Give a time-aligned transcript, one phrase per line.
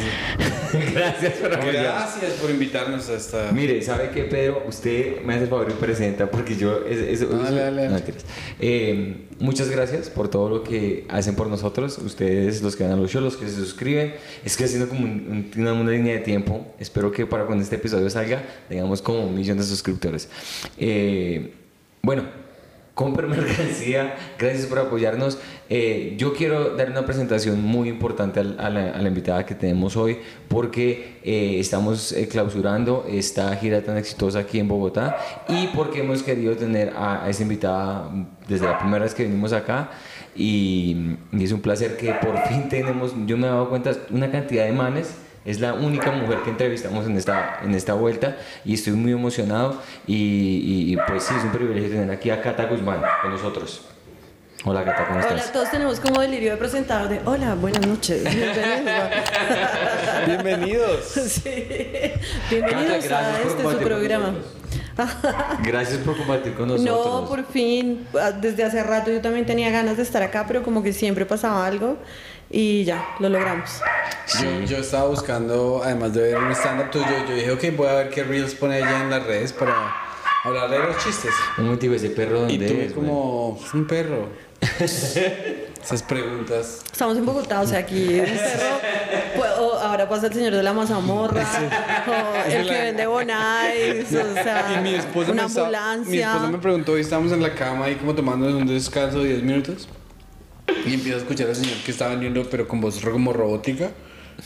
[0.93, 1.81] Gracias por apoyarnos.
[2.19, 3.51] Gracias por invitarnos a esta.
[3.53, 4.63] Mire, ¿sabe qué, Pedro?
[4.67, 6.85] Usted me hace el favor y presenta porque yo...
[6.85, 7.87] Es, es- Dale, es- dale, dale.
[7.87, 8.25] no, mentiras.
[8.59, 11.99] Eh, muchas gracias por todo lo que hacen por nosotros.
[11.99, 14.13] Ustedes, los que van a los shows, los que se suscriben.
[14.43, 16.67] Es que haciendo como un- un- una, una línea de tiempo.
[16.77, 20.27] Espero que para cuando este episodio salga tengamos como un millón de suscriptores.
[20.77, 21.53] Eh,
[22.01, 22.23] bueno,
[22.93, 25.37] compren mercancía, gracias por apoyarnos.
[25.69, 31.19] Eh, yo quiero dar una presentación muy importante a la, invitada que tenemos hoy porque
[31.23, 35.17] eh, estamos eh, clausurando esta gira tan exitosa aquí en Bogotá
[35.47, 38.09] y porque hemos querido tener a, a esa invitada
[38.47, 39.91] desde la primera vez que venimos acá
[40.35, 44.31] y, y es un placer que por fin tenemos, yo me he dado cuenta, una
[44.31, 48.75] cantidad de manes es la única mujer que entrevistamos en esta, en esta vuelta y
[48.75, 52.65] estoy muy emocionado y, y- y, pues sí, es un privilegio tener aquí a Cata
[52.65, 53.85] Guzmán con nosotros.
[54.63, 55.51] Hola Cata, ¿cómo Hola, estás?
[55.51, 58.23] todos tenemos como delirio de presentador de hola, buenas noches.
[58.23, 59.09] Bienvenidos.
[60.27, 61.05] Bienvenidos.
[61.27, 61.65] sí.
[62.49, 64.33] Bienvenidos Cata, a gracias por este su compartir con programa.
[65.63, 67.21] Gracias por compartir con nosotros.
[67.23, 68.05] No, por fin.
[68.19, 71.25] Ah, Desde hace rato yo también tenía ganas de estar acá, pero como que siempre
[71.25, 71.97] pasaba algo
[72.51, 73.69] y ya, lo logramos.
[74.41, 77.93] Yo, yo estaba buscando, además de ver un stand-up tuyo, yo dije, ok, voy a
[77.93, 79.73] ver qué reels pone ella en las redes para
[80.43, 81.31] hablar de los chistes.
[81.57, 84.27] Un motivo, ese perro Y donde tuve es, como "Es un perro.
[85.81, 86.81] Esas preguntas.
[86.91, 88.79] Estamos en Bogotá, o sea, aquí un perro.
[89.35, 91.43] pues, o ahora pasa el señor de la mazamorra,
[92.07, 96.31] o el que vende bonais, o sea, Y mi esposa, una me estaba- mi ambulancia.
[96.33, 99.43] esposa me preguntó, hoy estábamos en la cama ahí como tomando un descanso de 10
[99.43, 99.87] minutos.
[100.85, 103.91] Y empiezo a escuchar al señor que está vendiendo, pero con voz como robótica.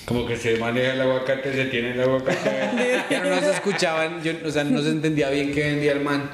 [0.06, 3.04] Como que se maneja el aguacate, se tiene el aguacate.
[3.10, 6.30] Pero no se escuchaban, yo, o sea, no se entendía bien qué vendía el man.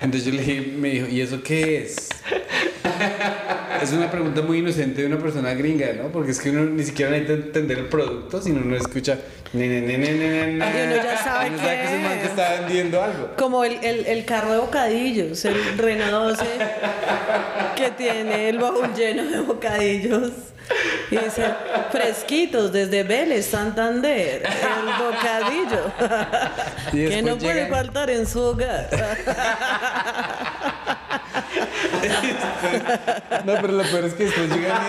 [0.00, 2.08] Entonces yo le dije, me dijo, ¿y eso qué es?
[3.84, 6.08] Es una pregunta muy inocente de una persona gringa, ¿no?
[6.08, 9.18] Porque es que uno ni siquiera necesita entender el producto, sino uno escucha.
[9.52, 10.64] "Ne, ne, ne, ne, ne, ne".
[10.66, 12.30] Y uno ya sabe uno qué que es el man que es.
[12.30, 13.30] está vendiendo algo.
[13.36, 16.44] Como el, el, el carro de bocadillos, el Renault 12,
[17.76, 20.30] que tiene el baúl lleno de bocadillos.
[21.10, 21.44] Y dice,
[21.92, 25.92] fresquitos desde Vélez, Santander, el bocadillo,
[26.90, 28.88] que no puede faltar en su hogar.
[33.44, 34.82] No, pero lo peor es que después llegan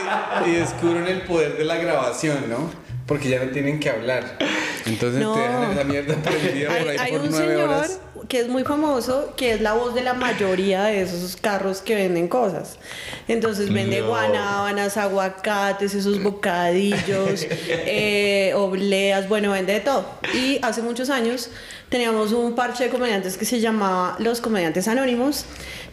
[0.46, 2.70] y, y descubren el poder de la grabación, ¿no?
[3.06, 4.38] Porque ya no tienen que hablar.
[4.86, 5.34] Entonces No.
[5.36, 8.00] te dejan esa mierda prendida por Hay, ahí hay por un nueve señor horas.
[8.28, 11.94] que es muy famoso, que es la voz de la mayoría de esos carros que
[11.94, 12.80] venden cosas.
[13.28, 14.08] Entonces vende No.
[14.08, 20.06] guanábanas, aguacates, esos bocadillos, eh, obleas, bueno, vende de todo.
[20.34, 21.52] Y hace muchos años
[21.90, 25.46] teníamos un parche de comediantes que se llamaba Los Comediantes Anónimos,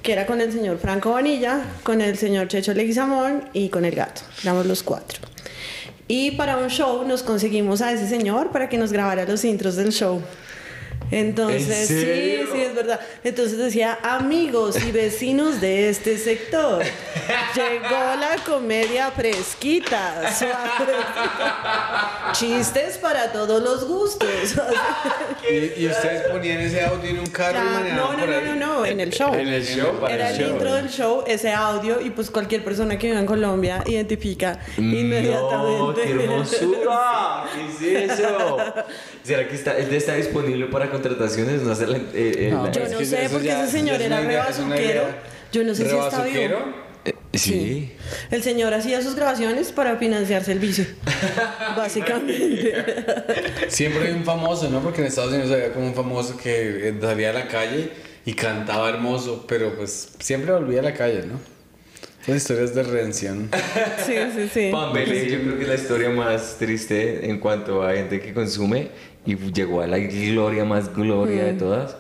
[0.03, 3.95] que era con el señor Franco Vanilla, con el señor Checho Leguizamón y con el
[3.95, 4.23] gato.
[4.43, 5.21] Éramos los cuatro.
[6.09, 9.77] Y para un show nos conseguimos a ese señor para que nos grabara los intros
[9.77, 10.21] del show.
[11.13, 12.99] Entonces, ¿En sí, sí, es verdad.
[13.23, 16.83] Entonces decía, amigos y vecinos de este sector,
[17.55, 20.93] llegó la comedia fresquita, suave.
[22.33, 24.29] Chistes para todos los gustos.
[25.51, 28.87] Y, y ustedes ponían ese audio en un carro Ya, no, no, no, no, no,
[28.87, 29.35] en el show.
[29.35, 30.53] En el show, para Era el el show.
[30.53, 35.79] intro del show, ese audio, y pues cualquier persona que viva en Colombia identifica inmediatamente.
[35.79, 37.45] No, qué hermosura.
[37.81, 38.57] ¿Qué es eso?
[39.25, 41.63] ¿Será que está, está disponible para contrataciones?
[41.63, 43.73] No sé, la- eh, eh, No, la- Yo no que sé, eso porque ya- ese
[43.73, 44.47] señor era idea.
[45.53, 46.39] Yo no sé si está vivo.
[46.41, 46.83] ¿Rebazuquero?
[47.05, 47.93] Eh, sí.
[48.31, 50.87] El señor hacía sus grabaciones para financiarse el vicio.
[51.77, 52.75] Básicamente.
[53.69, 54.81] Siempre hay un famoso, ¿no?
[54.81, 57.91] Porque en Estados Unidos había como un famoso que eh, salía a la calle
[58.25, 61.41] y cantaba hermoso, pero pues siempre volvía a la calle, ¿no?
[62.25, 63.51] Son historias de redención.
[64.07, 64.69] Sí, sí, sí.
[64.71, 68.91] Pambelé, yo creo que es la historia más triste en cuanto a gente que consume
[69.25, 71.97] y llegó a la gloria más gloria de todas.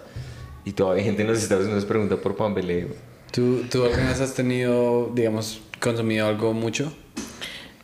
[0.64, 2.88] Y todavía hay gente en los Estados Unidos pregunta por Pambelé.
[3.32, 6.92] ¿Tú, ¿Tú alguna vez has tenido, digamos, consumido algo mucho?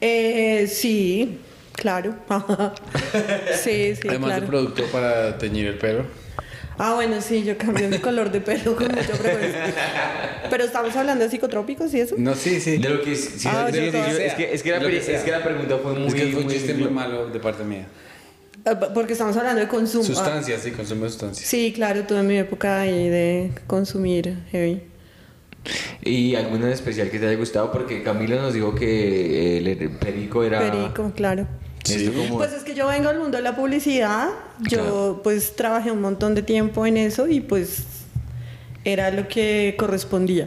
[0.01, 1.39] Eh, sí,
[1.73, 2.15] claro.
[3.63, 4.41] sí, sí, Además claro.
[4.43, 6.05] de producto para teñir el pelo.
[6.81, 9.75] Ah, bueno, sí, yo cambio mi color de pelo con mucha frecuencia.
[10.49, 12.15] Pero estamos hablando de psicotrópicos y eso.
[12.19, 12.77] No, sí, sí.
[12.79, 15.95] De lo que es, sí, Ah, es, que, es, que la, es que pregunta fue
[15.95, 16.07] muy...
[16.07, 17.89] es que fue un muy- muy malo de parte mía.
[18.65, 20.05] Ah, Porque estamos hablando de consumo.
[20.05, 21.47] Ah, Sustancias, sí, consumo de sustancias.
[21.49, 24.83] Sí, claro, tuve mi época ahí de consumir heavy.
[26.03, 27.71] ¿Y alguna en especial que te haya gustado?
[27.73, 30.61] Porque Camilo nos dijo que el, el perico era...
[30.71, 31.47] Perico, claro.
[32.29, 34.29] Como- Pues es que yo vengo al mundo de la publicidad,
[34.61, 35.21] yo Claro.
[35.25, 37.85] pues trabajé un montón de tiempo en eso y pues
[38.85, 40.47] era lo que correspondía.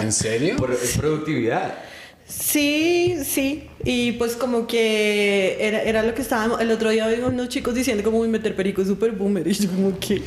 [0.00, 0.56] ¿En serio?
[0.56, 1.74] Por- es productividad.
[2.28, 7.20] Sí, sí, y pues como que era, era lo que estábamos, el otro día vi
[7.20, 10.16] unos chicos diciendo como "Uy, meter perico es súper boomer y yo como que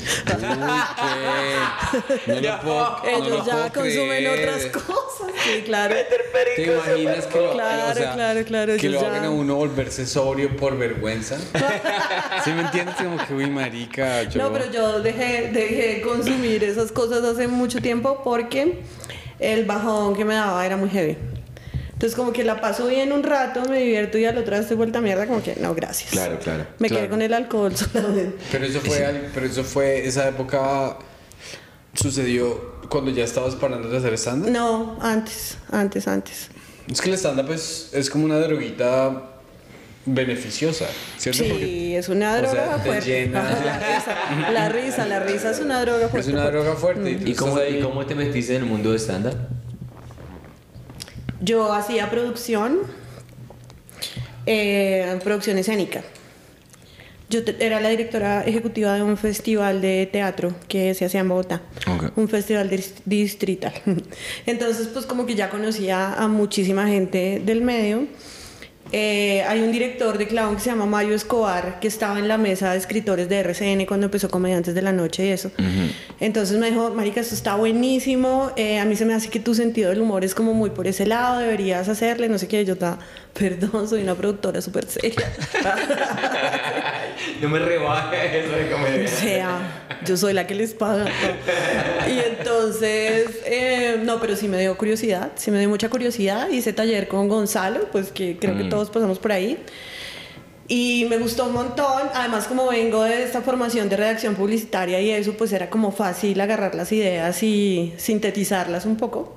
[2.28, 4.50] No lo puedo, no ellos lo ya puedo consumen creer.
[4.50, 5.96] otras cosas, sí, claro.
[6.56, 9.56] ¿Te imaginas que lo, Claro, o sea, claro, claro, que lo ya- hagan a uno
[9.56, 11.38] volverse sobrio por vergüenza?
[12.44, 12.96] ¿Sí me entiendes?
[12.96, 14.42] Como que, uy, marica, yo...
[14.42, 18.80] No, pero yo dejé, dejé de consumir esas cosas hace mucho tiempo porque
[19.40, 21.18] el bajón que me daba era muy heavy.
[22.00, 24.78] Entonces como que la paso bien un rato, me divierto y al otro día estoy
[24.78, 26.12] vuelta a mierda, como que no, gracias.
[26.12, 26.66] Claro, claro.
[26.80, 27.02] Me Claro.
[27.02, 28.38] quedé con el alcohol solamente.
[28.54, 30.98] Pero eso fue, al- pero eso fue, esa época
[31.94, 34.50] sucedió cuando ya estabas parando de hacer stand-up.
[34.50, 36.48] No, antes, antes, antes.
[36.90, 39.24] Es que el stand-up es, es como una droguita
[40.06, 40.86] beneficiosa,
[41.18, 41.44] ¿cierto?
[41.50, 43.06] Porque Sí, es una o sea, droga te fuerte.
[43.06, 43.44] llena.
[43.44, 46.30] La risa, la risa, la risa es una droga fuerte.
[46.30, 47.12] es una droga fuerte.
[47.12, 49.36] Y, tú ¿Y estás cómo, ahí- ¿Y cómo te metiste en el mundo de stand-up?
[51.42, 52.80] Yo hacía producción,
[54.46, 56.04] eh, producción escénica.
[57.30, 61.30] Yo te- era la directora ejecutiva de un festival de teatro que se hacía en
[61.30, 62.12] Bogotá, Ok.
[62.18, 63.72] un festival dis- distrital.
[64.48, 68.08] Entonces, pues como que ya conocía a muchísima gente del medio.
[68.92, 72.38] Eh, hay un director de clown que se llama Mario Escobar, que estaba en la
[72.38, 75.52] mesa de escritores de RCN cuando empezó Comediantes de la Noche y eso.
[76.20, 79.54] Entonces me dijo, Marica, esto está buenísimo, eh, a mí se me hace que tu
[79.54, 82.66] sentido del humor es como muy por ese lado, deberías hacerle, no sé qué.
[82.66, 82.98] Yo estaba,
[83.38, 85.32] perdón, soy una productora súper seria.
[87.42, 89.08] no me rebajes eso de O comedia.
[89.08, 89.60] sea,
[90.06, 91.06] yo soy la que les paga.
[91.06, 92.14] ¿no?
[92.14, 96.50] Y entonces, eh, no, pero sí me dio curiosidad, sí me dio mucha curiosidad.
[96.50, 99.58] Hice taller con Gonzalo, pues que creo que todos pasamos por ahí.
[100.68, 102.04] Y me gustó un montón.
[102.14, 106.40] Además, como vengo de esta formación de redacción publicitaria y eso, pues era como fácil
[106.40, 109.36] agarrar las ideas y sintetizarlas un poco.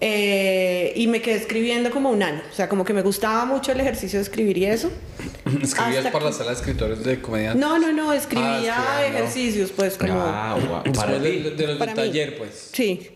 [0.00, 2.42] Eh, y me quedé escribiendo como un año.
[2.50, 4.90] O sea, como que me gustaba mucho el ejercicio de escribir y eso.
[5.62, 7.60] ¿Escribías hasta por la que- sala de escritores de comediantes?
[7.60, 9.18] No, no, no, escribía escribiendo.
[9.18, 10.12] ejercicios, pues como...
[10.20, 10.82] Ah, guau.
[10.94, 11.50] Para de, ti.
[11.56, 12.08] de los Para del mí.
[12.10, 12.70] taller, pues.
[12.72, 13.10] Sí.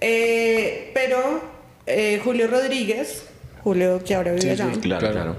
[0.00, 1.40] Eh, pero
[1.86, 3.24] eh, Julio Rodríguez,
[3.62, 5.14] Julio que ahora vive Sí, allá, sí, Claro, Claro.
[5.14, 5.36] claro.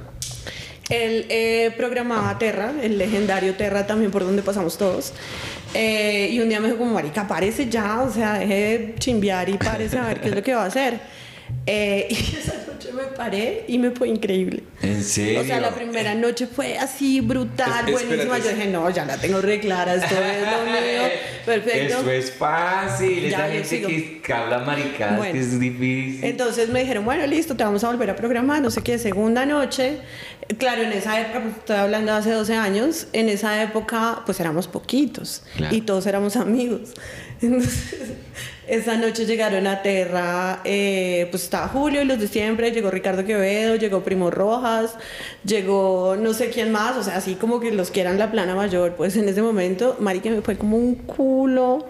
[0.90, 5.12] él eh, programaba Terra, el legendario Terra también por donde pasamos todos.
[5.74, 9.50] Eh, y un día me dijo como, marica, párese ya, o sea, deje de chimbear
[9.50, 11.00] y párese a ver qué es lo que va a hacer.
[11.66, 12.16] Eh, y
[13.12, 14.64] me paré y me fue increíble.
[14.82, 15.42] ¿En serio?
[15.42, 18.38] O sea, la primera noche fue así brutal, Es- buenísima.
[18.40, 21.10] Yo dije, no, ya la tengo re clara, esto es lo mío,
[21.46, 21.98] perfecto.
[22.00, 23.30] Esto es fácil.
[23.30, 24.22] Ya, Esa gente sigo.
[24.24, 25.34] que, habla maricadas, Bueno.
[25.34, 26.24] que es difícil.
[26.24, 29.46] Entonces me dijeron, bueno, listo, te vamos a volver a programar, no sé qué, segunda
[29.46, 29.98] noche.
[30.58, 34.40] Claro, en esa época, pues, estoy hablando de hace 12 años, en esa época pues
[34.40, 35.74] éramos poquitos Claro.
[35.76, 36.94] y todos éramos amigos.
[37.42, 37.96] Entonces,
[38.68, 43.26] esa noche llegaron a Terra, eh, pues estaba Julio y los de siempre, llegó Ricardo
[43.26, 44.96] Quevedo, llegó Primo Rojas,
[45.44, 48.56] llegó no sé quién más, o sea, así como que los que eran la plana
[48.56, 51.88] mayor, pues en ese momento, Marica, me fue como un culo,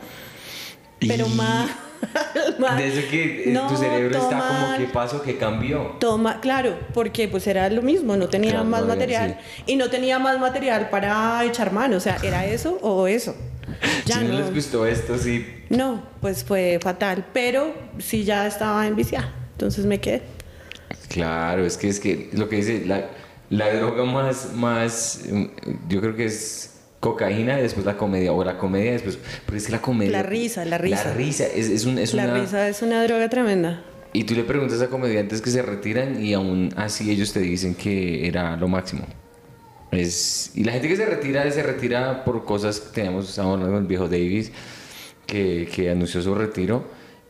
[0.99, 1.69] pero Y- más...
[2.77, 5.21] De eso que eh, No, tu cerebro está como, ¿qué pasó?
[5.21, 5.95] ¿Qué cambió?
[6.01, 9.89] Toma, claro, porque pues era lo mismo, no tenía Claro, más no, material y no
[9.89, 13.35] tenía más material para echar mano, o sea, era eso o eso.
[14.05, 15.45] Ya si no, no, les gustó esto, sí.
[15.69, 20.21] no, pues fue fatal, pero sí ya estaba enviciada, entonces me quedé.
[21.09, 23.09] Claro, es que es que lo que dice, la,
[23.49, 25.45] la droga más, más, mm,
[25.89, 29.65] yo creo que es cocaína y después la comedia, o la comedia después, pero es
[29.65, 30.11] que la comedia...
[30.11, 31.03] La risa, la risa.
[31.09, 32.33] La risa, es, es, un, es La una...
[32.35, 33.83] risa es una droga tremenda.
[34.13, 37.75] Y tú le preguntas a comediantes que se retiran y aún así ellos te dicen
[37.75, 39.05] que era lo máximo.
[39.93, 43.77] Es, y la gente que se retira, se retira por cosas que estábamos hablando con
[43.77, 44.51] el viejo Davis,
[45.25, 46.83] que, que anunció su retiro.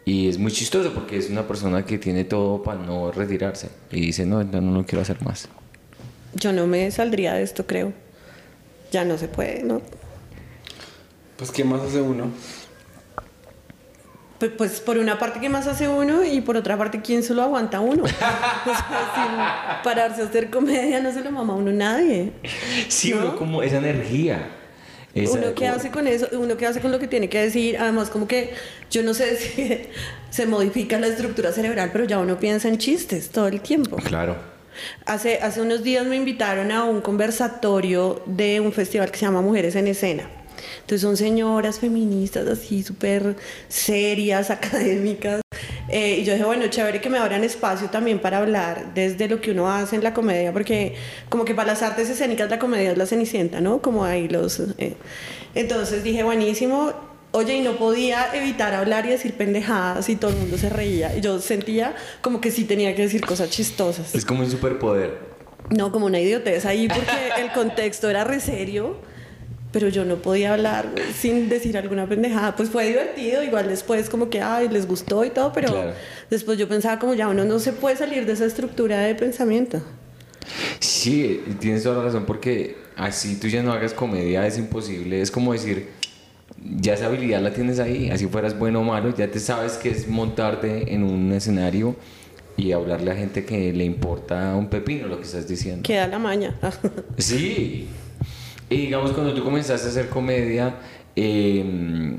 [0.05, 3.69] Y es muy chistoso porque es una persona que tiene todo para no retirarse.
[3.91, 5.47] Y dice, no, no, no quiero hacer más.
[6.35, 7.93] Yo no me saldría de esto, creo.
[8.91, 9.81] Ya no se puede, ¿no?
[11.37, 12.31] Pues, ¿qué más hace uno?
[14.43, 16.23] Pu- Pues por una parte, ¿qué más hace uno?
[16.23, 18.03] Y por otra parte, ¿quién se lo aguanta uno?
[18.03, 18.61] O sea,
[19.15, 22.31] sin pararse a hacer comedia no se lo mama a uno nadie.
[22.87, 23.17] Sí, ¿No?
[23.19, 24.47] uno como esa energía.
[25.15, 27.77] esa- uno qué hace con eso, uno qué hace con lo que tiene que decir,
[27.77, 28.53] además como que
[28.89, 29.81] yo no sé si
[30.29, 33.97] se modifica la estructura cerebral, pero ya uno piensa en chistes todo el tiempo.
[33.97, 34.35] Claro.
[35.05, 39.41] Hace, hace unos días me invitaron a un conversatorio de un festival que se llama
[39.41, 40.27] Mujeres en Escena.
[40.83, 43.35] Entonces son señoras feministas así súper
[43.69, 45.41] serias, académicas.
[45.89, 49.39] Eh, y yo dije, bueno, chévere que me abran espacio también para hablar desde lo
[49.41, 50.95] que uno hace en la comedia, porque
[51.29, 53.81] como que para las artes escénicas la comedia es la cenicienta, ¿no?
[53.81, 54.59] Como ahí los...
[54.77, 54.95] eh.
[55.55, 56.93] Entonces dije, buenísimo.
[57.31, 61.15] Oye, y no podía evitar hablar y decir pendejadas y todo el mundo se reía.
[61.17, 64.13] Y yo sentía como que sí tenía que decir cosas chistosas.
[64.13, 65.17] Es como un superpoder.
[65.71, 68.97] No, como una idiotez ahí porque el contexto era re serio,
[69.73, 70.87] pero yo no podía hablar
[71.19, 72.55] sin decir alguna pendejada.
[72.55, 75.91] Pues fue divertido, igual después como que, ay, les gustó y todo, pero Claro.
[76.29, 79.81] después yo pensaba como ya uno no se puede salir de esa estructura de pensamiento.
[80.79, 85.21] Sí, tienes toda la razón porque así tú ya no hagas comedia es imposible.
[85.21, 85.87] Es como decir,
[86.79, 89.89] ya esa habilidad la tienes ahí, así fueras bueno o malo, ya te sabes que
[89.89, 91.95] es montarte en un escenario
[92.57, 95.81] y hablarle a gente que le importa un pepino lo que estás diciendo.
[95.83, 96.55] Queda la maña.
[97.17, 97.87] Sí.
[98.69, 100.75] Y digamos, cuando tú comenzaste a hacer comedia,
[101.15, 102.17] eh,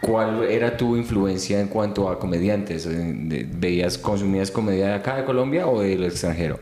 [0.00, 2.86] ¿cuál era tu influencia en cuanto a comediantes?
[2.86, 6.60] Eh, ¿Veías, consumías comedia de acá de Colombia o del extranjero?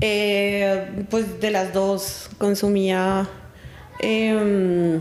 [0.00, 3.28] Eh, pues de las dos consumía...
[4.00, 5.00] em,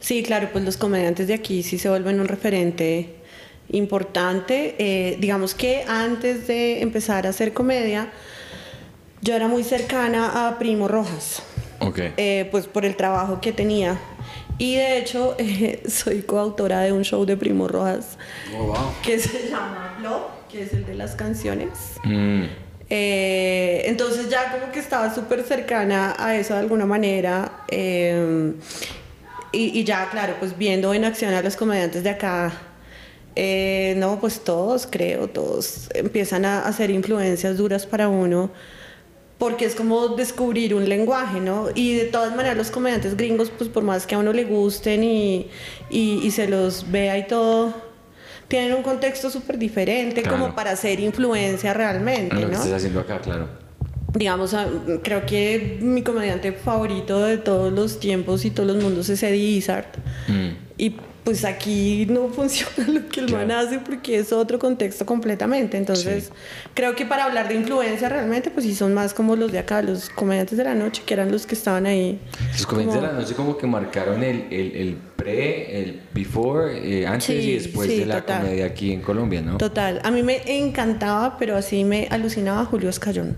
[0.00, 3.22] sí, claro, pues los comediantes de aquí sí se vuelven un referente
[3.70, 4.74] importante.
[4.78, 8.12] Eh, digamos que antes de empezar a hacer comedia,
[9.22, 11.42] yo era muy cercana a Primo Rojas,
[11.80, 11.98] Ok.
[12.16, 13.98] eh, pues por el trabajo que tenía.
[14.58, 18.18] Y de hecho, eh, soy coautora de un show de Primo Rojas
[18.54, 18.76] Oh, wow.
[19.02, 21.70] que se llama Blow, que es el de las canciones.
[22.04, 22.44] Mm,
[22.94, 27.62] Eh, entonces ya como que estaba súper cercana a eso de alguna manera.
[27.68, 28.52] eh,
[29.54, 32.52] y, y ya, claro, pues viendo en acción a los comediantes de acá,
[33.36, 38.50] eh, no, pues todos, creo, todos empiezan a hacer influencias duras para uno.
[39.42, 41.66] Porque es como descubrir un lenguaje, ¿no?
[41.74, 45.02] Y de todas maneras los comediantes gringos, pues por más que a uno le gusten
[45.02, 45.48] y,
[45.90, 47.74] y, y se los vea y todo,
[48.46, 50.38] tienen un contexto súper diferente Claro.
[50.38, 52.52] como para hacer influencia realmente, lo que ¿no?
[52.52, 53.48] estás haciendo acá, claro.
[54.14, 54.68] digamos, a-
[55.02, 59.56] creo que mi comediante favorito de todos los tiempos y todos los mundos es Eddie
[59.56, 59.86] Izzard.
[60.28, 60.48] Mm.
[60.78, 63.66] Y pues aquí no funciona lo que el man Claro.
[63.68, 65.76] hace porque es otro contexto completamente.
[65.76, 66.30] Entonces,
[66.74, 69.82] creo que para hablar de influencia realmente, pues sí son más como los de acá,
[69.82, 72.18] los comediantes de la noche, que eran los que estaban ahí.
[72.52, 76.76] Los comediantes como- de la noche como que marcaron el, el, el pre, el before,
[77.02, 78.42] eh, antes Sí, y después sí, de la total.
[78.42, 79.58] comedia aquí en Colombia, ¿no?
[79.58, 80.00] Total.
[80.02, 83.36] A mí me encantaba, pero así me alucinaba Julio Escayón.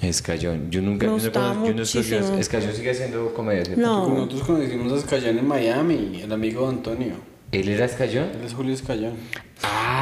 [0.00, 0.70] Escayón.
[0.70, 1.06] Yo nunca...
[1.06, 2.38] Me yo no yo no.
[2.38, 3.82] Escayón sigue haciendo comedia, ¿cierto?
[3.82, 4.08] No.
[4.08, 7.14] Nosotros conocimos a Escayón en Miami, el amigo de Antonio.
[7.52, 8.30] ¿Él era Escayón?
[8.34, 9.14] Él es Julio Escayón.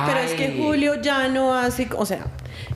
[0.06, 0.60] Pero es que Ay.
[0.60, 2.26] Julio ya no hace, o sea,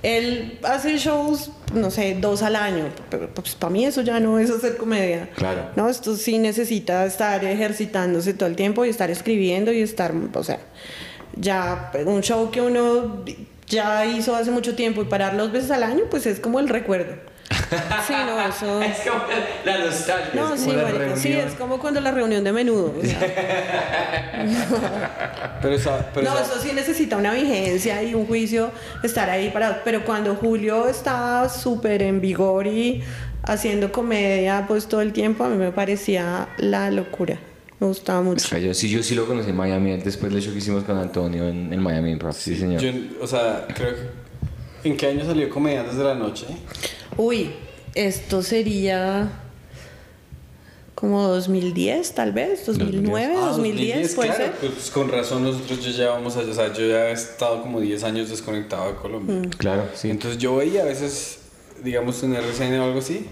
[0.02, 4.38] él hace shows, no sé, dos al año, pero pues para mí eso ya no
[4.38, 5.30] es hacer comedia.
[5.34, 5.70] Claro.
[5.74, 10.44] No, esto sí necesita estar ejercitándose todo el tiempo y estar escribiendo y estar, o
[10.44, 10.60] sea,
[11.34, 13.24] ya un show que uno
[13.66, 16.68] ya hizo hace mucho tiempo y parar dos veces al año, pues es como el
[16.68, 17.14] recuerdo.
[18.06, 18.82] Sí, no, eso...
[18.82, 19.24] Es como
[19.64, 20.30] la nostalgia.
[20.34, 22.94] No, es sí, como la marica, sí, es como cuando la reunión de menudo.
[23.00, 23.18] o sea.
[25.62, 28.70] Pero esa, pero no, esa- eso sí necesita una vigencia y un juicio
[29.02, 29.82] estar ahí para.
[29.84, 33.02] Pero cuando Julio estaba súper en vigor y
[33.42, 37.38] haciendo comedia, pues todo el tiempo, a mí me parecía la locura.
[37.78, 38.44] Me gustaba mucho.
[38.44, 41.46] Escayón, sí, yo sí lo conocí en Miami, después del show que hicimos con Antonio
[41.46, 42.32] en, en Miami Improv.
[42.34, 42.80] Sí, señor.
[42.80, 42.90] yo,
[43.20, 44.88] o sea, creo que...
[44.88, 46.46] ¿En qué año salió Comediantes de la Noche?
[47.16, 47.50] Uy,
[47.94, 49.30] esto sería
[50.94, 54.70] como 2010, tal vez, 2009, Ah, 2010, puede claro, ser.
[54.72, 58.30] Pues con razón nosotros ya llevamos, o sea, yo ya he estado como 10 años
[58.30, 59.36] desconectado de Colombia.
[59.36, 59.50] Mm.
[59.58, 60.08] Claro, sí.
[60.08, 61.40] Entonces yo veía a veces,
[61.84, 63.26] digamos, en RCN o algo así,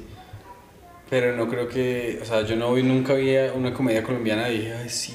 [1.10, 4.58] pero no creo que, o sea, yo no vi, nunca vi una comedia colombiana y
[4.58, 5.14] dije, ay, sí.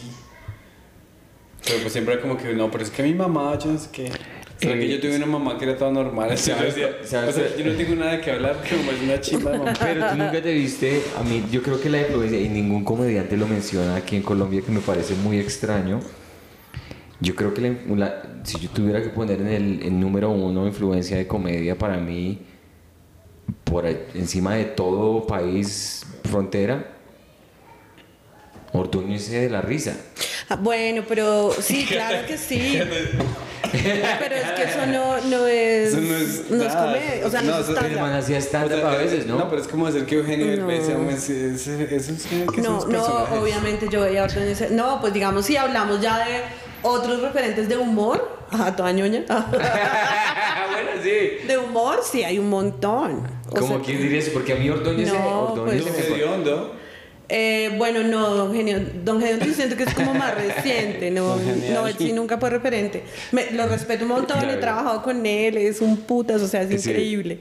[1.66, 4.06] Pero pues siempre como que, no, pero es que mi mamá, yo no sé qué.
[4.10, 6.38] O sea, que yo tuve una mamá que era toda normal.
[6.38, 6.76] ¿Sabes?
[7.04, 9.74] O sea, yo no tengo nada que hablar, mamá es una chimba de mamá.
[9.80, 13.38] Pero tú nunca te viste, a mí yo creo que la influencia, y ningún comediante
[13.38, 16.00] lo menciona aquí en Colombia, que me parece muy extraño.
[17.22, 20.66] Yo creo que la- la- si yo tuviera que poner en el, el número uno
[20.68, 22.40] influencia de comedia para mí,
[23.64, 26.96] por ahí- encima de todo país frontera,
[28.72, 29.96] Ortuño ese de la risa.
[30.48, 32.80] Ah, bueno, pero sí, claro que sí.
[33.72, 35.90] pero es que eso no, no es.
[35.94, 37.26] Eso no es no es comedia.
[37.26, 37.92] O sea, no, No, es eso- stand-up.
[37.96, 39.40] El man hacía O stand-up sea, a veces, ¿no?
[39.40, 40.52] No, pero es como hacer que Eugenio No.
[40.52, 43.38] Derbez sea un- ese- ese- Eso es que No, no, personajes.
[43.40, 44.70] obviamente yo veía a Ordóñez.
[44.72, 46.42] No, pues digamos, si hablamos ya de
[46.84, 49.24] otros referentes de humor, a toda ñoña.
[49.28, 51.48] bueno, sí.
[51.48, 53.39] de humor, sí, hay un montón.
[53.52, 56.08] O Como sea, quién diría eso, porque a mí Ordóñez, No, Ordóñez pues-.
[56.10, 56.76] Hediondo.
[57.30, 61.36] eh, bueno, no, Don Genio, Don Genio yo siento que es como más reciente, no,
[61.74, 63.04] no, él sí nunca fue referente.
[63.32, 64.54] Me- lo respeto un montón, Claro.
[64.54, 66.90] he trabajado con él, es un putas, o sea, es Sí.
[66.90, 67.40] increíble.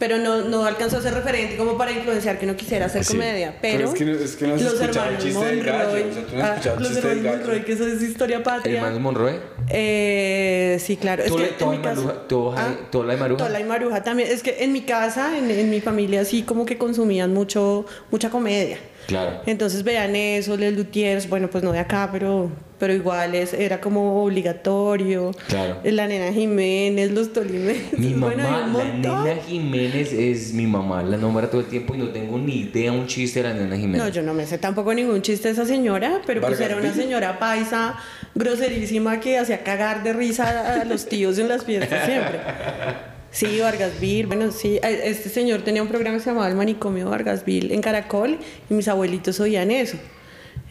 [0.00, 3.12] Pero no, no alcanzó a ser referente como para influenciar que no quisiera hacer Sí.
[3.12, 3.54] comedia.
[3.62, 6.02] Pero, Pero es que no- es que no los el hermanos chiste del gallo, Monroy,
[6.10, 7.46] o sea, tú no has ah, escuchado el los chiste del hermanos gallo.
[7.52, 8.74] Monroy, que eso es historia patria.
[8.78, 9.40] Hermanos Monroe.
[9.68, 11.22] Eh, sí, claro.
[11.22, 13.44] Es Tola- que en Tola mi y casa- Maruja- Tola- Ah, Tola y Maruja.
[13.44, 14.30] Tola y Maruja también.
[14.32, 18.30] Es que en mi casa, en, en mi familia, sí como que consumían mucho, mucha
[18.30, 18.78] comedia.
[19.10, 19.42] Claro.
[19.44, 22.48] Entonces vean eso, Les Lutiers, bueno, pues no de acá, pero,
[22.78, 25.32] pero igual es, era como obligatorio.
[25.48, 25.80] Claro.
[25.82, 27.98] La nena Jiménez, los Tolimenses.
[27.98, 31.98] Mi mamá, bueno, la nena Jiménez es mi mamá, la nombra todo el tiempo y
[31.98, 34.00] no tengo ni idea un chiste de la nena Jiménez.
[34.00, 36.94] No, yo no me sé tampoco ningún chiste de esa señora, pero pues era una
[36.94, 37.96] señora paisa
[38.36, 42.38] groserísima que hacía cagar de risa a los tíos en las fiestas siempre.
[43.30, 47.72] Sí, Vargasville, bueno, sí, este señor tenía un programa que se llamaba El Manicomio Vargasville
[47.72, 49.96] en Caracol y mis abuelitos oían eso.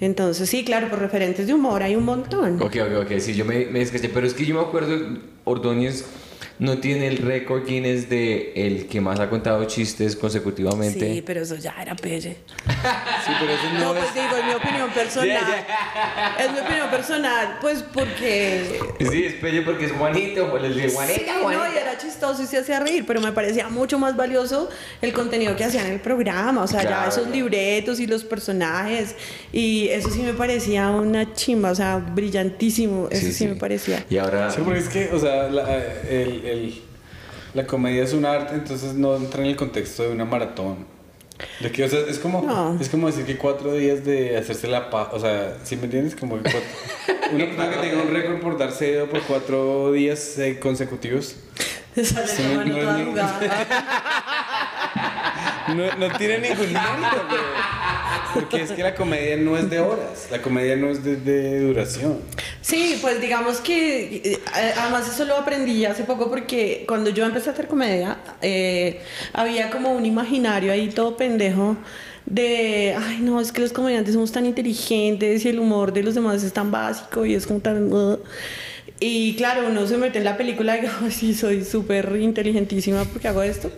[0.02, 2.62] Entonces, sí, claro, por referentes de humor hay un montón.
[2.62, 6.06] Ok, ok, ok, sí, yo me, me descaché, pero es que yo me acuerdo, Ordóñez
[6.60, 11.14] no tiene el récord Guinness de el que más ha contado chistes consecutivamente.
[11.14, 12.34] Sí, pero eso ya era pelle.
[12.36, 14.14] Sí, pero eso No, no, pues es.
[14.16, 15.40] digo, es mi opinión personal.
[16.40, 20.90] Es mi opinión personal, pues porque Sí, es pelle porque es Juanito, pues el de
[20.90, 21.70] Juanita, Sí, no, Juanita.
[21.74, 24.70] y era chistoso y se hacía reír, pero me parecía mucho más valioso
[25.02, 27.04] el contenido que hacían en el programa, o sea, Claro.
[27.04, 29.16] ya esos libretos y los personajes,
[29.52, 34.06] y eso sí me parecía una chimba, o sea, brillantísimo, eso sí, me parecía.
[34.10, 35.78] Y ahora, Sí, porque es que, o sea, la,
[36.10, 36.82] el, el-
[37.54, 40.86] la comedia es un arte, entonces no entra en el contexto de una maratón.
[41.62, 42.78] De que, o sea, es como, No.
[42.82, 46.14] es como decir que cuatro días de hacerse la paz, o sea, ¿sí me entiendes?
[46.16, 46.60] Como que cuatro-
[47.34, 51.36] una persona que tenga un récord por darse dedo por cuatro días eh, consecutivos.
[51.96, 53.40] Sale Sí, mano no es toda ni- arrugada.
[55.76, 57.28] No, no tiene ningún mérito.
[58.34, 62.20] Porque es que la comedia no es de horas, la comedia no es de, duración.
[62.62, 64.40] Sí, pues digamos que eh,
[64.78, 69.02] además eso lo aprendí hace poco porque cuando yo empecé a hacer comedia eh,
[69.34, 71.78] había como un imaginario ahí todo pendejo
[72.26, 76.14] de, ay no, es que los comediantes somos tan inteligentes y el humor de los
[76.14, 77.92] demás es tan básico y es como tan...
[77.92, 78.20] uh".
[79.00, 83.06] Y claro, uno se mete en la película y digo, "Ay, sí, soy súper inteligentísima
[83.06, 83.72] porque hago esto.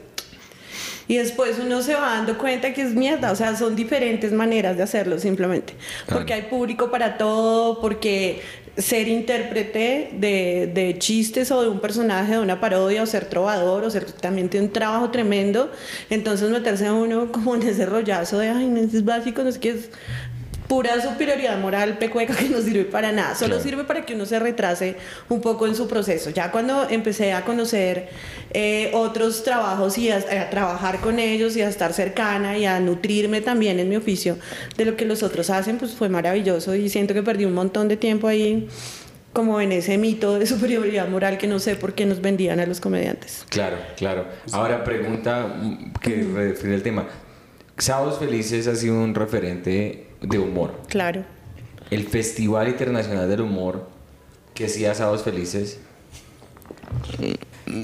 [1.08, 4.78] Y después uno se va dando cuenta que es mierda, o sea, son diferentes maneras
[4.78, 5.74] de hacerlo simplemente.
[6.06, 6.20] Claro.
[6.20, 8.42] Porque hay público para todo, porque
[8.78, 13.84] ser intérprete de, de chistes o de un personaje, de una parodia, o ser trovador,
[13.84, 15.72] o ser también tiene un trabajo tremendo.
[16.10, 19.60] Entonces meterse a uno como en ese rollazo de, ay, no, es básico, no sé
[19.60, 19.90] qué es
[20.72, 23.64] pura superioridad moral pecueca que no sirve para nada, solo Claro.
[23.64, 24.96] sirve para que uno se retrase
[25.28, 26.30] un poco en su proceso.
[26.30, 28.08] Ya cuando empecé a conocer
[28.54, 32.80] eh, otros trabajos y a, a trabajar con ellos y a estar cercana y a
[32.80, 34.38] nutrirme también en mi oficio
[34.78, 37.90] de lo que los otros hacen, pues fue maravilloso y siento que perdí un montón
[37.90, 38.70] de tiempo ahí
[39.34, 42.66] como en ese mito de superioridad moral que no sé por qué nos vendían a
[42.66, 43.46] los comediantes.
[43.50, 44.26] Claro, claro.
[44.54, 45.54] Ahora pregunta
[46.02, 47.08] que refiere al tema.
[47.78, 50.74] Sábados Felices ha sido un referente de humor.
[50.88, 51.24] Claro.
[51.90, 53.88] El Festival Internacional del Humor
[54.54, 55.80] que hacía Sábados Felices.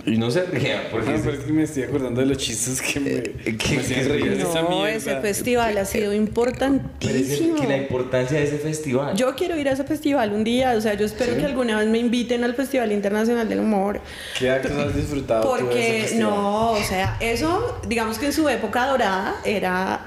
[0.05, 2.37] Y no se ría, porque No, es- pero es que me estoy acordando de los
[2.37, 4.89] chistes que me, ¿qué- me hacían qué reír No, mierda.
[4.91, 7.55] ese festival ha sido pero es importantísimo.
[7.61, 9.15] que la importancia de ese festival.
[9.15, 11.87] Yo quiero ir a ese festival un día, o sea, yo espero que alguna vez
[11.87, 14.01] me inviten al Festival Internacional del Humor.
[14.37, 18.33] ¿Qué actos has disfrutado tú de ese Porque no, o sea, eso, digamos que en
[18.33, 20.05] su época dorada era.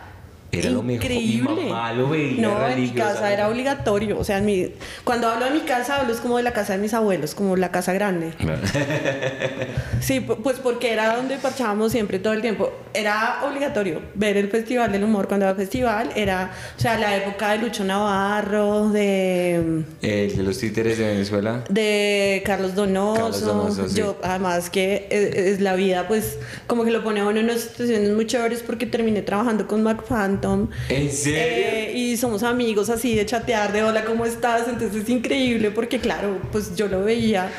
[0.53, 1.05] Era lo mejor.
[1.05, 1.55] increíble.
[1.65, 4.19] Mi mamá lo veía No, en mi casa era obligatorio.
[4.19, 4.69] O sea, en mi,
[5.05, 7.57] cuando hablo de mi casa, hablo es como de la casa de mis abuelos, como
[7.57, 8.33] la casa grande.
[10.01, 12.73] Sí, pu- pues porque era donde parchábamos siempre todo el tiempo.
[12.95, 16.11] Era obligatorio ver el Festival del Humor cuando era festival.
[16.17, 21.65] Era, o sea, la época de Lucho Navarro, de, El de los títeres de Venezuela.
[21.69, 23.21] de Carlos Donoso.
[23.21, 23.97] Carlos Donoso, sí.
[23.99, 27.45] Yo, además que es, es la vida, pues, como que lo pone a uno en
[27.45, 30.03] unas situaciones muy chéveres porque terminé trabajando con Mac
[30.41, 30.69] Phantom.
[30.89, 31.39] ¿En serio?
[31.41, 34.69] Eh, y somos amigos así de chatear, de hola, ¿cómo estás?
[34.69, 37.51] Entonces es increíble porque, claro, pues yo lo veía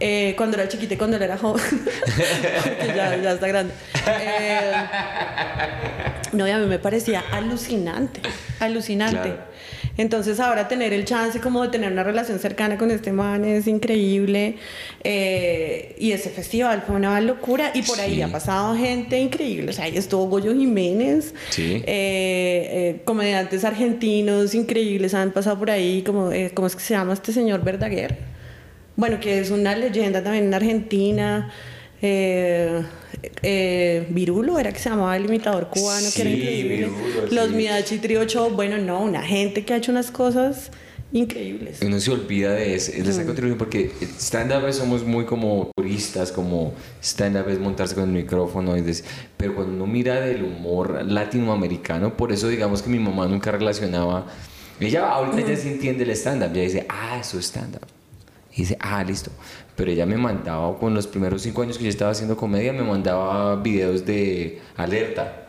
[0.00, 1.62] eh, cuando era chiquita y cuando él era joven,
[2.94, 3.74] ya, ya está grande.
[4.06, 4.72] Eh,
[6.32, 8.20] no, y a mí me parecía alucinante,
[8.60, 9.16] alucinante.
[9.16, 9.52] Claro.
[9.98, 13.66] Entonces ahora tener el chance como de tener una relación cercana con este man es
[13.66, 14.56] increíble.
[15.04, 18.22] Eh, y ese festival fue una locura y por ahí Sí.
[18.22, 19.70] ha pasado gente increíble.
[19.70, 21.82] O sea, ahí estuvo Goyo Jiménez, Sí.
[21.84, 26.94] eh, eh, comediantes argentinos increíbles han pasado por ahí, como, eh, ¿cómo es que se
[26.94, 28.16] llama este señor Verdaguer?
[28.96, 31.50] Bueno, que es una leyenda también en Argentina.
[32.02, 32.82] Eh,
[33.42, 36.62] eh, Virulo era que se llamaba el imitador cubano, que era Sí.
[36.64, 37.54] Virulo, Los sí.
[37.54, 40.70] Midachi Trio Show, bueno, no, una gente que ha hecho unas cosas
[41.12, 41.80] increíbles.
[41.82, 46.72] Uno se olvida de, ese- de esa contribución porque stand-up somos muy como puristas, como
[47.02, 49.04] stand-up es montarse con el micrófono, y des-
[49.36, 54.26] pero cuando uno mira del humor latinoamericano, por eso digamos que mi mamá nunca relacionaba,
[54.80, 57.82] ella ahorita ya sí entiende el stand-up, ya dice, ah, eso es stand-up.
[58.54, 59.30] Y dice, ah, listo.
[59.76, 62.82] Pero ella me mandaba, con los primeros cinco años que yo estaba haciendo comedia, me
[62.82, 65.46] mandaba videos de alerta.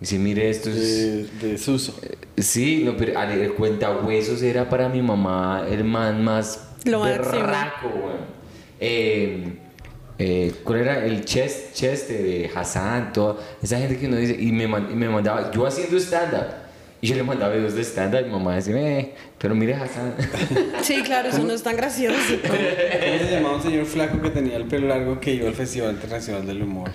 [0.00, 1.40] Dice, mire, esto es...
[1.40, 1.98] De, de Suso.
[2.36, 8.36] Sí, no, pero el cuentahuesos era para mi mamá el man más Lo berraco, weón.
[8.78, 9.58] Eh,
[10.18, 11.04] eh, ¿Cuál era?
[11.04, 15.08] El chest, chest de Hassan, toda esa gente que uno dice, y me, y me
[15.08, 16.65] mandaba, yo haciendo stand-up,
[17.06, 20.16] y yo le mandaba videos de stand-up, y mi mamá decía, eh, pero mire Hassan.
[20.82, 22.16] Sí, claro, eso no es tan gracioso.
[22.42, 25.92] ¿Cómo se llamaba un señor flaco que tenía el pelo largo que iba al Festival
[25.92, 26.90] Internacional del Humor?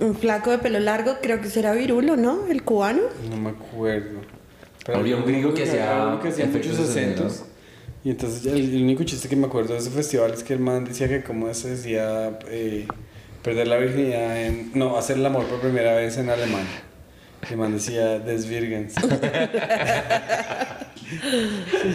[0.00, 2.46] Un flaco de pelo largo, creo que será Virulo, ¿no?
[2.46, 3.00] El cubano.
[3.30, 4.20] No me acuerdo.
[4.92, 7.44] Había un gringo que hacía que hacía muchos acentos.
[8.04, 10.60] Y entonces el, el único chiste que me acuerdo de ese festival es que el
[10.60, 12.86] man decía que como se decía eh,
[13.42, 14.72] perder la virginidad en...
[14.74, 16.66] No, hacer el amor por primera vez en alemán.
[17.48, 18.94] El man decía desvirgens.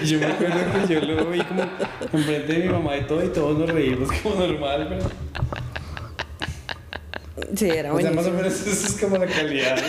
[0.04, 0.56] Yo me acuerdo
[0.88, 1.64] que yo lo vi como
[2.12, 5.10] enfrente de mi mamá y todo y todos nos reímos como normal, pero...
[7.56, 9.84] Sí, era O sea, más o menos esa es como la calidad de,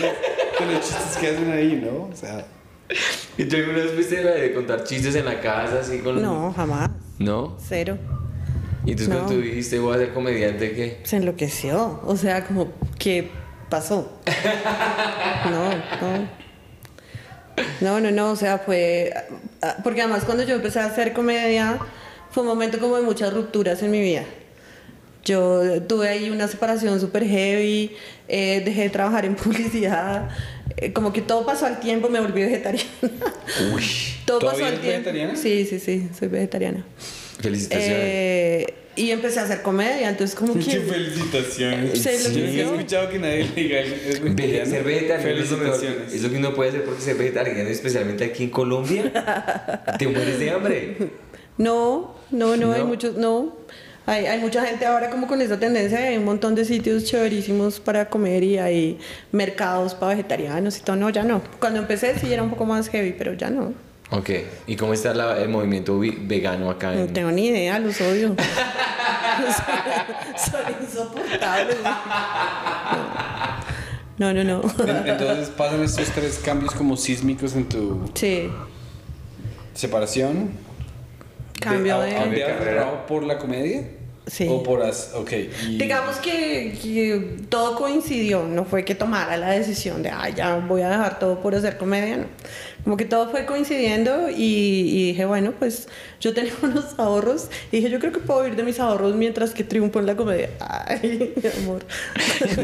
[0.65, 2.03] de los chistes que hacen ahí, ¿no?
[2.05, 2.45] O sea...
[3.37, 6.21] ¿Y tú alguna vez viste la de contar chistes en la casa, así con...
[6.21, 6.89] No, jamás.
[7.19, 7.57] ¿No?
[7.59, 7.97] Cero.
[8.85, 9.15] Y entonces No.
[9.15, 10.99] cuando tú dijiste, voy a ser comediante, ¿qué?
[11.03, 11.99] Se enloqueció.
[12.05, 13.29] O sea, como, ¿qué
[13.69, 14.19] pasó?
[15.49, 15.69] No,
[16.01, 16.37] no.
[17.81, 18.31] No, no, no.
[18.31, 19.13] O sea, fue.
[19.61, 21.79] ah, Porque además, cuando yo empecé a hacer comedia,
[22.31, 24.23] fue un momento como de muchas rupturas en mi vida.
[25.23, 27.91] Yo tuve ahí una separación súper heavy,
[28.29, 30.29] eh, dejé de trabajar en publicidad,
[30.77, 32.89] eh, como que todo pasó al tiempo, me volví vegetariana.
[33.73, 33.83] Uy,
[34.25, 34.87] todo ¿Todavía pasó al tiempo.
[34.99, 35.35] vegetariana?
[35.35, 36.85] Sí, sí, sí, soy vegetariana.
[37.41, 37.99] felicitaciones.
[37.99, 40.79] Eh, y empecé a hacer comedia, entonces como Muchas que...
[40.81, 42.01] felicitaciones.
[42.01, 44.69] Se Yo nunca he escuchado que nadie le diga es vegetariano.
[44.71, 45.73] ser vegetariano es lo,
[46.13, 50.49] es que uno puede hacer porque ser vegetariano, especialmente aquí en Colombia, te mueres de
[50.49, 50.97] hambre.
[51.57, 52.87] No, no, no, hay ¿No?
[52.87, 53.55] muchos, no.
[54.05, 57.79] Hay, hay mucha gente ahora como con esa tendencia, hay un montón de sitios chéverísimos
[57.79, 58.99] para comer y hay
[59.31, 60.95] mercados para vegetarianos y todo.
[60.95, 61.41] No, ya no.
[61.59, 63.73] Cuando empecé sí era un poco más heavy, pero ya no.
[64.09, 64.29] Ok,
[64.67, 66.91] ¿y cómo está la- el movimiento vi- vegano acá?
[66.93, 67.13] No En...
[67.13, 68.35] tengo ni idea, los odio.
[70.37, 71.77] Son insoportables.
[74.17, 74.61] No, no, no.
[75.05, 78.49] Entonces pasan estos tres cambios como sísmicos en tu Sí,
[79.73, 80.51] separación.
[81.59, 82.07] cambio de...
[82.09, 82.15] de...
[82.15, 82.81] Cambio de ¿Cambiar carrera.
[82.83, 83.83] trabajo por la comedia?
[84.25, 84.47] Sí.
[84.49, 84.81] O por...
[84.81, 85.31] as- Ok.
[85.67, 90.55] y- Digamos que, que todo coincidió, no fue que tomara la decisión de, ay, ya
[90.55, 92.25] voy a dejar todo por hacer comedia, no.
[92.83, 95.87] Como que todo fue coincidiendo y, y dije, bueno, pues
[96.21, 99.51] yo tenía unos ahorros y dije, yo creo que puedo vivir de mis ahorros mientras
[99.51, 100.49] que triunfo en la comedia.
[100.59, 101.85] Ay, mi amor.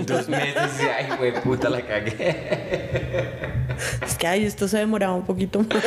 [0.06, 2.38] Dos meses y ay, güey, puta, la cagué.
[4.06, 5.84] Es que, ay, esto se demoraba un poquito más.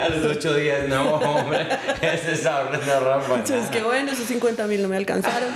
[0.00, 1.66] A los ocho días, no, hombre,
[2.00, 3.34] ese es ahorro una rampa.
[3.36, 5.48] Entonces, que bueno, esos 50 mil no me alcanzaron.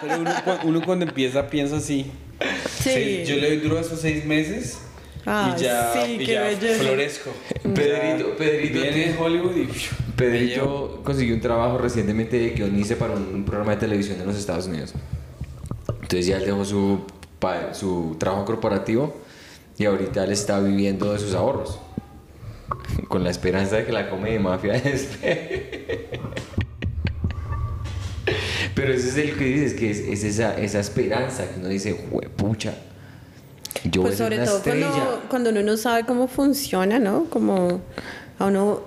[0.00, 0.32] Pero uno,
[0.64, 2.10] uno cuando empieza piensa así.
[2.80, 2.90] Sí.
[2.90, 4.78] Seis- yo le doy duro a esos seis meses
[5.26, 6.82] Y ya, sí, y qué ya belleza.
[6.84, 7.30] florezco.
[7.74, 9.68] Pedrito, Pedrito, Viene te- Hollywood y...
[10.16, 14.36] Pedrito consiguió un trabajo recientemente de guionista para un, un programa de televisión en los
[14.36, 14.92] Estados Unidos.
[15.88, 17.00] Entonces ya él dejó su,
[17.72, 19.14] su trabajo corporativo
[19.78, 21.78] y ahorita él está viviendo de sus ahorros.
[23.08, 26.10] Con la esperanza de que la comedia mafia despegue.
[28.74, 31.94] Pero ese es el que dices, que es, es esa, esa esperanza que uno dice,
[32.36, 32.74] pucha.
[33.84, 34.88] Yo Pues sobre todo estrella".
[34.90, 37.24] cuando, cuando uno no sabe cómo funciona, ¿no?
[37.24, 37.80] Como
[38.38, 38.82] a uno...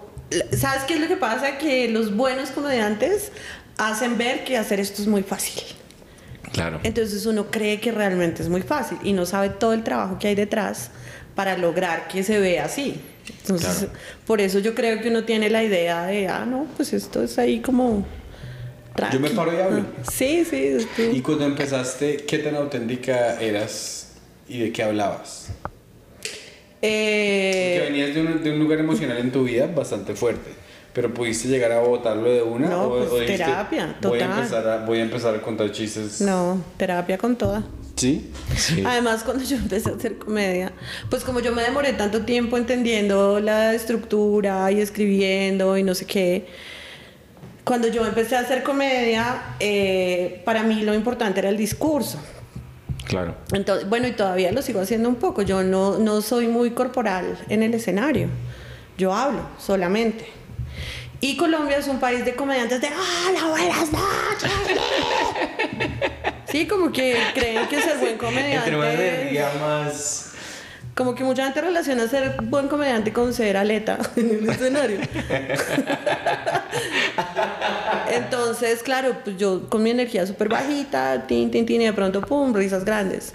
[0.58, 1.58] ¿Sabes qué es lo que pasa?
[1.58, 3.32] Que los buenos comediantes
[3.78, 5.62] hacen ver que hacer esto es muy fácil.
[6.52, 6.80] Claro.
[6.84, 10.28] Entonces uno cree que realmente es muy fácil y no sabe todo el trabajo que
[10.30, 10.90] hay detrás
[11.36, 13.00] para lograr que se vea así.
[13.42, 13.94] Entonces, Claro.
[14.26, 17.38] por eso yo creo que uno tiene la idea de, ah, no, pues esto es
[17.38, 18.06] ahí como...
[19.12, 19.36] Yo me tranqui".
[19.36, 19.86] paro y hablo.
[20.00, 20.78] Ah, Sí, sí.
[20.96, 24.07] tú- Y cuando empezaste, ¿qué tan auténtica eras
[24.50, 25.50] y de qué hablabas?
[26.82, 30.52] Eh, Que venías de un, de un lugar emocional en tu vida bastante fuerte.
[30.94, 32.70] Pero pudiste llegar a botarlo de una.
[32.70, 34.38] No, o, pues, o dijiste, terapia, Voy a, total.
[34.40, 36.22] empezar a, voy a empezar a contar chistes.
[36.22, 37.64] no, terapia con toda.
[37.96, 38.32] ¿Sí?
[38.56, 38.84] Sí.
[38.86, 40.72] Además, cuando yo empecé a hacer comedia,
[41.10, 46.06] pues como yo me demoré tanto tiempo entendiendo la estructura y escribiendo y no sé
[46.06, 46.46] qué,
[47.64, 52.20] cuando yo empecé a hacer comedia, eh, para mí lo importante era el discurso.
[53.08, 53.36] Claro.
[53.54, 55.42] Entonces, bueno, y todavía lo sigo haciendo un poco.
[55.42, 58.28] Yo no, no soy muy corporal en el escenario.
[58.98, 60.26] Yo hablo solamente.
[61.20, 64.52] Y Colombia es un país de comediantes de ¡Hola, buenas noches!
[66.50, 69.22] Sí, como que creen que ser buen Entre más comediante.
[69.22, 70.32] energía, más.
[70.96, 75.00] Como que mucha gente relaciona ser buen comediante con ser aleta en el escenario.
[78.12, 82.22] Entonces, claro, pues yo con mi energía súper bajita, tin, tin, tin, y de pronto,
[82.22, 83.34] pum, risas grandes.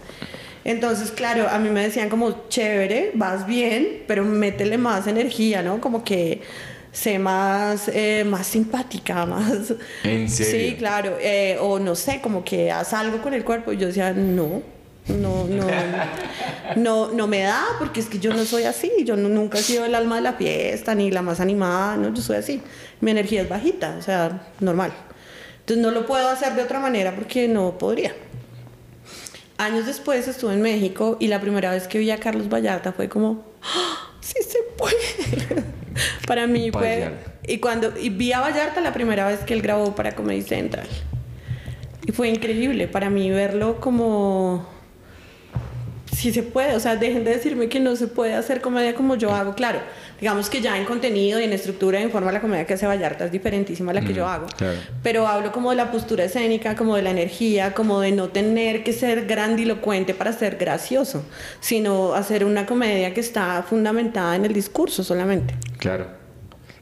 [0.64, 5.80] Entonces, claro, a mí me decían como, chévere, vas bien, pero métele más energía, ¿no?
[5.80, 6.40] Como que
[6.92, 9.74] sé más, eh, más simpática, más...
[10.04, 10.70] ¿En serio?
[10.70, 11.16] Sí, claro.
[11.20, 13.72] eh, o no sé, como que haz algo con el cuerpo.
[13.72, 14.62] Y yo decía, no,
[15.08, 15.66] no, no,
[16.76, 18.90] no, no me da, porque es que yo no soy así.
[19.04, 22.14] Yo no- nunca he sido el alma de la fiesta, ni la más animada, no,
[22.14, 22.62] yo soy así.
[23.00, 24.92] Mi energía es bajita, o sea, normal.
[25.60, 28.14] Entonces no lo puedo hacer de otra manera porque no podría.
[29.58, 33.08] Años después estuve en México y la primera vez que vi a Carlos Vallarta fue
[33.08, 34.10] como, ¡Ah!
[34.20, 35.62] sí se puede.
[36.26, 37.12] para mí fue...
[37.46, 40.86] Y cuando y vi a Vallarta la primera vez que él grabó para Comedy Central.
[42.06, 44.66] Y fue increíble para mí verlo como...
[46.12, 49.16] Sí se puede, o sea, dejen de decirme que no se puede hacer comedia como
[49.16, 49.54] yo hago.
[49.54, 49.80] Claro,
[50.20, 52.86] digamos que ya en contenido y en estructura y en forma la comedia que hace
[52.86, 54.46] Vallarta es diferentísima a la que yo hago.
[54.56, 54.78] claro.
[55.02, 58.84] Pero hablo como de la postura escénica, como de la energía, como de no tener
[58.84, 61.24] que ser grandilocuente para ser gracioso,
[61.60, 65.54] sino hacer una comedia que está fundamentada en el discurso solamente.
[65.78, 66.06] Claro.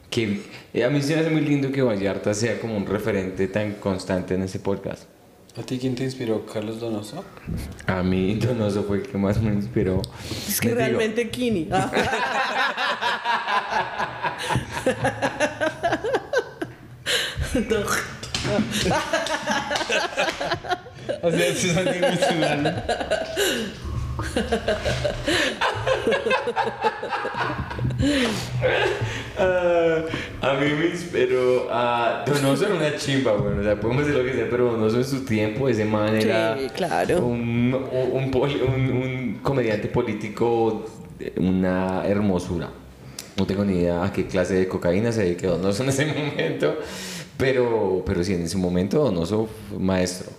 [0.09, 0.41] Que
[0.73, 3.73] eh, a mí se me hace muy lindo que Vallarta sea como un referente tan
[3.75, 5.10] constante en ese podcast.
[5.57, 6.45] ¿A ti quién te inspiró?
[6.45, 7.25] ¿Carlos Donoso?
[7.85, 10.01] A mí Donoso fue el que más me inspiró.
[10.47, 11.65] Es que realmente Kini.
[11.65, 11.91] No.
[21.23, 21.69] O sea, sí
[29.37, 30.03] Ah,
[30.41, 34.25] a mí me inspiró a Donoso era una chimba, bueno, o sea, podemos decir lo
[34.25, 37.19] que sea, pero Donoso en su tiempo, ese man era Sí, claro.
[37.25, 37.75] un,
[38.13, 40.85] un, poli- un- un comediante político
[41.37, 42.69] una hermosura.
[43.37, 46.05] No tengo ni idea a qué clase de cocaína se dedicó Donoso en ese
[46.35, 46.75] momento,
[47.37, 50.31] pero, pero sí, en ese momento Donoso maestro.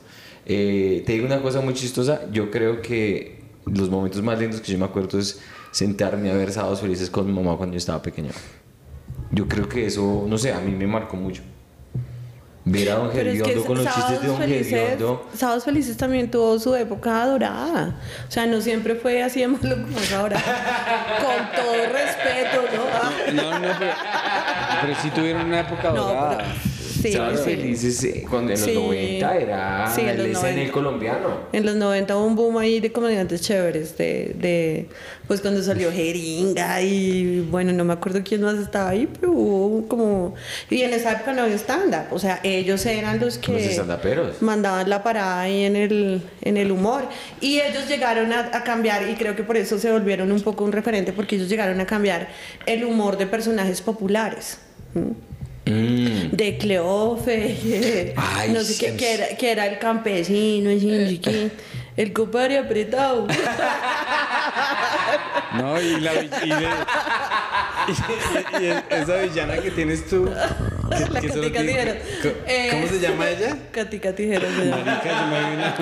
[0.44, 4.72] Eh, te digo una cosa muy chistosa, yo creo que los momentos más lindos que
[4.72, 8.02] yo me acuerdo es sentarme a ver Sábados Felices con mi mamá cuando yo estaba
[8.02, 8.30] pequeño.
[9.30, 11.42] Yo creo que eso, no sé, a mí me marcó mucho.
[12.64, 15.26] Ver a Don Pero es que con los chistes de Don Gediondo.
[15.34, 17.96] Sábados Felices también tuvo su época dorada.
[18.28, 20.36] O sea, no siempre fue así de malo como es ahora.
[21.20, 23.32] Con todo respeto, ¿no?
[23.42, 23.92] No, no, pero,
[24.82, 26.38] pero sí tuvieron una época No, dorada.
[26.38, 26.71] pero-
[27.02, 27.42] sí, sí.
[27.44, 28.74] Felices eh, cuando en los Sí.
[28.74, 30.72] 90 era Sí, en el los SNL 90.
[30.72, 31.28] colombiano.
[31.52, 34.86] En los 90 hubo un boom ahí de comediantes chéveres, de, de
[35.26, 39.88] pues cuando salió Jeringa y bueno, no me acuerdo quién más estaba ahí, pero hubo
[39.88, 40.34] como...
[40.70, 43.52] Y en esa época no había stand-up, o sea, ellos eran los que...
[43.52, 47.04] Los mandaban la parada ahí en el, en el humor.
[47.40, 50.64] Y ellos llegaron a, a cambiar, y creo que por eso se volvieron un poco
[50.64, 52.28] un referente, porque ellos llegaron a cambiar
[52.66, 54.58] el humor de personajes populares.
[55.72, 56.30] Mm.
[56.36, 61.20] de Cleofe, Ay, no sé qué, que era, que era el campesino, así, no sé
[61.20, 61.50] qué,
[61.96, 63.26] el compadre apretado.
[65.54, 66.36] No, y la y, de-
[67.88, 67.92] y-
[68.62, 70.24] y- y esa villana que tienes tú.
[70.24, 71.96] que- La que Catica Tijeras.
[72.46, 73.56] Eh, ¿Cómo se llama ella?
[73.70, 74.50] Catica Tijeras.
[74.50, 75.74] Marica,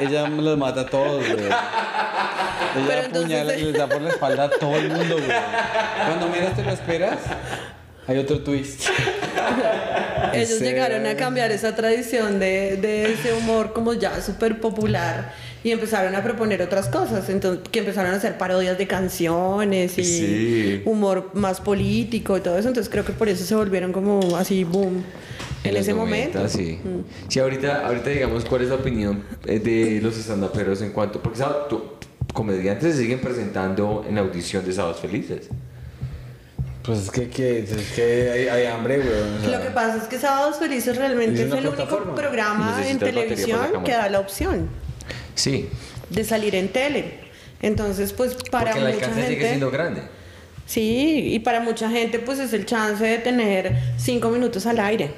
[0.00, 0.04] yo.
[0.04, 1.44] Ella los mata a todos, güey.
[1.46, 5.28] Ella entonces- apuñala y les da por la espalda a todo el mundo, güey.
[6.06, 7.18] Cuando menos te lo esperas,
[8.06, 8.82] hay otro twist.
[10.32, 15.32] Ellos Ese- llegaron a cambiar esa tradición de, de ese humor como ya súper popular
[15.62, 20.04] y empezaron a proponer otras cosas, entonces que empezaron a hacer parodias de canciones y
[20.04, 20.82] Sí.
[20.84, 24.64] humor más político y todo eso, entonces creo que por eso se volvieron como así
[24.64, 25.02] boom
[25.62, 26.48] en, los ese 90, momento.
[26.48, 26.78] Sí.
[26.84, 27.30] Mm.
[27.30, 31.22] Sí, ahorita, ahorita digamos, ¿cuál es la opinión eh, de los estandaperos en cuanto?
[31.22, 31.56] Porque ¿sabes?
[31.70, 31.82] Tú-
[32.34, 35.48] comediantes se siguen presentando en audición de Sábados Felices.
[36.84, 39.08] Pues es que, que- es que hay, hay hambre, güey.
[39.08, 39.58] o sea.
[39.58, 43.92] Lo que pasa es que Sábados Felices realmente Es el único programa en televisión que
[43.92, 44.68] da la opción
[45.34, 45.68] Sí.
[46.10, 47.20] de salir en tele.
[47.62, 49.48] Entonces, pues para Porque el mucha alcance sigue gente...
[49.48, 50.02] siendo grande.
[50.66, 55.12] Sí, y para mucha gente pues es el chance de tener cinco minutos al aire.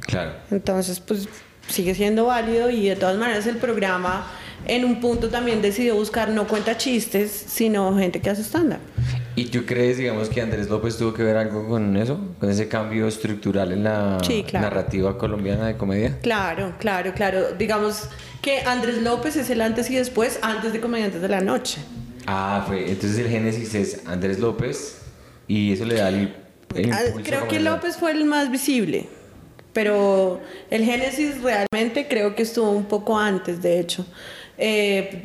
[0.00, 0.32] Claro.
[0.50, 1.28] Entonces, pues
[1.68, 4.26] sigue siendo válido y de todas maneras el programa
[4.66, 8.78] en un punto también decidió buscar no cuenta chistes, sino gente que hace stand-up.
[9.40, 12.20] ¿Y tú crees, digamos, que Andrés López tuvo que ver algo con eso?
[12.38, 14.66] ¿Con ese cambio estructural en la Sí, claro.
[14.68, 16.18] narrativa colombiana de comedia?
[16.20, 17.52] Claro, claro, claro.
[17.58, 18.08] Digamos
[18.42, 21.80] que Andrés López es el antes y después, antes de Comediantes de la Noche.
[22.26, 22.90] Ah, fue.
[22.90, 24.98] Entonces el génesis es Andrés López
[25.48, 26.34] y eso le da el,
[26.74, 27.60] el Ah, impulso Creo que.
[27.60, 29.06] López fue el más visible,
[29.72, 30.38] pero
[30.70, 34.04] el Génesis realmente creo que estuvo un poco antes, de hecho.
[34.58, 35.24] Eh,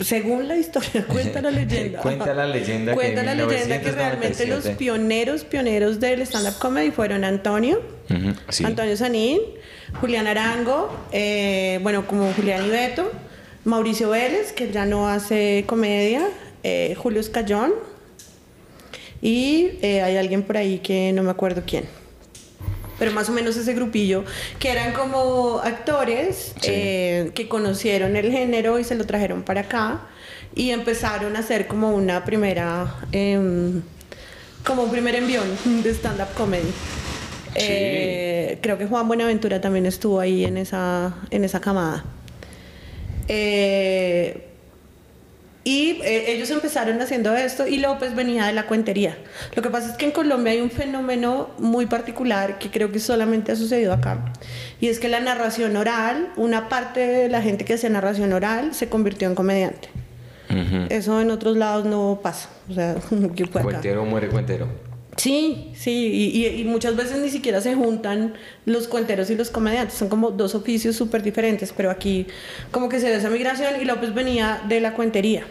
[0.00, 2.00] según la historia, cuenta la leyenda.
[2.00, 4.76] Cuenta la leyenda que Cuenta en la leyenda que realmente los 1997.
[4.76, 7.80] pioneros, pioneros del stand-up comedy fueron Antonio,
[8.48, 8.64] sí.
[8.64, 9.40] Antonio Sanín,
[10.00, 13.10] Julián Arango, eh, bueno, como Julián y Beto,
[13.64, 16.28] Mauricio Vélez, que ya no hace comedia,
[16.62, 17.72] eh, Julio Escayón,
[19.20, 21.84] y eh, hay alguien por ahí que no me acuerdo quién.
[22.98, 24.24] Pero más o menos ese grupillo,
[24.58, 26.70] que eran como actores Sí.
[26.72, 30.00] eh, que conocieron el género y se lo trajeron para acá
[30.54, 33.82] y empezaron a hacer como una primera, em,
[34.66, 35.46] como un primer envión
[35.84, 36.70] de stand-up comedy.
[37.54, 42.04] Eh, creo que Juan Buenaventura también estuvo ahí en esa, en esa camada.
[43.28, 44.47] Eh,
[45.68, 49.18] y eh, ellos empezaron haciendo esto y López venía de la cuentería.
[49.54, 52.98] Lo que pasa es que en Colombia hay un fenómeno muy particular que creo que
[53.00, 54.32] solamente ha sucedido acá.
[54.80, 58.74] Y es que la narración oral, una parte de la gente que hace narración oral
[58.74, 59.88] se convirtió en comediante.
[60.48, 60.86] Ujú.
[60.88, 62.48] Eso en otros lados no pasa.
[62.70, 62.94] O sea,
[63.36, 63.44] que.
[63.46, 64.66] Cuentero muere cuentero.
[65.18, 68.34] Sí, sí, y, y- y muchas veces ni siquiera se juntan
[68.66, 72.26] los cuenteros y los comediantes, son como dos oficios súper diferentes, pero aquí
[72.70, 75.42] como que se dio esa migración y López venía de la cuentería.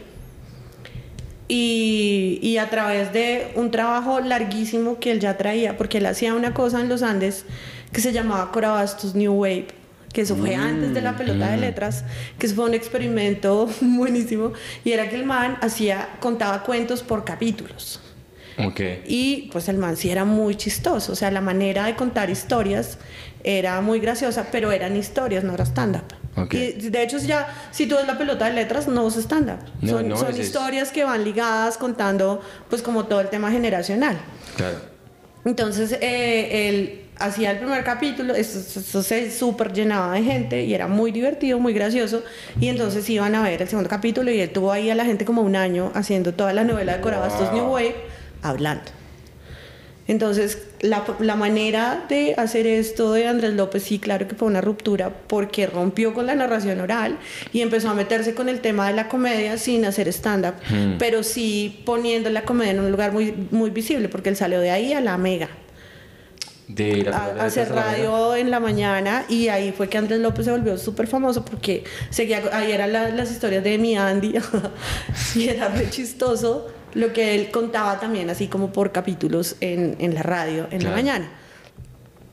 [1.48, 6.34] Y, y a través de un trabajo larguísimo que él ya traía, porque él hacía
[6.34, 7.46] una cosa en los Andes
[7.92, 9.68] que se llamaba Corabastos New Wave,
[10.14, 12.04] que eso fue antes de la pelota de letras,
[12.38, 17.24] que eso fue un experimento buenísimo, y era que el man hacía, contaba cuentos por
[17.24, 18.02] capítulos.
[18.58, 18.82] Ok.
[19.06, 22.98] Y pues el man sí era muy chistoso, o sea, la manera de contar historias
[23.44, 26.17] era muy graciosa, pero eran historias, no era stand-up.
[26.38, 26.54] Ok.
[26.54, 29.58] Y de hecho, ya, si tú ves la pelota de letras, no es.
[29.82, 33.30] No, son no, son ese es- historias que van ligadas contando, pues, como todo el
[33.30, 34.18] tema generacional.
[34.56, 34.78] Claro.
[35.46, 40.74] Entonces, eh, él hacía el primer capítulo, eso, eso se súper llenaba de gente y
[40.74, 42.22] era muy divertido, muy gracioso.
[42.60, 45.26] Y entonces iban a ver el segundo capítulo y él tuvo ahí a la gente
[45.26, 47.96] como un año haciendo toda la novela de Corabastos New Wave
[48.44, 48.84] hablando.
[50.08, 54.62] Entonces, la, la manera de hacer esto de Andrés López, sí, claro que fue una
[54.62, 57.18] ruptura porque rompió con la narración oral
[57.52, 60.54] y empezó a meterse con el tema de la comedia sin hacer stand-up,
[60.98, 64.72] pero sí poniendo la comedia en un lugar muy, muy visible porque él salió de
[64.72, 65.50] ahí a la mega.
[66.70, 69.98] De la a, de hacer a la radio en la mañana y ahí fue que
[69.98, 73.96] Andrés López se volvió súper famoso porque seguía, ahí eran la- las historias de mi
[73.98, 74.34] Andy
[75.36, 76.68] y era re chistoso
[76.98, 80.90] lo que él contaba también así como por capítulos en, en la radio en Claro.
[80.90, 81.32] la mañana.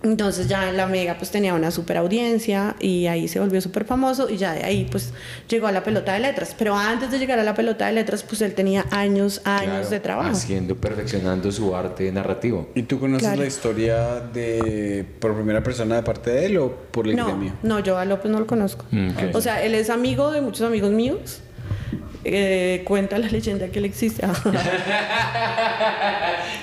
[0.03, 3.87] Entonces ya en la Mega pues tenía una super audiencia y ahí se volvió súper
[3.87, 5.15] famoso y ya de ahí pues
[5.49, 6.55] llegó a la pelota de letras.
[6.59, 9.89] Pero antes de llegar a la pelota de letras pues él tenía años, años Claro,
[9.89, 10.31] de trabajo.
[10.33, 12.69] Haciendo, perfeccionando su arte narrativo.
[12.75, 13.41] ¿Y tú conoces Claro.
[13.41, 17.55] la historia de por primera persona de parte de él o por el No, gremio?
[17.63, 18.85] no, yo a López no lo conozco.
[18.91, 19.35] Mm, ok.
[19.37, 21.41] O sea, él es amigo de muchos amigos míos.
[22.25, 24.27] Eh, cuenta la leyenda que él existe.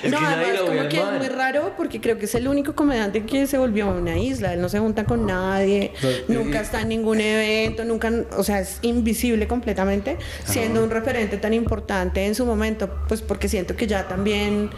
[0.02, 2.74] Es no, que además como que es muy raro porque creo que es el único
[2.74, 4.52] comediante que se volvió a una isla.
[4.52, 5.92] Él no se junta con nadie,
[6.26, 11.54] nunca está en ningún evento, nunca, o sea, es invisible completamente, siendo un referente tan
[11.54, 14.70] importante en su momento, pues porque siento que ya también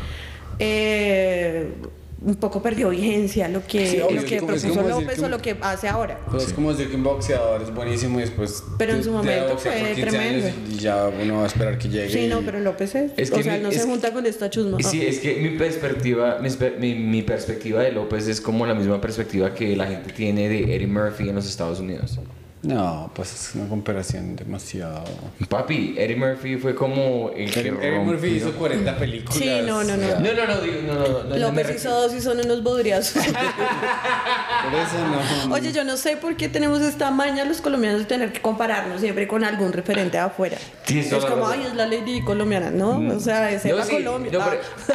[0.58, 1.68] eh,
[2.24, 5.38] un poco perdió vigencia lo que, Sí, obvio, lo que propuso López que o lo
[5.38, 6.18] que hace ahora.
[6.30, 8.62] Pues es como decir que un boxeador es buenísimo y después.
[8.78, 10.48] Pero en su momento fue 15 años tremendo.
[10.70, 12.08] Y ya uno va a esperar que llegue.
[12.10, 13.12] Sí, no, y- pero López es.
[13.16, 14.78] Es o que sea, mi- no es se que- junta con esta chusma.
[14.82, 16.38] Sí, es que mi perspectiva,
[16.78, 20.74] mi, mi perspectiva de López es como la misma perspectiva que la gente tiene de
[20.74, 22.18] Eddie Murphy en los Estados Unidos.
[22.64, 25.04] No, pues es una comparación demasiado.
[25.48, 29.36] Papi, Eddie Murphy fue como el que Eddie Murphy hizo 40 películas.
[29.36, 30.06] Sí, no, no, no.
[30.18, 33.22] No, no, no, digo, no, no, no, López hizo dos y son unos bodriazos.
[33.26, 35.54] Por eso no.
[35.54, 39.00] Oye, yo no sé por qué tenemos esta maña los colombianos de tener que compararnos
[39.00, 40.56] siempre con algún referente de afuera.
[40.86, 42.98] Tienes es como, ay, es la lady colombiana, ¿no?
[43.14, 44.32] O sea, es No, sí, Colombia.
[44.32, 44.52] no, Ah.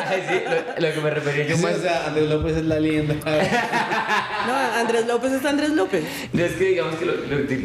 [0.28, 0.36] sí,
[0.80, 1.76] lo, lo que me refería yo Sí, más.
[1.76, 3.16] o sea, Andrés López es la leyenda.
[4.48, 6.04] No, Andrés López es Andrés López.
[6.34, 7.14] No, es que digamos que lo,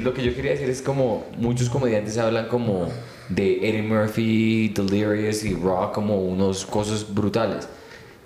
[0.03, 2.89] lo- que yo quería decir es como muchos comediantes hablan como
[3.29, 7.67] de Eddie Murphy, Delirious y Raw como unos cosas brutales.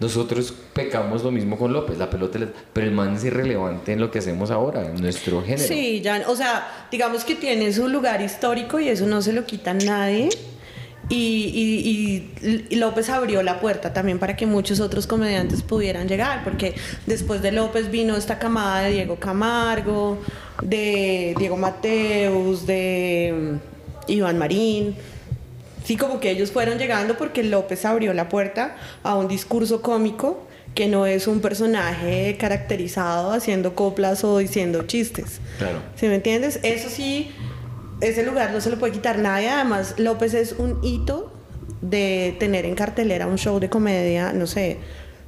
[0.00, 2.38] Nosotros pecamos lo mismo con López, la pelota,
[2.72, 5.66] pero el man es irrelevante en lo que hacemos ahora, en nuestro género.
[5.66, 9.44] Sí, ya, o sea, digamos que tiene su lugar histórico y eso no se lo
[9.44, 10.28] quita nadie.
[11.10, 16.06] Y, y- y- y López abrió la puerta también para que muchos otros comediantes pudieran
[16.06, 16.74] llegar, porque
[17.06, 20.18] después de López vino esta camada de Diego Camargo,
[20.62, 23.58] de Diego Mateus, de
[24.06, 24.96] mm, Iván Marín.
[25.84, 30.46] Sí, como que ellos fueron llegando porque López abrió la puerta a un discurso cómico
[30.74, 35.40] que no es un personaje caracterizado haciendo coplas o diciendo chistes.
[35.58, 35.78] Claro.
[35.96, 36.60] ¿Sí me entiendes?
[36.62, 37.30] Eso sí,
[38.00, 39.48] ese lugar no se lo puede quitar nadie.
[39.48, 41.32] Además, López es un hito
[41.80, 44.78] de tener en cartelera un show de comedia, no sé,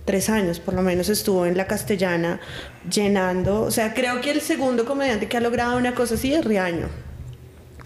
[0.05, 2.41] tres años por lo menos estuvo en la castellana
[2.91, 3.63] llenando.
[3.63, 6.89] O sea, creo que el segundo comediante que ha logrado una cosa así es Riaño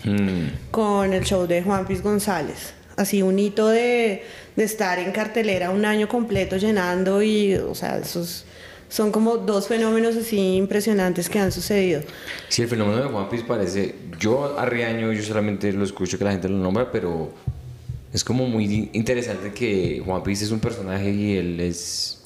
[0.05, 2.75] Mm, con el show de Juan Piz González.
[2.97, 4.23] Así un hito de,
[4.55, 8.45] de estar en cartelera un año completo llenando y, o sea, esos
[8.95, 12.03] son como dos fenómenos así impresionantes que han sucedido.
[12.49, 13.93] Sí, el fenómeno de Juan Piece parece.
[14.21, 17.33] Yo a yo solamente lo escucho que la gente lo nombra, pero
[18.13, 22.23] es como muy interesante que Juan Piece es un personaje y él es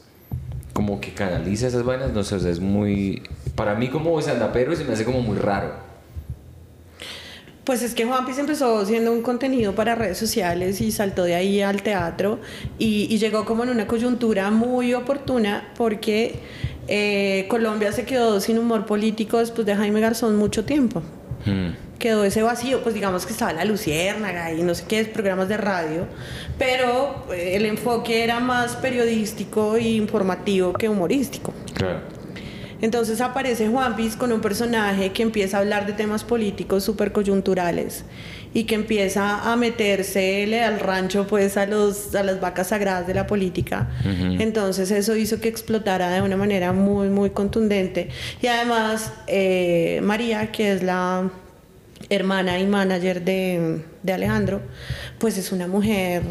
[0.75, 2.13] como que canaliza esas vainas.
[2.13, 3.23] No sé, o sea, es muy.
[3.55, 5.88] Para mí, como sandapero, se me hace como muy raro.
[7.69, 11.35] Pues es que Juan Piz empezó siendo un contenido para redes sociales y saltó de
[11.35, 12.39] ahí al teatro
[12.79, 16.37] y, y llegó como en una coyuntura muy oportuna porque
[16.89, 21.03] eh, Colombia se quedó sin humor político después de Jaime Garzón mucho tiempo.
[21.45, 25.51] Mm, quedó ese vacío, pues digamos que estaba la Luciérnaga y no sé qué, programas
[25.51, 26.07] de radio,
[26.57, 31.53] pero eh, el enfoque era más periodístico e informativo que humorístico.
[31.75, 32.18] claro.
[32.81, 37.13] Entonces aparece Juan Piz con un personaje que empieza a hablar de temas políticos súper
[37.13, 38.05] coyunturales
[38.55, 43.15] y que empieza a meterse al rancho pues a, los, a las vacas sagradas de
[43.15, 43.89] la política.
[44.39, 48.09] Entonces eso hizo que explotara de una manera muy, muy contundente.
[48.41, 51.31] Y además eh, María, que es la
[52.11, 54.63] hermana y manager de, de Alejandro,
[55.19, 56.23] pues es una mujer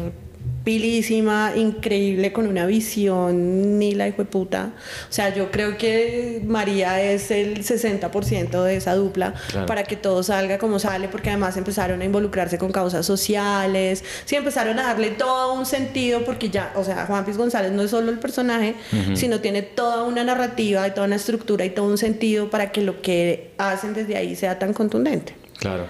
[0.68, 4.72] pilísima, increíble, con una visión ni la hijo de puta.
[5.08, 9.64] O sea, yo creo que María es el 60% de esa dupla Claro.
[9.64, 14.36] para que todo salga como sale, porque además empezaron a involucrarse con causas sociales, sí
[14.36, 17.90] empezaron a darle todo un sentido, porque ya, o sea, Juan Piz González no es
[17.90, 18.74] solo el personaje,
[19.14, 22.82] sino tiene toda una narrativa y toda una estructura y todo un sentido para que
[22.82, 25.34] lo que hacen desde ahí sea tan contundente.
[25.58, 25.86] Claro.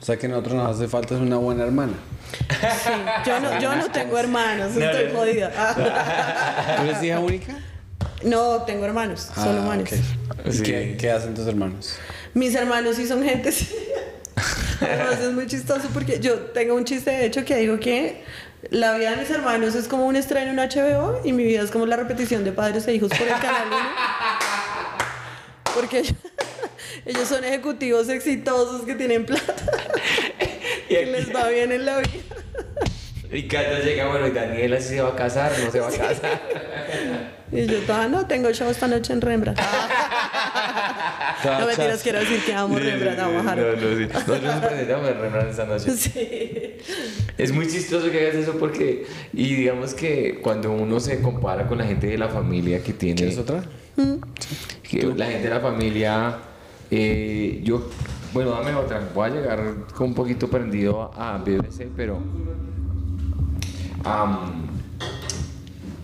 [0.00, 1.92] O sea que a nosotros nos hace falta es una buena hermana.
[2.32, 2.90] Sí,
[3.26, 5.18] yo no, yo no tengo hermanos, No, estoy no.
[5.18, 5.50] jodida.
[6.76, 7.54] ¿Tú eres hija única?
[8.22, 9.88] No, tengo hermanos, solo Ah, hermanos.
[10.44, 10.62] ¿Y Sí.
[10.62, 11.96] qué, qué hacen tus hermanos?
[12.34, 13.50] Mis hermanos sí son gente.
[13.52, 13.68] sí.
[14.80, 18.24] Además es muy chistoso porque yo tengo un chiste de hecho que digo que
[18.70, 21.70] la vida de mis hermanos es como un estreno en HBO y mi vida es
[21.70, 23.76] como la repetición de padres e hijos por el canal 1.
[25.74, 26.14] Porque
[27.06, 29.54] ellos son ejecutivos exitosos que tienen plata,
[30.94, 32.10] que les va bien en la vida.
[33.32, 35.90] Y Cata llega, bueno, y Daniela si se va a casar, no se va a
[35.90, 36.40] casar.
[37.50, 39.60] Y yo toda, no, tengo show esta noche en Rembrandt.
[41.44, 44.06] no mentiras, quiero decir que amo Rembrandt, amo a No, no, sí.
[44.12, 45.90] Nosotros nos presentamos en Rembrandt esta noche.
[45.92, 46.76] Sí.
[47.38, 51.78] Es muy chistoso que hagas eso porque, y digamos que cuando uno se compara con
[51.78, 53.64] la gente de la familia que tiene, ¿Quieres otra?
[54.82, 56.36] que la gente de la familia,
[56.90, 57.88] eh, yo,
[58.32, 62.18] bueno, dame otra, voy a llegar con un poquito prendido a BBC, pero,
[64.04, 64.66] am,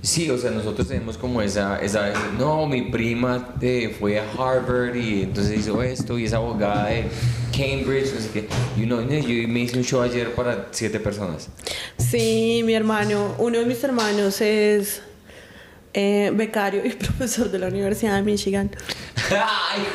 [0.02, 4.94] sí, o sea, nosotros tenemos como esa, esa, no, mi prima eh, fue a Harvard
[4.96, 7.04] y entonces hizo esto y es abogada de
[7.52, 11.00] Cambridge, no sé qué, y uno, "No, yo me hice un show ayer para siete
[11.00, 11.48] personas.
[11.96, 15.02] Sí, mi hermano, uno de mis hermanos es
[15.94, 18.70] eh, becario y profesor de la Universidad de Michigan.
[19.30, 19.86] Ay,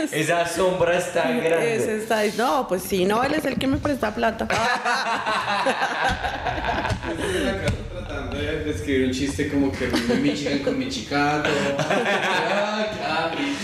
[0.12, 1.76] esa sombra está grande.
[1.76, 4.48] Ese está, no, pues sí, no, él es el que me presta plata.
[8.42, 11.48] de escribir un chiste como que de Michigan con Michigato.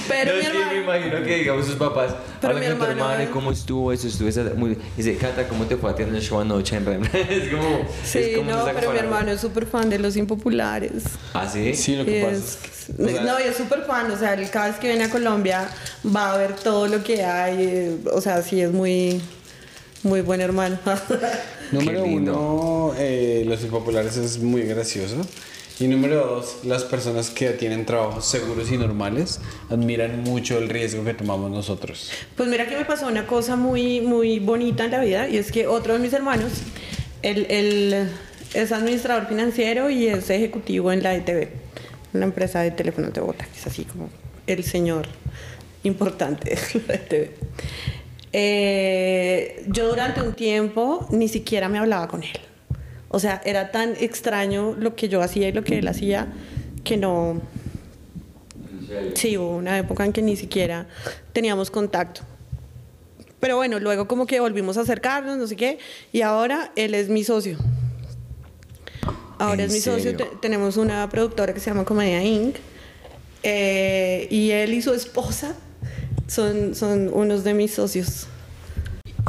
[0.09, 2.77] Pero no, mi es que me hermano, imagino que digamos sus papás Pero hablan mi
[2.79, 3.31] con tu hermano, hermana y ¿eh?
[3.33, 6.23] cómo estuvo eso, estuvo esa, muy, dice, Cata, ¿cómo te fue a ti en el
[6.23, 6.83] show anoche es
[7.49, 11.05] como, sí, es como no, pero mi hermano es súper fan de los impopulares.
[11.35, 11.75] ¿Ah, sí?
[11.75, 12.59] Sí, lo que pasa es-
[12.89, 13.03] es que.
[13.03, 15.69] o sea, no, y es súper fan, o sea, cada vez que viene a Colombia
[16.15, 19.21] va a ver todo lo que hay, eh, o sea, sí es muy,
[20.03, 20.79] muy buen hermano.
[21.73, 25.17] Número uno, eh, Los Impopulares es muy gracioso.
[25.81, 29.39] Y número dos, las personas que tienen trabajos seguros y normales
[29.71, 32.11] admiran mucho el riesgo que tomamos nosotros.
[32.37, 35.53] Pues mira que me pasó una cosa muy, muy bonita en la vida y es
[35.53, 36.51] que otro de mis hermanos,
[37.23, 38.09] él, él
[38.55, 41.49] es administrador financiero y es ejecutivo en la ETV,
[42.13, 44.11] una empresa de teléfonos de Bogotá, que es así como
[44.49, 45.07] el señor
[45.85, 47.31] importante de la ETV.
[48.33, 52.39] Eh, yo durante un tiempo ni siquiera me hablaba con él.
[53.09, 56.29] O sea, era tan extraño lo que yo hacía y lo que él hacía
[56.85, 57.41] que no...
[59.15, 60.87] Sí, hubo una época en que ni siquiera
[61.33, 62.21] teníamos contacto.
[63.41, 65.79] Pero bueno, luego como que volvimos a acercarnos, no sé qué,
[66.13, 67.57] y ahora él es mi socio.
[69.39, 72.57] Ahora ¿En es mi socio, te- tenemos una productora que se llama Comedia Inc.
[73.45, 75.55] eh, y él y su esposa
[76.29, 78.27] son, son unos de mis socios.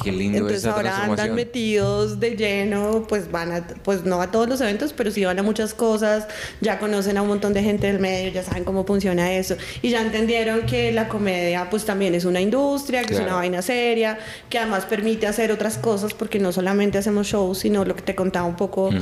[0.04, 4.32] Qué lindo Entonces esa ahora andan metidos de lleno, pues van a, pues no a
[4.32, 6.28] todos los eventos, pero sí van a muchas cosas,
[6.62, 9.90] ya conocen a un montón de gente del medio, ya saben cómo funciona eso, y
[9.90, 13.40] ya entendieron que la comedia pues también es una industria, que es una Claro.
[13.40, 14.20] vaina seria,
[14.50, 18.16] que además permite hacer otras cosas, porque no solamente hacemos shows, sino lo que te
[18.16, 18.98] contaba un poco Ujú.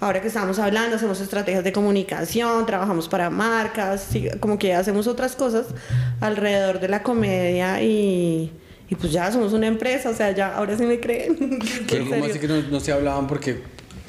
[0.00, 4.08] ahora que estamos hablando, hacemos estrategias de comunicación, trabajamos para marcas,
[4.40, 5.66] como que hacemos otras cosas
[6.20, 8.52] alrededor de la comedia y...
[8.92, 11.58] Y pues ya somos una empresa, o sea, ya ahora sí me creen.
[11.88, 13.62] ¿Qué, En ¿Cómo así que no, no se hablaban porque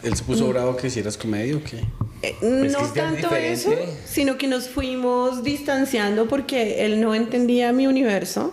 [0.03, 1.79] él se puso bravo que hicieras comedia o qué?
[2.21, 3.73] Eh, no es tanto eso,
[4.03, 8.51] sino que nos fuimos distanciando porque él no entendía mi universo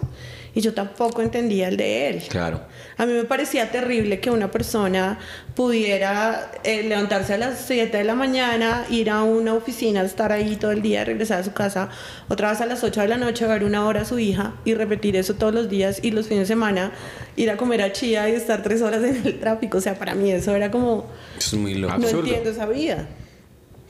[0.55, 2.23] y yo tampoco entendía el de él.
[2.29, 2.61] Claro.
[3.01, 5.19] A mí me parecía terrible que una persona
[5.55, 10.57] pudiera eh, levantarse a las 7 de la mañana, ir a una oficina, estar ahí
[10.57, 11.89] todo el día, regresar a su casa,
[12.29, 14.75] otra vez a las 8 de la noche, ver una hora a su hija y
[14.75, 16.93] repetir eso todos los días y los fines de semana
[17.37, 19.79] ir a comer a Chía y estar tres horas en el tráfico.
[19.79, 21.07] O sea, para mí eso era como,
[21.39, 21.97] Eso es muy loco.
[21.97, 22.27] no Absurdo.
[22.27, 23.07] entiendo esa vida.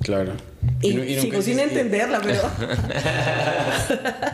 [0.03, 0.33] Claro.
[0.81, 2.41] Y, nu- nunca sigo sin entenderla, pero,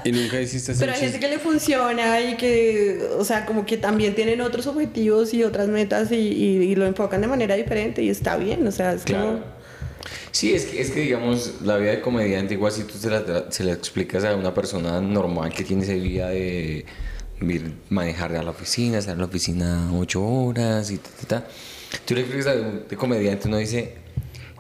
[0.05, 3.65] Y nunca hiciste ese pero hay gente que le funciona y que, o sea, como
[3.67, 7.55] que también tienen otros objetivos y otras metas y, y- y lo enfocan de manera
[7.55, 9.25] diferente y está bien, o sea, es Claro.
[9.27, 9.57] como...
[10.31, 13.47] Sí, es que, es que digamos, la vida de comediante, igual si tú se la,
[13.51, 16.85] se la explicas a una persona normal que tiene esa vida de
[17.41, 21.47] ir, manejar a la oficina, estar en la oficina ocho horas y ta, ta, ta,
[22.05, 23.95] tú le explicas a un de comediante, uno dice,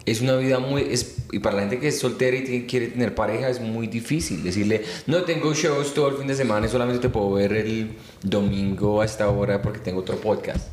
[0.06, 2.86] es una vida muy, es, y para la gente que es soltera y tiene- quiere
[2.88, 6.70] tener pareja es muy difícil decirle, no tengo shows todo el fin de semana y
[6.70, 7.90] solamente te puedo ver el
[8.22, 10.68] domingo a esta hora porque tengo otro podcast.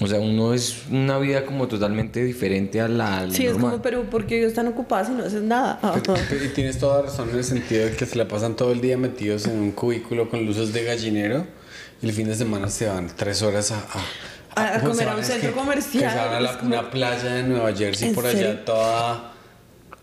[0.00, 3.52] O sea, uno es una vida como totalmente diferente a la a la Sí, es
[3.52, 3.70] normal.
[3.72, 5.78] como, pero ¿por qué están ocupadas y no hacen nada?
[6.44, 8.96] Y tienes toda razón en el sentido de que se la pasan todo el día
[8.98, 11.46] metidos en un cubículo con luces de gallinero
[12.02, 13.78] y el fin de semana se van tres horas a...
[13.78, 14.04] A-
[14.56, 17.24] a ¿cómo comer se a un centro que- comercial, que a la- como- una playa
[17.32, 18.48] de Nueva Jersey ¿En por serio?
[18.50, 19.32] allá toda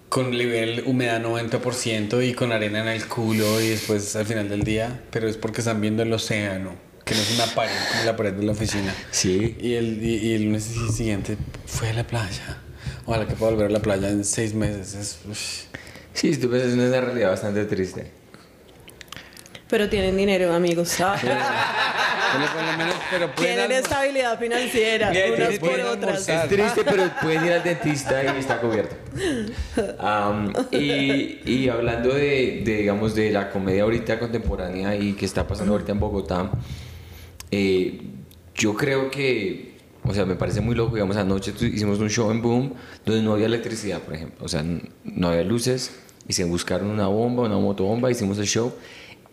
[0.09, 4.63] con nivel humedad 90% y con arena en el culo y después al final del
[4.63, 6.73] día, pero es porque están viendo el océano,
[7.05, 8.93] que no es una pared como la pared de la oficina.
[9.11, 9.55] Sí.
[9.61, 10.63] Y el, y, y el lunes
[10.95, 11.37] siguiente
[11.67, 12.57] fue a la playa.
[13.05, 14.95] Ojalá que pueda volver a la playa en seis meses.
[14.95, 15.67] Es.
[16.13, 18.11] Sí, tú ves, es una realidad bastante triste.
[19.69, 20.97] Pero tienen dinero, amigos.
[22.31, 26.29] Bueno, por lo menos, pero tienen estabilidad financiera, Bien, unas tienen- por otras.
[26.29, 26.43] almorzar.
[26.45, 28.95] Es triste, pero pueden ir al dentista y está cubierto.
[29.99, 35.47] Am, y, y hablando de, de, digamos, de la comedia ahorita contemporánea y que está
[35.47, 36.51] pasando ahorita en Bogotá,
[37.49, 37.99] eh,
[38.53, 42.29] yo creo que, o sea, me parece muy loco, digamos, anoche tu- hicimos un show
[42.29, 44.63] en Boom donde no había electricidad, por ejemplo, o sea,
[45.03, 45.95] no había luces
[46.27, 48.71] y se buscaron una bomba, una motobomba, hicimos el show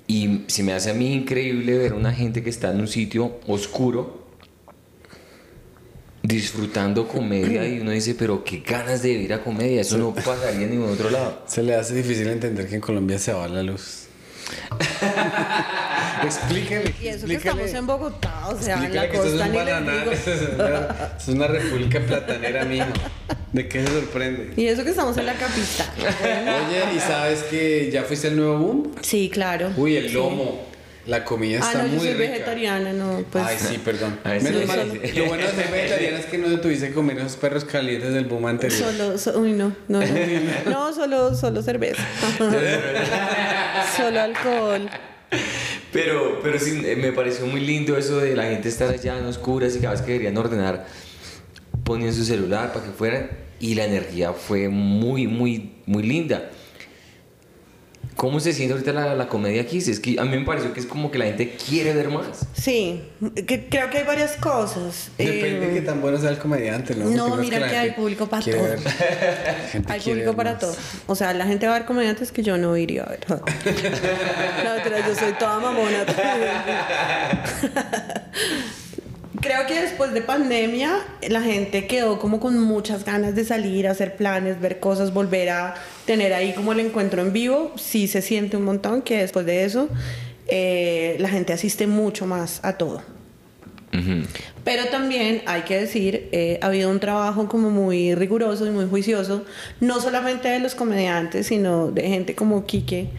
[0.07, 3.40] y se me hace a mí increíble ver una gente que está en un sitio
[3.46, 4.26] oscuro
[6.22, 10.62] disfrutando comedia y uno dice, pero qué ganas de ir a comedia, eso no pasaría
[10.62, 11.42] en ningún otro lado.
[11.46, 14.05] Se le hace difícil entender que en Colombia se va la luz.
[16.24, 16.94] explíquele.
[17.01, 19.59] Y eso que estamos en Bogotá, o sea, en Explícale la que costa un ni
[19.59, 20.12] les digo.
[20.12, 22.86] es una, esto es una república platanera, mijo.
[23.53, 24.53] ¿De qué se sorprende?
[24.57, 25.88] Y eso que estamos en la capital.
[25.99, 28.94] Oye, ¿y sabes que ya fuiste al nuevo boom?
[29.01, 29.72] Sí, claro.
[29.76, 30.76] Uy, el lomo.
[31.07, 32.30] La comida Ah, está no, yo muy soy rica.
[32.32, 33.44] vegetariana, no, pues.
[33.44, 34.18] Ay, sí, perdón.
[34.24, 35.18] Ay, Menos sí, mal, sí, sí.
[35.18, 38.24] Lo bueno de ser vegetariana es que no tuviste que comer esos perros calientes del
[38.24, 38.78] boom anterior.
[38.92, 40.07] Solo, so- uy, no, no, no.
[40.70, 42.02] No, solo, solo cerveza.
[43.96, 44.88] solo alcohol.
[45.92, 49.26] Pero, pero sí, eh, me pareció muy lindo eso de la gente estar allá en
[49.26, 50.86] oscuras y cada vez que querían ordenar
[51.84, 53.30] ponían su celular para que fueran
[53.61, 56.50] y la energía fue muy, muy, muy linda.
[58.16, 59.82] ¿Cómo se siente ahorita la, la comedia aquí?
[59.82, 62.08] Si Es que a mí me pareció que es como que la gente quiere ver
[62.08, 62.46] más.
[62.54, 63.02] Sí,
[63.46, 65.10] que- creo que hay varias cosas.
[65.18, 67.10] Depende de Eh, qué tan bueno sea el comediante, ¿no?
[67.10, 68.56] No, Porque mira que hay público para todo.
[69.88, 70.60] Hay público ver para más.
[70.60, 70.74] todo.
[71.08, 73.20] O sea, la gente va a ver comediantes que yo no iría a ver.
[73.28, 76.06] No, mentira, yo soy toda mamona.
[79.47, 84.16] Creo que después de pandemia la gente quedó como con muchas ganas de salir, hacer
[84.16, 85.74] planes, ver cosas, volver a
[86.05, 87.72] tener ahí como el encuentro en vivo.
[87.76, 89.88] Sí se siente un montón que después de eso
[90.49, 93.05] eh, la gente asiste mucho más a todo.
[94.64, 98.88] Pero también hay que decir, eh, ha habido un trabajo como muy riguroso y muy
[98.88, 99.44] juicioso,
[99.80, 103.11] no solamente de los comediantes, sino de gente como Quique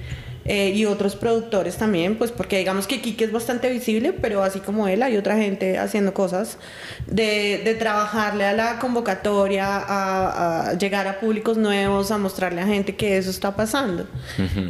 [0.47, 4.59] eh, y otros productores también, pues porque digamos que Quique es bastante visible, pero así
[4.59, 6.57] como él hay otra gente haciendo cosas,
[7.05, 12.65] de, de trabajarle a la convocatoria, a, a llegar a públicos nuevos, a mostrarle a
[12.65, 14.07] gente que eso está pasando.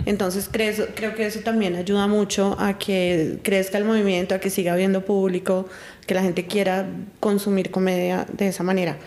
[0.05, 4.49] Entonces creo, creo que eso también ayuda mucho a que crezca el movimiento, a que
[4.49, 5.67] siga habiendo público,
[6.05, 6.87] que la gente quiera
[7.19, 8.97] consumir comedia de esa manera.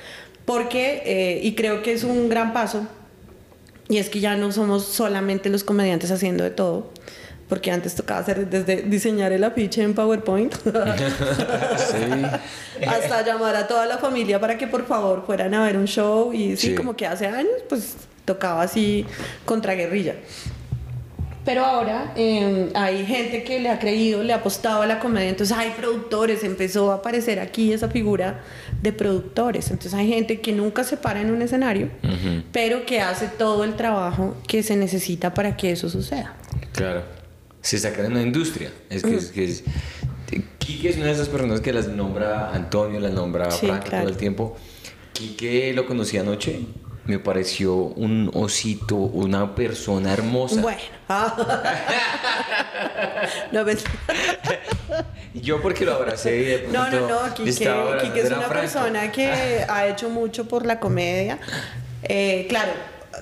[0.44, 2.86] Porque, eh, y creo que es un gran paso,
[3.90, 6.90] y es que ya no somos solamente los comediantes haciendo de todo,
[7.48, 10.54] porque antes tocaba hacer desde diseñar el afiche en PowerPoint.
[12.86, 16.32] Hasta llamar a toda la familia para que por favor fueran a ver un show.
[16.32, 16.74] Y sí, Sí.
[16.74, 19.04] como que hace años pues tocaba así
[19.44, 20.14] contra guerrilla.
[21.44, 25.30] Pero ahora eh, hay gente que le ha creído, le ha apostado a la comedia,
[25.30, 28.40] entonces hay productores, empezó a aparecer aquí esa figura
[28.82, 31.90] de productores, entonces hay gente que nunca se para en un escenario,
[32.52, 36.34] pero que hace todo el trabajo que se necesita para que eso suceda.
[36.72, 37.02] Claro.
[37.60, 38.70] Se está creando una industria.
[38.88, 39.30] Es que es.
[39.30, 39.64] Que es
[40.58, 43.82] Quique es una de esas personas que las nombra Antonio, las nombra Sí, claro.
[43.82, 44.56] todo el tiempo.
[45.12, 46.60] Quique lo conocí anoche.
[47.10, 50.62] Me pareció un osito, una persona hermosa.
[50.62, 50.78] Bueno.
[53.50, 53.82] no, pues,
[55.34, 58.54] Yo porque lo abracé y de no, no, no, Quique, Quique es una Franco.
[58.54, 61.40] persona que ha hecho mucho por la comedia.
[62.04, 62.70] Eh, claro,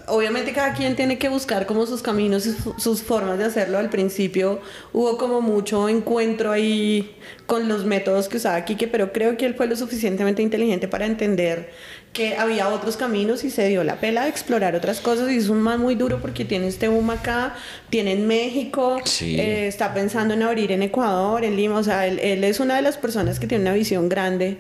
[0.07, 3.79] obviamente cada quien tiene que buscar como sus caminos y su- sus formas de hacerlo.
[3.79, 4.61] Al principio
[4.93, 7.17] hubo como mucho encuentro ahí
[7.47, 11.07] con los métodos que usaba Quique, pero creo que él fue lo suficientemente inteligente para
[11.07, 11.71] entender
[12.13, 15.49] que había otros caminos y se dio la pela de explorar otras cosas y es
[15.49, 17.55] un man muy duro porque tiene este boom acá,
[17.91, 19.39] tiene en México, Sí.
[19.39, 22.75] eh, está pensando en abrir en Ecuador, en Lima, o sea, él, él es una
[22.77, 24.59] de las personas que tiene una visión grande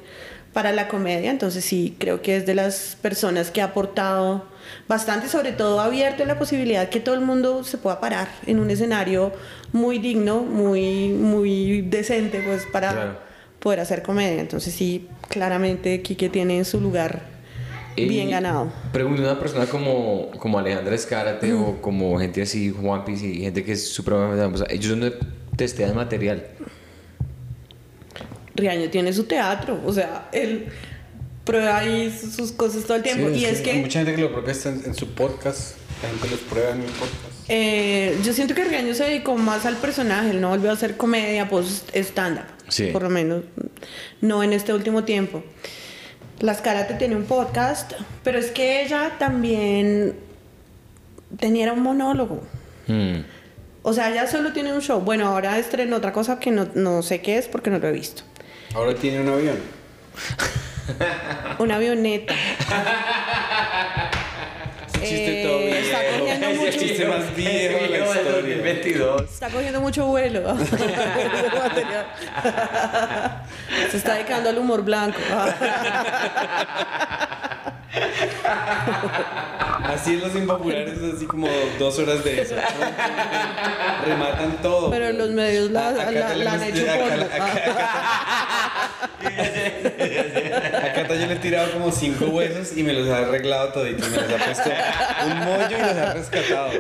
[0.53, 4.45] para la comedia, entonces sí, creo que es de las personas que ha aportado
[4.89, 8.71] bastante, sobre todo abierto la posibilidad que todo el mundo se pueda parar en un
[8.71, 9.33] escenario
[9.73, 13.19] muy digno, muy, muy decente, pues para Claro.
[13.59, 17.23] poder hacer comedia, entonces sí, claramente Quique tiene su lugar
[18.07, 18.71] bien ganado.
[18.93, 23.41] Pregunto a una persona como, como Alejandra Escárate o como gente así, Juan Piz y
[23.41, 24.67] gente que es supremamente famosa.
[24.69, 25.11] Ellos no
[25.57, 26.47] testean material.
[28.55, 30.67] Riaño tiene su teatro, o sea, él
[31.45, 33.29] prueba ahí sus- cosas todo el tiempo.
[33.33, 35.77] Sí, y es Hay que mucha gente que lo protesta en, en su podcast.
[36.03, 37.15] La gente los prueba en un podcast.
[37.49, 40.97] eh, yo siento que Riaño se dedicó más al personaje, él no volvió a hacer
[40.97, 42.87] comedia post stand-up, Sí.
[42.93, 43.43] por lo menos
[44.21, 45.43] no en este último tiempo.
[46.41, 50.14] Las Karate tiene un podcast, pero es que ella también
[51.39, 52.43] tenía un monólogo.
[52.86, 53.22] Hmm.
[53.82, 55.01] O sea, ella solo tiene un show.
[55.01, 57.93] Bueno, ahora estrenó otra cosa que no, no sé qué es porque no lo he
[57.93, 58.22] visto.
[58.74, 59.57] Ahora tiene un avión.
[61.59, 62.34] Una avioneta.
[65.09, 65.77] Chiste Eh, todo viejo.
[65.79, 68.33] está cogiendo mucho- chiste más viejo de la historia.
[68.33, 69.23] 2022.
[69.23, 70.57] Está cogiendo mucho vuelo.
[73.91, 75.19] Se está dedicando al humor blanco.
[79.89, 82.55] Así en los impopulares, así como dos horas de eso.
[84.07, 84.91] Rematan todo.
[84.91, 87.24] Pero los medios la, Acá la- la han hecho porno.
[87.24, 87.78] acá-
[90.84, 94.09] Acá yo le he tirado como cinco huesos y me los ha arreglado toditos.
[94.11, 94.70] Me los ha puesto
[95.26, 96.70] un mollo y los ha rescatado.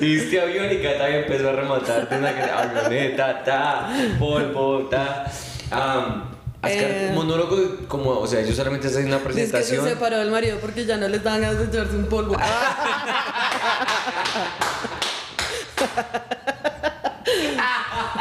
[0.00, 5.24] Viste avión y Cata empezó a rematar de una que- avioneta, ta, polvo, ta.
[5.70, 6.35] Am,
[6.66, 7.10] Ascar, Eh.
[7.14, 7.56] monólogo
[7.88, 9.84] como, o sea, ellos solamente hacen una Dice que se presentación.
[9.88, 12.36] separó del marido porque ya no les dan ganas de echarse un polvo.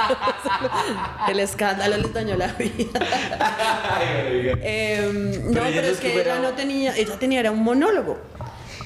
[1.29, 2.99] El escándalo les dañó la vida.
[4.61, 8.17] Em, no, Pero pero es que ella no tenía, ella tenía era un monólogo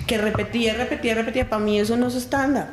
[0.10, 1.48] que repetía, repetía, repetía.
[1.48, 2.66] Para mí eso no es stand-up.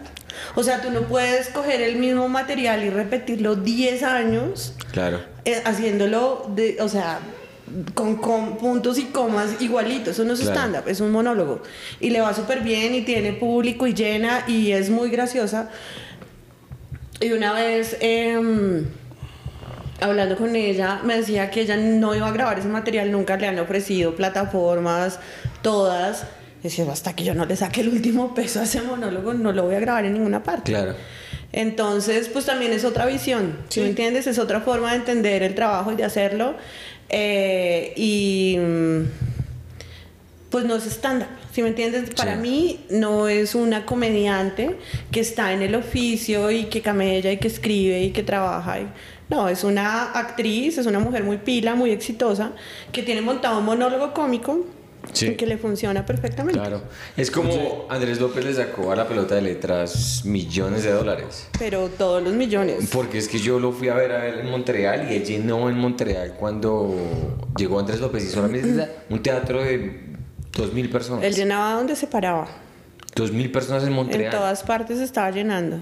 [0.55, 5.21] O sea, tú no puedes coger el mismo material y repetirlo 10 años Claro.
[5.45, 7.21] eh, haciéndolo, de, o sea,
[7.95, 10.09] con, con puntos y comas igualitos.
[10.15, 10.55] Eso no es Claro.
[10.61, 11.63] stand-up, es un monólogo.
[12.01, 15.69] Y le va súper bien y tiene público y llena y es muy graciosa.
[17.21, 18.87] Y una vez, em,
[20.01, 23.47] hablando con ella, me decía que ella no iba a grabar ese material, nunca le
[23.47, 25.19] han ofrecido plataformas,
[25.63, 26.25] todas.
[26.63, 29.65] Decía, hasta que yo no le saque el último peso a ese monólogo, no lo
[29.65, 30.73] voy a grabar en ninguna parte.
[30.73, 30.95] Claro.
[31.53, 34.27] Entonces, pues también es otra visión, ¿sí me entiendes?
[34.27, 36.55] Es otra forma de entender el trabajo y de hacerlo.
[37.09, 39.03] Eh, y mm,
[40.51, 42.11] pues no es estándar, ¿sí me entiendes?
[42.15, 42.41] Para Sí.
[42.41, 44.77] mí no es una comediante
[45.13, 48.81] que está en el oficio y que camella y que escribe y que trabaja.
[48.81, 48.89] y-
[49.29, 52.53] no, es una actriz, es una mujer muy pila, muy exitosa,
[52.93, 54.65] que tiene montado un monólogo cómico
[55.13, 55.29] Sí.
[55.29, 56.59] y que le funciona perfectamente.
[56.59, 56.83] Claro.
[57.17, 61.49] Es como Andrés López le sacó a la pelota de letras millones de dólares.
[61.59, 62.89] Pero todos los millones.
[62.93, 65.69] Porque es que yo lo fui a ver a ver en Montreal y él llenó
[65.69, 66.95] en Montreal cuando
[67.57, 70.17] llegó Andrés López y solamente un teatro de
[70.53, 71.25] 2.000 personas.
[71.25, 72.49] Él llenaba donde se paraba.
[73.15, 74.35] 2.000 personas en Montreal.
[74.35, 75.79] En todas partes estaba llenando.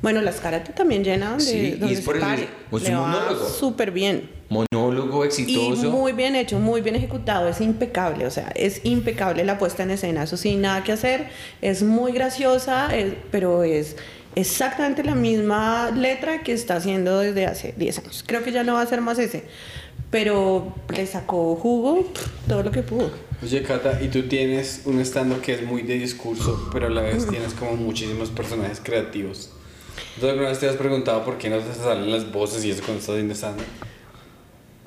[0.00, 2.48] Bueno, las karate también llenan donde, Sí, y es se por eso, pare.
[2.72, 3.48] es Le un va monólogo.
[3.48, 4.30] súper bien.
[4.48, 5.90] Monólogo Y exitoso.
[5.90, 9.90] muy bien hecho, muy bien ejecutado, es impecable, o sea, es impecable la puesta en
[9.90, 11.26] escena, eso sí, nada que hacer,
[11.60, 13.96] es muy graciosa, es- pero es
[14.36, 18.24] exactamente la misma letra que está haciendo desde hace 10 años.
[18.26, 19.44] Creo que ya no va a ser más ese,
[20.10, 22.06] pero le sacó jugo
[22.48, 23.10] todo lo que pudo.
[23.42, 27.02] Oye, Cata, y tú tienes un stand que es muy de discurso, pero a la
[27.02, 29.50] vez tienes como muchísimos personajes creativos.
[30.14, 32.80] ¿Entonces alguna vez te has preguntado por qué no te salen las voces y eso
[32.82, 33.60] cuando estás haciendo stand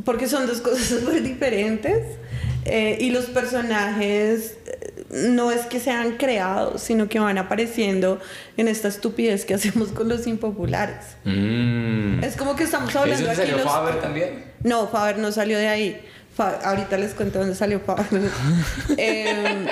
[0.05, 2.17] porque son dos cosas súper diferentes
[2.65, 8.19] eh, y los personajes eh, no es que sean creados, sino que van apareciendo
[8.57, 11.05] en esta estupidez que hacemos con los impopulares.
[11.25, 12.23] Mm.
[12.23, 14.45] Es como que estamos hablando ¿Eso te aquí salió los- Faber también?
[14.63, 16.01] No, Faber no salió de ahí.
[16.35, 18.05] Fa- ahorita les cuento dónde salió Faber.
[18.97, 19.65] Em,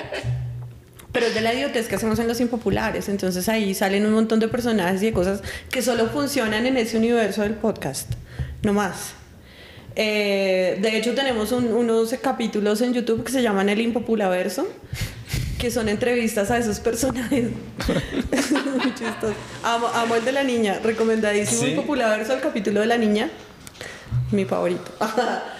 [1.12, 3.10] pero es de la idiotez que hacemos en los impopulares.
[3.10, 5.42] Entonces ahí salen un montón de personajes y de cosas
[5.72, 8.12] que solo funcionan en ese universo del podcast.
[8.64, 9.14] No más.
[9.96, 14.68] Eh, de hecho, tenemos un- unos capítulos en YouTube que se llaman El Impopulaverso,
[15.58, 17.48] que son entrevistas a esos personajes.
[18.82, 19.34] Muy chistoso.
[19.64, 21.70] Amo, amo el de la niña, recomendadísimo ¿Sí?
[21.72, 23.30] el Populaverso, el capítulo de la niña.
[24.32, 24.92] Mi favorito.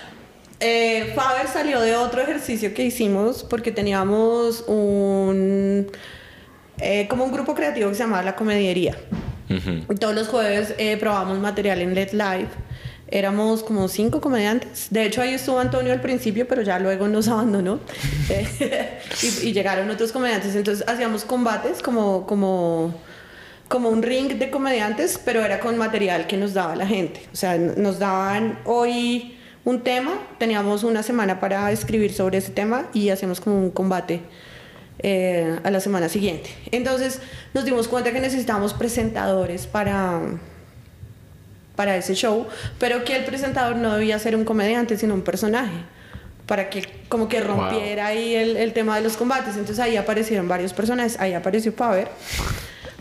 [0.60, 5.88] Eh, Faber salió de otro ejercicio que hicimos porque teníamos un
[6.82, 8.98] eh, como un grupo creativo que se llamaba La Comediería.
[9.50, 12.50] Y Todos los jueves eh, probamos material en Let Live.
[13.08, 14.88] Éramos como cinco comediantes.
[14.92, 17.80] De hecho, ahí estuvo Antonio al principio, pero ya luego nos abandonó.
[19.22, 20.56] Y, y llegaron otros comediantes.
[20.56, 22.94] Entonces hacíamos combates como, como,
[23.68, 27.28] como un ring de comediantes, pero era con material que nos daba la gente.
[27.34, 29.39] O sea, nos daban hoy
[29.70, 34.22] un tema, teníamos una semana para escribir sobre ese tema y hacíamos como un combate
[35.00, 36.50] eh, a la semana siguiente.
[36.72, 37.22] Entonces
[37.54, 40.22] nos dimos cuenta que necesitábamos presentadores para,
[41.76, 42.48] para ese show,
[42.80, 45.78] pero que el presentador no debía ser un comediante, sino un personaje,
[46.48, 49.56] para que como que rompiera ahí el, el tema de los combates.
[49.56, 52.08] Entonces ahí aparecieron varios personajes, ahí apareció Faber,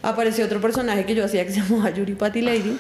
[0.03, 2.79] apareció otro personaje que yo hacía que se llamaba Yuri Patty Lady.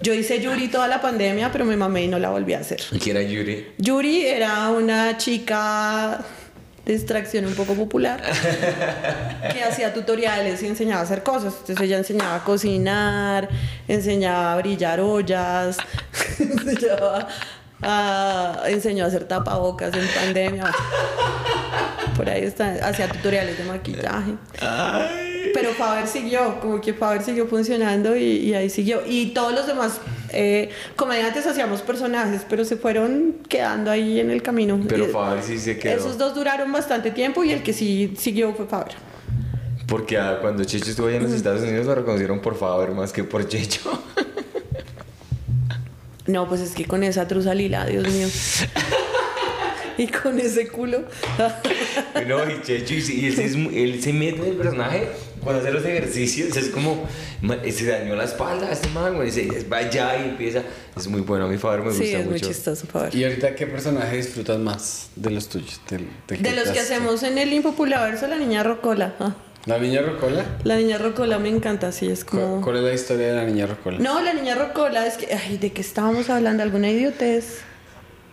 [0.00, 2.80] Yo hice Yuri toda la pandemia, pero me mamé y no la volví a hacer.
[2.92, 3.72] ¿Y quién era Yuri?
[3.78, 6.24] Yuri era una chica
[6.84, 8.22] de extracción un poco popular
[9.52, 11.54] que hacía tutoriales y enseñaba a hacer cosas.
[11.60, 13.48] Entonces ella enseñaba a cocinar,
[13.86, 15.76] enseñaba a brillar ollas,
[16.38, 17.28] enseñaba
[17.82, 20.72] a, enseñó a hacer tapabocas en pandemia.
[22.16, 24.32] Por ahí está, hacía tutoriales de maquillaje.
[25.52, 29.02] Pero Faber siguió, como que Faber siguió funcionando y, y ahí siguió.
[29.06, 30.00] Y todos los demás
[30.32, 34.80] eh, comediantes hacíamos personajes, pero se fueron quedando ahí en el camino.
[34.88, 35.96] Pero Faber sí se quedó.
[35.96, 38.94] Esos dos duraron bastante tiempo y el que sí siguió fue Faber.
[39.86, 43.12] Porque ah, cuando Checho estuvo allá en los Estados Unidos lo reconocieron por Faber más
[43.12, 43.80] que por Checho.
[46.26, 48.28] No, pues es que con esa truza lila, Dios mío.
[49.98, 51.00] y con ese culo.
[52.28, 55.08] no, y Checho, y, él, él se mete en el personaje
[55.42, 56.56] cuando hace los ejercicios.
[56.56, 57.06] Es como,
[57.42, 59.30] ma- se dañó la espalda a este man, güey.
[59.30, 60.62] Se va allá y empieza.
[60.96, 62.48] Es muy bueno, a mi Faber me gusta sí, es muy mucho.
[62.48, 63.14] chistoso, Faber.
[63.14, 65.80] ¿Y ahorita qué personaje disfrutas más de los tuyos?
[65.88, 69.14] Del, del De los que hacemos en el Impopulaverso, la niña Rocola.
[69.20, 69.34] Ah,
[69.66, 70.44] ¿La niña Rocola?
[70.64, 72.60] La niña Rocola me encanta, sí, es ¿Cuál, como...
[72.62, 73.98] cuál es la historia de la niña Rocola?
[73.98, 76.62] No, la niña Rocola, es que, ay, ¿de qué estábamos hablando?
[76.62, 77.58] ¿Alguna idiotez?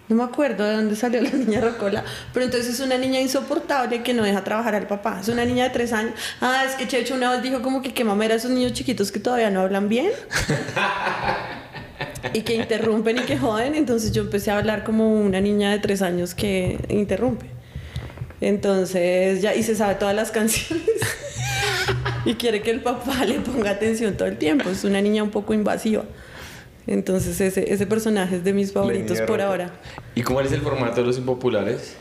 [0.10, 2.03] No me acuerdo de dónde salió la niña Rocola,
[2.34, 5.20] pero entonces es una niña insoportable que no deja trabajar al papá.
[5.22, 6.14] Es una niña de tres años.
[6.39, 9.20] Ah, es que Checho una vez dijo como que qué mamera esos niños chiquitos que
[9.20, 10.12] todavía no hablan bien.
[12.34, 13.76] y que interrumpen y que joden.
[13.76, 17.47] Entonces yo empecé a hablar como una niña de tres años que interrumpe.
[18.39, 20.86] Entonces ya, y se sabe todas las canciones.
[22.26, 24.70] y quiere que el papá le ponga atención todo el tiempo.
[24.70, 26.03] Es una niña un poco invasiva.
[26.88, 29.72] Entonces ese, ese personaje es de mis favoritos por ahora.
[30.16, 31.96] ¿Y cómo es el formato de los impopulares?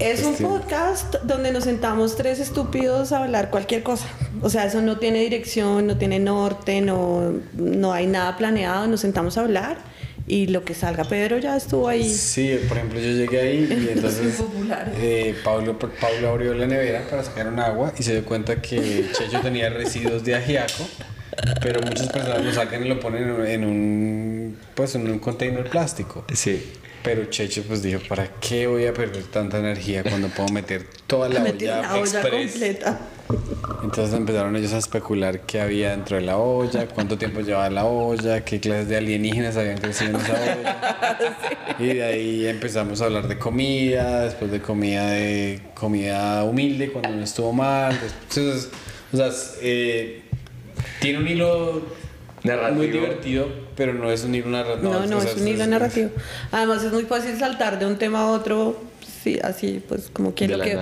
[0.00, 4.06] Es un podcast donde nos sentamos tres estúpidos a hablar cualquier cosa.
[4.42, 8.86] O sea, eso no tiene dirección, no tiene norte, no, no hay nada planeado.
[8.86, 9.78] Nos sentamos a hablar
[10.28, 11.04] y lo que salga.
[11.04, 12.08] Pedro ya estuvo ahí.
[12.08, 14.40] Sí, por ejemplo, yo llegué ahí y entonces
[15.00, 19.06] eh, Pablo, Pablo abrió la nevera para sacar un agua y se dio cuenta que
[19.12, 20.86] Checho tenía residuos de ajiaco.
[21.62, 26.24] Pero muchas personas lo sacan y lo ponen en un, pues, en un container plástico.
[26.32, 26.72] Sí.
[27.02, 31.28] Pero Checho pues dijo, ¿para qué voy a perder tanta energía cuando puedo meter toda
[31.28, 33.00] la olla, la olla completa?
[33.82, 37.84] Entonces empezaron ellos a especular qué había dentro de la olla, cuánto tiempo llevaba la
[37.84, 41.18] olla, qué clases de alienígenas habían crecido en esa olla.
[41.78, 47.10] Y de ahí empezamos a hablar de comida, después de comida de comida humilde cuando
[47.10, 47.96] no estuvo mal.
[48.28, 48.68] Entonces,
[49.12, 49.30] o sea,
[49.62, 50.24] eh,
[51.00, 51.82] tiene un hilo
[52.74, 54.92] muy divertido, pero no es un hilo narrativo.
[54.92, 56.10] No, no, es un hilo narrativo.
[56.52, 58.80] Además es muy fácil saltar de un tema a otro,
[59.22, 60.78] sí, así pues como que lo que...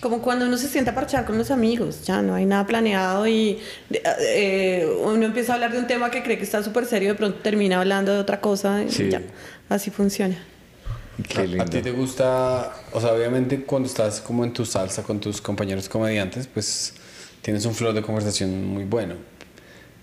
[0.00, 3.26] Como cuando uno se sienta a parchar con los amigos, ya no hay nada planeado
[3.26, 3.58] y
[3.90, 7.12] eh, uno empieza a hablar de un tema que cree que está súper serio y
[7.12, 9.22] de pronto termina hablando de otra cosa y ya,
[9.70, 10.36] así funciona.
[11.36, 15.20] ¿A, ¿A ti te gusta, o sea, obviamente cuando estás como en tu salsa con
[15.20, 16.92] tus compañeros comediantes, pues
[17.40, 19.14] tienes un flow de conversación muy bueno.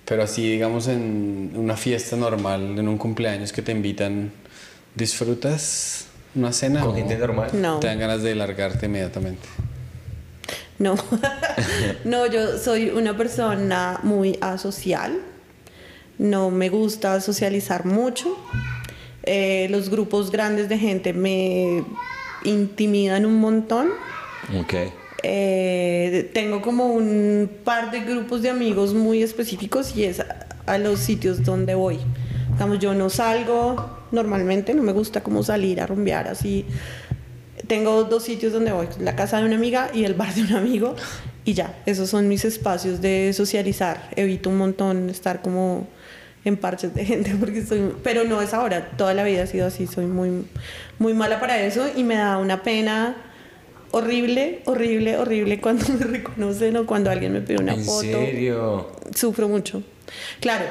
[0.06, 4.32] Pero así, digamos, en una fiesta normal, en un cumpleaños que te invitan,
[4.96, 6.82] ¿disfrutas una cena?
[6.82, 7.52] ¿Con gente normal?
[7.54, 7.80] No.
[7.80, 9.48] Te dan ganas de largarte inmediatamente.
[10.80, 10.96] No,
[12.06, 15.20] no, yo soy una persona muy asocial.
[16.18, 18.38] No me gusta socializar mucho.
[19.24, 21.84] Eh, los grupos grandes de gente me
[22.44, 23.90] intimidan un montón.
[24.60, 24.74] Ok.
[25.24, 30.78] Eh, tengo como un par de grupos de amigos muy específicos y es a, a
[30.78, 32.00] los sitios donde voy.
[32.54, 36.66] Digamos, yo no salgo normalmente, no me gusta como salir a rumbear así
[37.72, 40.54] tengo dos sitios donde voy, la casa de una amiga y el bar de un
[40.54, 40.94] amigo
[41.46, 44.10] y ya, esos son mis espacios de socializar.
[44.16, 45.88] Evito un montón estar como
[46.44, 49.68] en parches de gente porque soy, pero no es ahora, toda la vida ha sido
[49.68, 50.46] así, soy muy
[51.00, 53.16] muy mala para eso y me da una pena
[53.92, 58.02] horrible, horrible, horrible cuando me reconocen o cuando alguien me pide una ¿En foto.
[58.02, 58.92] serio?
[59.16, 59.84] Sufro mucho.
[60.40, 60.66] Claro,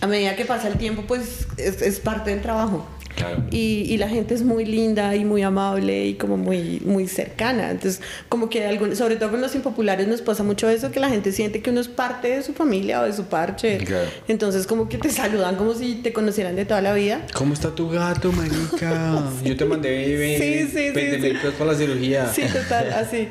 [0.00, 2.86] a medida que pasa el tiempo, pues es, es parte del trabajo.
[3.16, 3.44] Claro.
[3.50, 7.70] Y, y, la gente es muy linda y muy amable y como muy, muy cercana.
[7.70, 11.08] Entonces, como que, algún, sobre todo con los impopulares, nos pasa mucho eso, que la
[11.08, 13.78] gente siente que uno es parte de su familia o de su parche.
[13.78, 14.08] Claro.
[14.26, 17.26] Entonces, como que te saludan como si te conocieran de toda la vida.
[17.34, 19.22] ¿Cómo está tu gato, marica?
[19.44, 21.28] Yo te mandé 20 Sí, sí, sí, mil sí.
[21.34, 22.32] pesos para la cirugía.
[22.32, 23.28] Sí, total, así.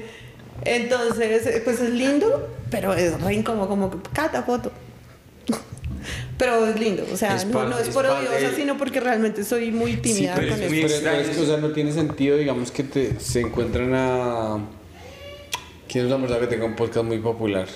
[0.65, 4.71] Entonces, pues es lindo, pero es re incómodo, como que cada foto.
[6.43, 8.77] Pero es lindo, o sea, Es no, parte- no es es por odiosa, de- sino
[8.77, 11.09] porque realmente soy muy tímida pero con es muy eso.
[11.09, 14.57] Es que, o sea, no tiene sentido, digamos, que te, se encuentran a...
[15.87, 17.67] ¿Quién es una persona que tenga un podcast muy popular?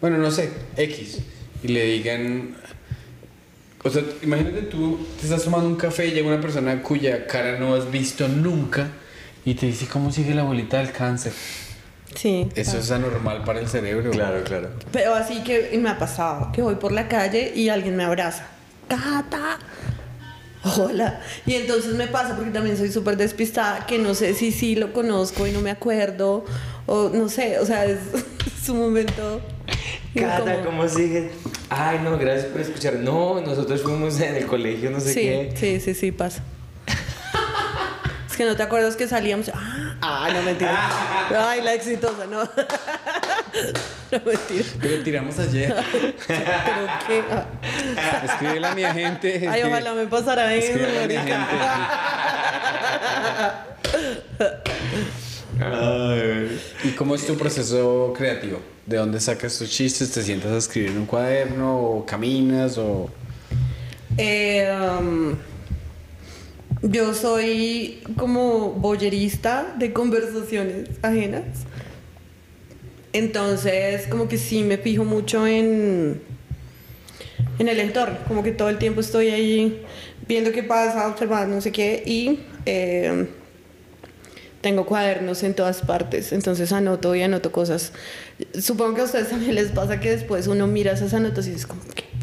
[0.00, 1.18] Bueno, no sé, X.
[1.62, 2.56] Y le digan...
[3.82, 7.58] O sea, imagínate tú, te estás tomando un café y llega una persona cuya cara
[7.58, 8.88] no has visto nunca
[9.44, 11.34] y te dice cómo sigue la bolita del cáncer.
[12.14, 12.48] Sí.
[12.54, 14.10] Eso es anormal para el cerebro.
[14.10, 14.68] Claro, claro.
[14.92, 18.04] Pero así que y me ha pasado que voy por la calle y alguien me
[18.04, 18.46] abraza.
[18.88, 19.58] Cata.
[20.78, 21.20] Hola.
[21.44, 24.92] Y entonces me pasa porque también soy súper despistada que no sé si sí lo
[24.92, 26.44] conozco y no me acuerdo
[26.86, 27.98] o no sé, o sea, es,
[28.62, 29.40] es un momento
[30.14, 30.64] Cata, incómodo.
[30.64, 31.30] ¿cómo sigue?
[31.68, 32.94] Ay, no, gracias por escuchar.
[32.94, 35.52] No, nosotros fuimos en el colegio, no sé Sí, qué.
[35.56, 36.42] sí, sí, sí, pasa.
[38.30, 39.50] Es que no te acuerdas que salíamos.
[39.54, 41.48] Ah, ah, no mentira.
[41.48, 42.48] Ay, la exitosa, no.
[44.10, 44.64] No mentira.
[44.80, 45.74] Pero tiramos ayer.
[46.26, 47.22] Pero qué.
[48.24, 49.48] Escríbele a mi agente.
[49.48, 51.32] Ay, ojalá me pasara eso, Escríbele a mi
[55.60, 58.60] Ay, ¿Y cómo es tu proceso creativo?
[58.86, 60.10] ¿De dónde sacas tus chistes?
[60.10, 61.78] ¿Te sientas a escribir en un cuaderno?
[61.80, 62.76] ¿O caminas?
[62.76, 63.08] ¿O
[64.18, 64.68] Eh,
[65.00, 65.34] um,
[66.90, 71.44] yo soy como boyerista de conversaciones ajenas.
[73.12, 76.20] Entonces, como que sí me fijo mucho en,
[77.58, 78.18] en el entorno.
[78.28, 79.82] Como que todo el tiempo estoy ahí
[80.28, 82.02] viendo qué pasa, observando no sé qué.
[82.04, 83.28] Y eh,
[84.60, 86.32] tengo cuadernos en todas partes.
[86.32, 87.92] Entonces anoto y anoto cosas.
[88.60, 92.02] Supongo que a ustedes también les pasa que después uno mira esas anotaciones como, ¿qué
[92.02, 92.13] putas?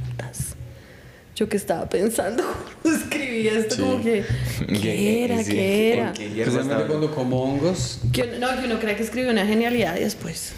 [1.42, 2.44] Yo que estaba pensando
[2.84, 4.24] cuando escribí esto, como que,
[4.82, 5.44] ¿qué era?
[5.44, 6.14] Sí, ¿Qué ¿en era?
[6.14, 8.00] Especialmente cuando como hongos.
[8.14, 10.54] Que uno- no, que uno cree que escribió una genialidad y después,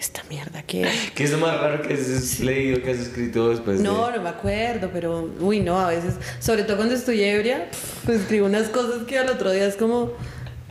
[0.00, 0.90] esta mierda, ¿qué era?
[1.14, 4.22] ¿Qué es lo más raro que has leído, que has escrito después de- No, no
[4.22, 7.66] me acuerdo, pero uy, no, a veces, sobre todo cuando estoy ebria,
[8.06, 10.12] pues escribo unas cosas que al otro día es como.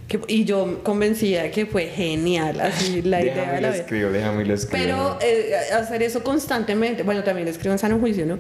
[0.08, 3.82] que- y yo convencida que fue genial, así la idea Déjame de lo la vida.
[3.84, 4.84] escribo, déjame lo escribo.
[4.84, 8.40] Pero eh, hacer eso constantemente, bueno, también escribo en sano juicio, ¿no?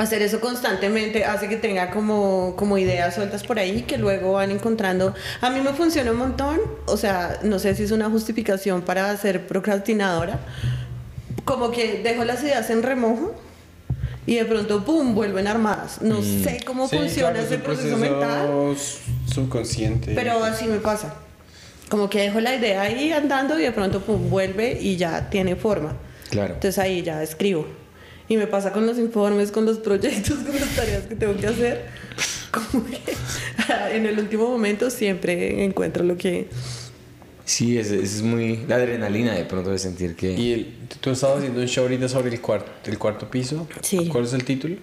[0.00, 4.50] Hacer eso constantemente hace que tenga como, como ideas sueltas por ahí que luego van
[4.50, 5.14] encontrando.
[5.42, 9.14] A mí me funciona un montón, o sea, no sé si es una justificación para
[9.18, 10.40] ser procrastinadora,
[11.44, 13.34] como que dejo las ideas en remojo
[14.24, 16.00] y de pronto, ¡pum!, vuelven armadas.
[16.00, 18.48] No sé cómo Sí, funciona claro, es ese un proceso mental.
[19.30, 20.12] subconsciente.
[20.14, 21.12] Pero así me pasa.
[21.90, 25.56] Como que dejo la idea ahí andando y de pronto pum, vuelve y ya tiene
[25.56, 25.92] forma.
[26.30, 26.54] Claro.
[26.54, 27.66] Entonces ahí ya escribo.
[28.30, 31.48] Y me pasa con los informes, con los proyectos, con las tareas que tengo que
[31.48, 31.84] hacer.
[32.52, 32.96] Como que
[33.92, 36.46] en el último momento siempre encuentro lo que...
[37.44, 40.32] Sí, es, es muy la adrenalina de pronto de sentir que...
[40.32, 43.66] ¿Y el- tú estabas haciendo un show ahorita sobre el, cuarto el cuarto piso?
[43.82, 44.06] Sí.
[44.06, 44.76] ¿Cuál es el título?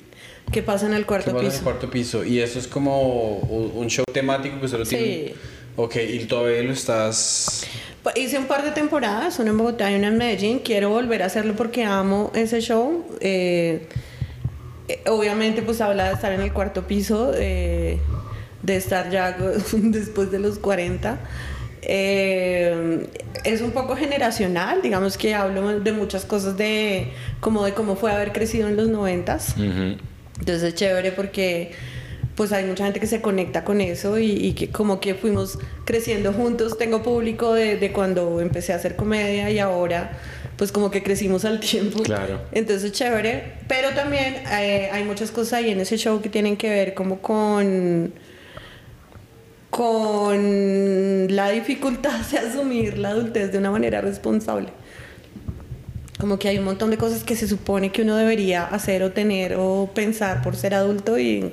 [0.52, 1.64] ¿Qué pasa en el ¿Qué cuarto pasa en el piso?
[1.64, 2.26] cuarto piso?
[2.26, 4.96] Y eso es como un show temático que usted lo Sí.
[4.98, 5.34] tiene.
[5.78, 7.66] Ok, y todavía lo estás.
[8.16, 10.60] Hice un par de temporadas, una en Bogotá y una en Medellín.
[10.60, 13.06] Quiero volver a hacerlo porque amo ese show.
[13.22, 13.88] Eh,
[14.88, 18.00] eh, obviamente, pues habla de estar en el cuarto piso, eh,
[18.64, 19.38] de estar ya
[19.72, 21.20] después de los 40.
[21.82, 23.08] Eh,
[23.44, 28.12] es un poco generacional, digamos que hablo de muchas cosas de como de cómo fue
[28.12, 29.56] haber crecido en los noventas.
[29.58, 29.98] Ujú.
[30.40, 31.72] Entonces es chévere porque
[32.38, 35.58] pues hay mucha gente que se conecta con eso y, y que como que fuimos
[35.86, 36.78] creciendo juntos.
[36.78, 40.18] Tengo público de, de cuando empecé a hacer comedia y ahora
[40.56, 42.04] pues como que crecimos al tiempo.
[42.04, 42.42] Claro.
[42.52, 43.54] Entonces es chévere.
[43.68, 47.20] Pero también eh, hay muchas cosas ahí en ese show que tienen que ver como
[47.22, 48.14] con
[49.72, 54.70] con la dificultad de asumir la adultez de una manera responsable.
[56.20, 59.12] Como que hay un montón de cosas que se supone que uno debería hacer o
[59.12, 61.52] tener o pensar por ser adulto y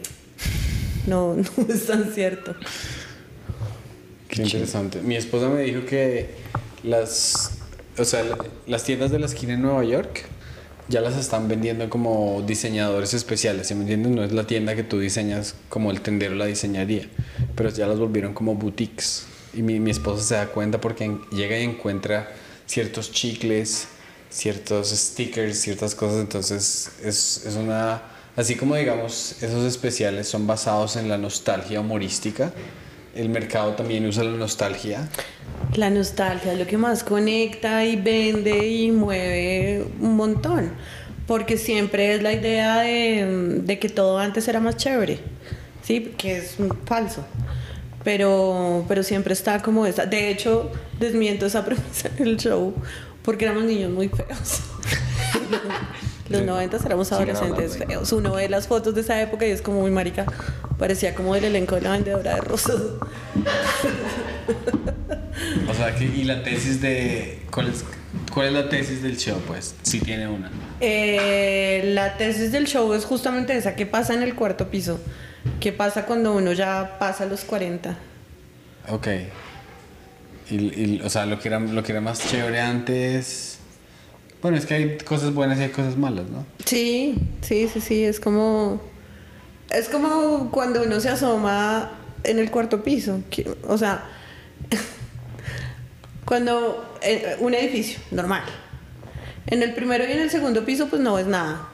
[1.06, 2.54] no, no es tan cierto.
[4.28, 5.00] Qué interesante.
[5.00, 6.30] Mi esposa me dijo que
[6.82, 7.52] las,
[7.98, 10.22] o sea, la- las tiendas de la esquina en Nueva York
[10.88, 14.12] ya las están vendiendo como diseñadores especiales, ¿sí me entiendes?
[14.12, 17.08] No es la tienda que tú diseñas como el tendero la diseñaría,
[17.54, 19.24] pero ya las volvieron como boutiques.
[19.54, 22.30] Y mi, mi esposa se da cuenta porque en- llega y encuentra
[22.66, 23.86] ciertos chicles,
[24.30, 28.02] ciertos stickers, ciertas cosas, entonces es, es una...
[28.36, 32.52] Así como digamos, esos especiales son basados en la nostalgia humorística,
[33.14, 35.08] el mercado también usa la nostalgia.
[35.74, 40.72] La nostalgia es lo que más conecta y vende y mueve un montón.
[41.26, 45.20] Porque siempre es la idea de, de que todo antes era más chévere.
[45.82, 47.24] Sí, que es falso.
[48.02, 50.06] Pero, pero siempre está como esa.
[50.06, 52.74] De hecho, desmiento esa premisa en el show
[53.24, 54.60] porque éramos niños muy feos.
[56.28, 58.12] Los noventas éramos Sigan adolescentes feos.
[58.12, 60.24] Uno ve las fotos de esa época y es como muy marica.
[60.78, 62.80] Parecía como el elenco de la vendedora de rosas.
[65.68, 67.42] O sea, que, y la tesis de...
[67.50, 67.84] ¿cuál es,
[68.32, 69.74] ¿Cuál es la tesis del show, pues?
[69.82, 70.50] Si tiene una.
[70.80, 75.00] Eh, la tesis del show es justamente esa, ¿qué pasa en el cuarto piso?
[75.60, 77.96] ¿Qué pasa cuando uno ya pasa los 40?
[78.88, 79.08] Ok.
[80.50, 83.53] Y, y, o sea, lo que, era, lo que era más chévere antes...
[84.44, 86.44] Bueno, es que hay cosas buenas y hay cosas malas, ¿no?
[86.66, 88.78] Sí, sí, sí, sí, es como...
[89.70, 91.92] Es como cuando uno se asoma
[92.24, 93.22] en el cuarto piso,
[93.66, 94.04] o sea,
[96.26, 98.42] cuando eh, un edificio normal,
[99.46, 101.66] en el primero y en el segundo piso pues no ves nada,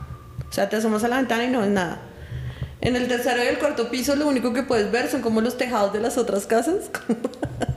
[0.49, 2.03] o sea, te asomas a la ventana y no ves nada.
[2.83, 5.59] En el tercero y el cuarto piso lo único que puedes ver son como los
[5.59, 6.89] tejados de las otras casas.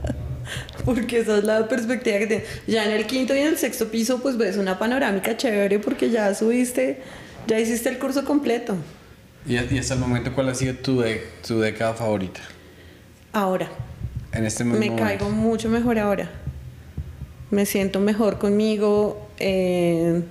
[0.86, 2.48] porque esa es la perspectiva que tienes.
[2.68, 6.10] Ya en el quinto y en el sexto piso pues ves una panorámica chévere porque
[6.10, 7.02] ya subiste,
[7.48, 8.76] ya hiciste el curso completo.
[9.48, 12.40] Y, y hasta el momento, ¿cuál ha sido tu, de- tu década favorita?
[13.34, 13.70] Ahora,
[14.32, 15.04] En este mismo me momento.
[15.08, 16.30] caigo mucho mejor ahora.
[17.52, 19.30] Me siento mejor conmigo.
[19.40, 20.22] eh,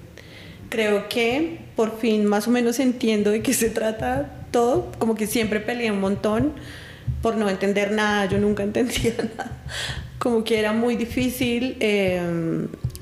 [0.71, 4.91] creo que por fin más o menos entiendo de qué se trata todo.
[4.99, 6.53] Como que siempre peleé un montón
[7.21, 8.25] por no entender nada.
[8.27, 9.53] Yo nunca entendía nada.
[10.23, 12.21] Como que era muy difícil eh,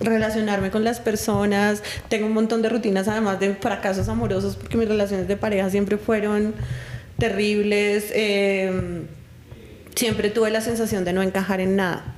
[0.01, 1.83] relacionarme con las personas.
[2.09, 5.99] Tengo un montón de rutinas además de fracasos amorosos porque mis relaciones de pareja siempre
[5.99, 6.55] fueron
[7.19, 8.11] terribles.
[8.15, 9.03] eh,
[9.95, 12.15] siempre tuve la sensación de no encajar en nada.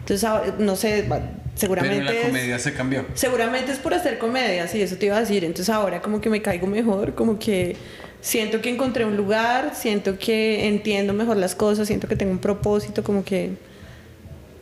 [0.00, 0.28] Entonces,
[0.58, 1.08] no sé,
[1.54, 3.06] seguramente Pero la es- comedia se cambió.
[3.14, 5.42] Seguramente es por hacer comedia, sí, eso te iba a decir.
[5.44, 7.76] Entonces ahora como que me caigo mejor, como que
[8.20, 12.40] siento que encontré un lugar, siento que entiendo mejor las cosas, siento que tengo un
[12.40, 13.52] propósito, como que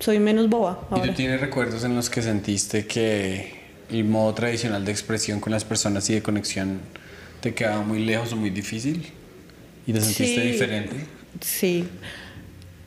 [0.03, 1.15] soy menos boba ¿Y tú ahora.
[1.15, 3.55] tienes recuerdos en los que sentiste que
[3.91, 6.81] el modo tradicional de expresión con las personas y de conexión
[7.41, 9.07] te quedaba muy lejos o muy difícil?
[9.87, 10.51] ¿Y te sentiste Sí.
[10.53, 10.97] diferente?
[11.41, 11.85] Sí.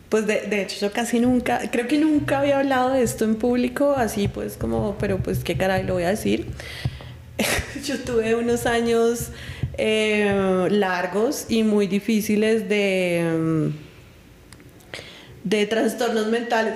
[0.09, 3.35] Pues de, de hecho yo casi nunca, creo que nunca había hablado de esto en
[3.35, 6.45] público, así pues como, pero pues qué caray lo voy a decir.
[7.85, 9.29] yo tuve unos años
[9.77, 13.71] eh, largos y muy difíciles de,
[15.45, 16.73] de trastornos mentales.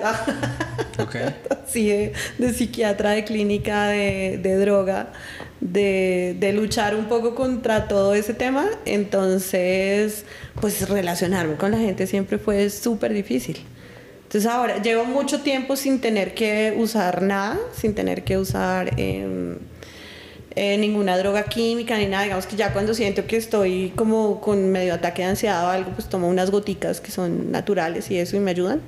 [0.97, 1.15] Ok.
[1.67, 5.11] sí, de, de psiquiatra, de clínica, de, de droga,
[5.59, 8.65] de, de luchar un poco contra todo ese tema.
[8.85, 10.23] Entonces,
[10.61, 13.57] pues relacionarme con la gente siempre fue súper difícil.
[14.23, 19.57] Entonces ahora llevo mucho tiempo sin tener que usar nada, sin tener que usar em,
[20.55, 22.23] eh, ninguna droga química ni nada.
[22.23, 25.91] Digamos que ya cuando siento que estoy como con medio ataque de ansiedad o algo,
[25.91, 28.81] pues tomo unas goticas que son naturales y eso y me ayudan.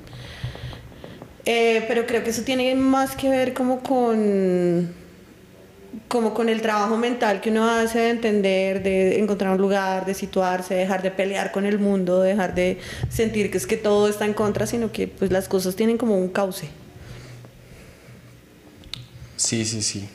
[1.46, 5.02] Eh, pero creo que eso tiene más que ver como con
[6.08, 10.14] como con el trabajo mental que uno hace de entender, de encontrar un lugar, de
[10.14, 14.26] situarse, dejar de pelear con el mundo, dejar de sentir que es que todo está
[14.26, 16.70] en contra, sino que pues las cosas tienen como un cauce.
[19.36, 20.08] Sí, sí, sí.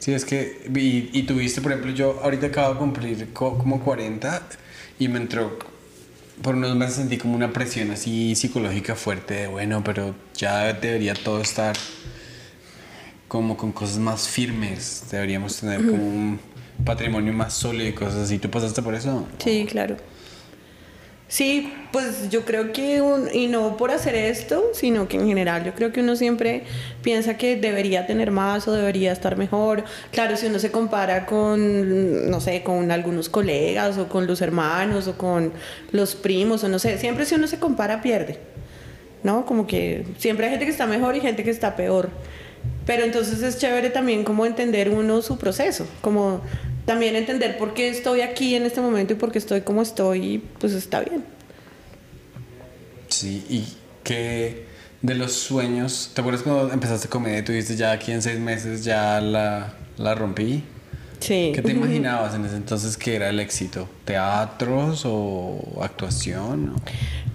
[0.00, 3.80] Sí, es que, y, y tuviste, por ejemplo, yo ahorita acabo de cumplir co- como
[3.84, 4.42] 40
[4.98, 5.58] y me entró,
[6.42, 11.14] por unos meses sentí como una presión así psicológica fuerte de, bueno, pero ya debería
[11.14, 11.76] todo estar
[13.28, 16.40] como con cosas más firmes, deberíamos tener como un
[16.84, 18.38] patrimonio más sólido y cosas así.
[18.38, 19.28] ¿Tú pasaste por eso?
[19.38, 19.96] Sí, claro.
[21.30, 25.62] Sí, pues yo creo que, un- y no por hacer esto, sino que en general
[25.64, 26.64] yo creo que uno siempre
[27.02, 29.84] piensa que debería tener más o debería estar mejor.
[30.10, 35.06] Claro, si uno se compara con, no sé, con algunos colegas o con los hermanos
[35.06, 35.52] o con
[35.92, 38.40] los primos o no sé, siempre si uno se compara pierde,
[39.22, 39.46] ¿no?
[39.46, 42.10] Como que siempre hay gente que está mejor y gente que está peor.
[42.86, 46.40] Pero entonces es chévere también como entender uno su proceso, como
[46.90, 50.42] también entender por qué estoy aquí en este momento y por qué estoy como estoy,
[50.58, 51.22] pues está bien.
[53.06, 53.64] Sí, y
[54.02, 54.66] que
[55.00, 58.40] de los sueños, ¿te acuerdas cuando empezaste comedia y tú dijiste ya aquí en seis
[58.40, 60.64] meses ya la, la rompí?
[61.20, 61.52] Sí.
[61.54, 63.88] ¿Qué te imaginabas en ese entonces que era el éxito?
[64.04, 66.74] ¿Teatros o actuación?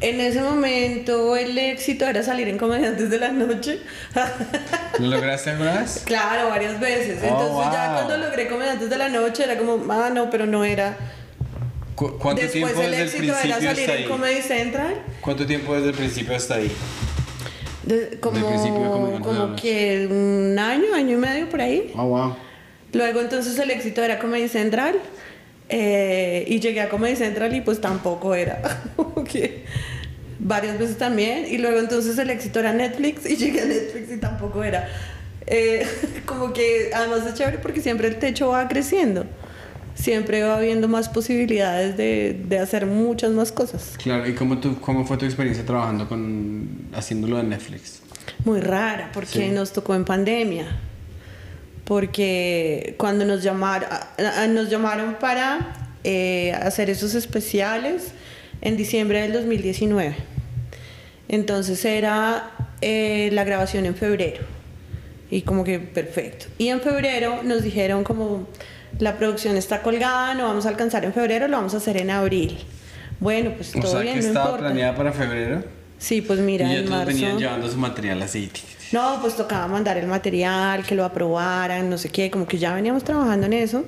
[0.01, 3.79] En ese momento el éxito era salir en Comediantes de la Noche.
[4.99, 6.01] ¿Lo lograste alguna vez?
[6.05, 7.19] claro, varias veces.
[7.23, 10.65] Oh, Entonces ya cuando logré Comediantes de la Noche era como, ah, no, pero no
[10.65, 10.97] era.
[11.95, 14.09] ¿Cu- ¿Cuánto Después tiempo el desde el éxito era principio salir hasta en?
[14.09, 14.95] Comedy Central.
[15.21, 16.71] ¿Cuánto tiempo desde el principio hasta ahí?
[17.83, 18.41] De- como
[19.21, 21.93] como que un año, año y medio por ahí.
[21.95, 22.35] Oh, wow.
[22.93, 24.95] Luego entonces el éxito era Comedy Central
[25.69, 28.61] eh, y llegué a Comedy Central y pues tampoco era.
[29.31, 29.63] Que
[30.39, 31.45] varias veces también.
[31.49, 34.87] Y luego entonces el éxito era Netflix y llegué a Netflix y tampoco era.
[35.47, 35.85] Eh,
[36.25, 39.25] como que además es chévere porque siempre el techo va creciendo.
[39.95, 43.93] Siempre va habiendo más posibilidades de, de hacer muchas más cosas.
[43.97, 48.01] Claro, ¿y cómo, tu, cómo fue tu experiencia trabajando con, haciéndolo en Netflix?
[48.43, 49.47] Muy rara porque Sí.
[49.49, 50.65] nos tocó en pandemia.
[51.85, 53.87] Porque cuando nos llamaron,
[54.53, 58.11] nos llamaron para eh, hacer esos especiales
[58.61, 60.15] en diciembre del 2019.
[61.27, 64.43] Entonces era eh, la grabación en febrero.
[65.31, 66.45] Y como que perfecto.
[66.57, 68.47] Y en febrero nos dijeron como
[68.99, 72.09] la producción está colgada, no vamos a alcanzar en febrero, lo vamos a hacer en
[72.11, 72.57] abril.
[73.19, 74.65] Bueno, pues O todo sea, bien, que no estaba importa.
[74.67, 75.63] planeada para febrero.
[75.97, 77.05] Sí, pues mira, y ya en marzo.
[77.07, 78.51] venían llevando su material así.
[78.91, 82.73] No, pues tocaba mandar el material, que lo aprobaran, no sé qué, como que ya
[82.73, 83.83] veníamos trabajando en eso.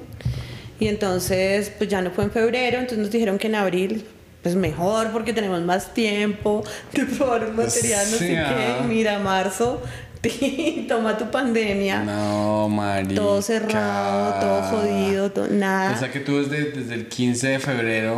[0.80, 4.06] Y entonces, pues ya no fue en febrero, entonces nos dijeron que en abril,
[4.44, 6.64] pues mejor porque tenemos más tiempo
[6.94, 8.80] de probar un material, no sé ah.
[8.82, 8.88] qué.
[8.88, 9.82] Mira, marzo,
[10.88, 12.04] toma tu pandemia.
[12.04, 13.16] No, María.
[13.16, 15.94] Todo cerrado, todo jodido, todo, nada.
[15.96, 18.18] O sea que tú desde, desde el 15 de febrero,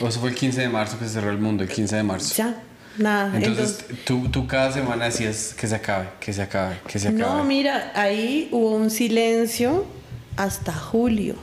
[0.00, 2.02] o eso fue el 15 de marzo que se cerró el mundo, el 15 de
[2.02, 2.34] marzo.
[2.34, 2.54] ya,
[2.98, 3.36] nada.
[3.36, 7.22] Entonces, tú, tú cada semana decías que se acabe, que se acabe, que se acabe.
[7.22, 9.86] No, mira, ahí hubo un silencio
[10.36, 11.34] hasta julio.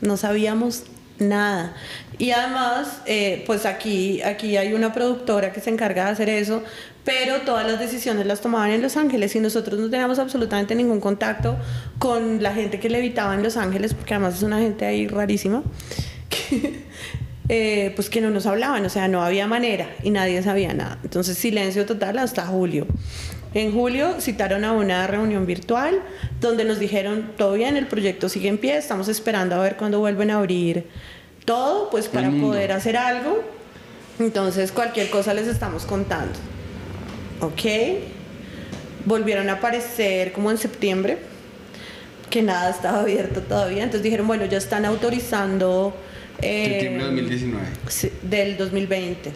[0.00, 0.84] No sabíamos
[1.18, 1.74] nada.
[2.18, 6.62] Y además, eh, pues aquí, aquí hay una productora que se encarga de hacer eso,
[7.04, 11.00] pero todas las decisiones las tomaban en Los Ángeles y nosotros no teníamos absolutamente ningún
[11.00, 11.56] contacto
[11.98, 15.62] con la gente que levitaba en Los Ángeles, porque además es una gente ahí rarísima.
[17.48, 20.98] eh, pues que no nos hablaban, o sea, no había manera y nadie sabía nada.
[21.02, 22.86] Entonces, silencio total hasta julio.
[23.52, 26.00] En julio citaron a una reunión virtual
[26.40, 30.00] donde nos dijeron, todo bien, el proyecto sigue en pie, estamos esperando a ver cuándo
[30.00, 30.88] vuelven a abrir
[31.44, 33.44] todo, pues para poder hacer algo.
[34.18, 36.38] Entonces, cualquier cosa les estamos contando.
[37.40, 37.62] ¿Ok?
[39.04, 41.18] Volvieron a aparecer como en septiembre,
[42.30, 43.82] que nada estaba abierto todavía.
[43.82, 45.94] Entonces dijeron, bueno, ya están autorizando...
[46.42, 47.66] eh, Septiembre de 2019.
[47.88, 49.32] Sí, del 2020.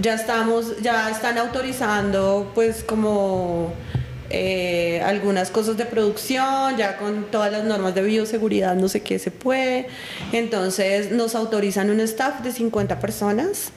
[0.00, 3.72] Ya estamos, ya están autorizando pues como
[4.30, 9.18] eh, algunas cosas de producción, ya con todas las normas de bioseguridad, no sé qué
[9.18, 9.86] se puede.
[10.32, 13.70] Entonces nos autorizan un staff de 50 personas,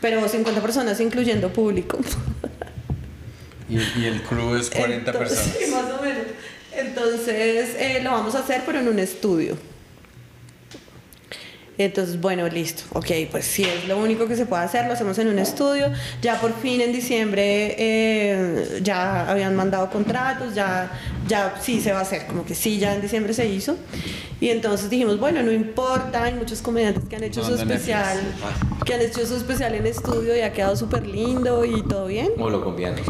[0.00, 1.98] pero 50 personas incluyendo público.
[3.68, 5.58] Y, y el club es 40 Entonces, personas.
[5.58, 6.26] Sí, más o menos.
[6.76, 9.56] Entonces eh, lo vamos a hacer, pero en un estudio.
[11.76, 12.84] Entonces, bueno, listo.
[12.92, 15.90] Ok, pues si es lo único que se puede hacer, lo hacemos en un estudio.
[16.22, 20.90] Ya por fin en diciembre eh, ya habían mandado contratos, ya,
[21.26, 23.76] ya sí se va a hacer, como que sí, ya en diciembre se hizo.
[24.40, 28.18] Y entonces dijimos, bueno, no importa, hay muchos comediantes que han hecho su Manda especial,
[28.84, 32.30] que han hecho su especial en estudio y ha quedado súper lindo y todo bien.
[32.38, 33.00] O lo colombianos.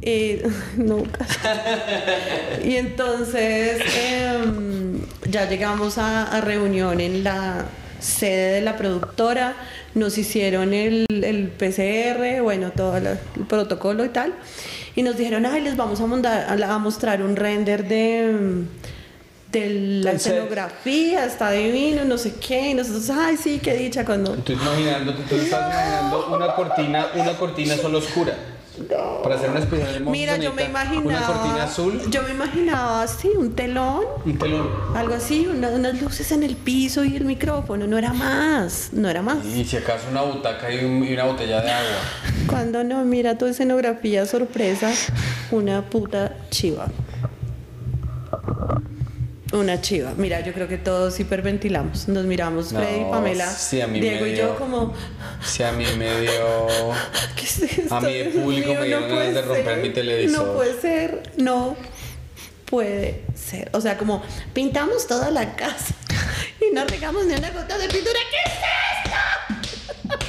[0.00, 1.26] Eh, nunca.
[2.64, 7.64] y entonces em, ya llegamos a, a reunión en la
[8.02, 9.54] sede de la productora,
[9.94, 14.34] nos hicieron el, el PCR, bueno, todo la- el protocolo y tal,
[14.96, 18.64] y nos dijeron, ay, les vamos a, mondar- a mostrar un render de,
[19.52, 19.70] de
[20.02, 24.32] la escenografía, está divino, no sé qué, y nosotros, ay, sí, qué dicha cuando...
[24.34, 28.34] Tú imaginando, tú, tú estás imaginando una cortina, una cortina solo oscura.
[29.22, 31.02] Para hacer una especial de monstruos Mira, yo me imaginaba...
[31.06, 34.68] Una cortina azul, Yo me imaginaba así, un telón, un telón.
[34.94, 39.08] Algo así, una- unas luces en el piso y el micrófono, no era más, no
[39.08, 39.44] era más.
[39.44, 41.98] Y si acaso una butaca y, un- y una botella de agua.
[42.46, 44.90] Cuando no, mira tu escenografía sorpresa,
[45.50, 46.88] una puta chiva.
[49.52, 50.14] Una chiva.
[50.16, 52.08] Mira, yo creo que todos hiperventilamos.
[52.08, 54.94] Nos miramos, No, Freddy, Pamela, sí, a mí Diego me y yo dio- como,
[55.44, 56.68] Si a mí me dio...
[57.36, 57.94] ¿qué es esto?
[57.94, 60.46] A mí el público me dieron puede ganas de romper ser, mi televisor.
[60.46, 61.76] No puede ser, no
[62.64, 63.68] puede ser.
[63.74, 64.22] O sea, como
[64.54, 65.94] pintamos toda la casa
[66.60, 68.18] y no regamos ni una gota de pintura.
[68.30, 68.54] ¿Qué es
[70.16, 70.22] esto?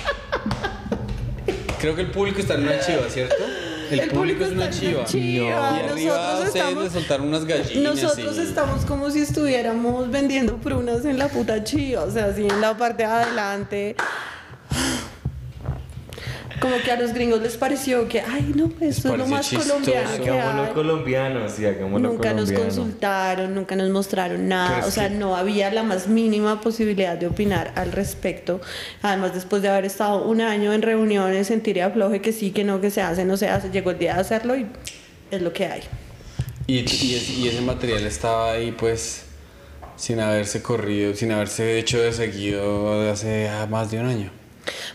[1.80, 3.36] Creo que el público está en una chiva, ¿cierto?
[3.92, 5.06] El, público, es una chiva.
[5.14, 7.96] Y arriba Nosotros estamos- le soltaron unas gallinas.
[8.02, 12.44] Nosotros y- estamos como si estuviéramos vendiendo prunas en la puta chiva, o sea, así
[12.48, 13.96] en la parte de adelante.
[16.60, 19.50] Como que a los gringos les pareció que, ay, no, pues esto es lo más
[19.50, 19.74] chistoso.
[19.76, 20.72] colombiano que Hagámoslo hay.
[20.74, 22.64] colombianos y hagámoslo Nunca nos colombiano.
[22.64, 27.18] consultaron, nunca nos mostraron nada, Pero o sea, que- no había la más mínima posibilidad
[27.18, 28.62] de opinar al respecto.
[29.02, 32.64] Además, después de haber estado un año en reuniones, sentir y afloje que sí, que
[32.64, 34.68] no, que se hace, no se hace, llegó el día de hacerlo y
[35.32, 35.82] es lo que hay.
[36.68, 39.26] Y, y, es- y ese material estaba ahí, pues,
[39.98, 44.32] sin haberse corrido, sin haberse hecho de seguido hace ah, más de un año.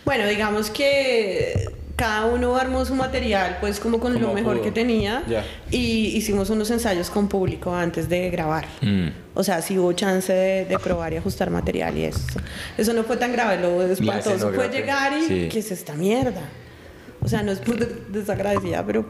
[0.04, 4.62] Bueno, digamos que cada uno armó su material pues como con lo mejor pudo.
[4.64, 5.44] que tenía Ya.
[5.70, 8.66] y hicimos unos ensayos con público antes de grabar.
[8.82, 9.08] Mm.
[9.34, 12.20] O sea, sí hubo chance de, de probar y ajustar material y eso.
[12.76, 15.48] Eso no fue tan grave, lo espantoso fue llegar y sí.
[15.50, 16.42] ¿qué es esta mierda?
[17.20, 17.60] O sea, no es
[18.10, 19.04] desagradecida, pero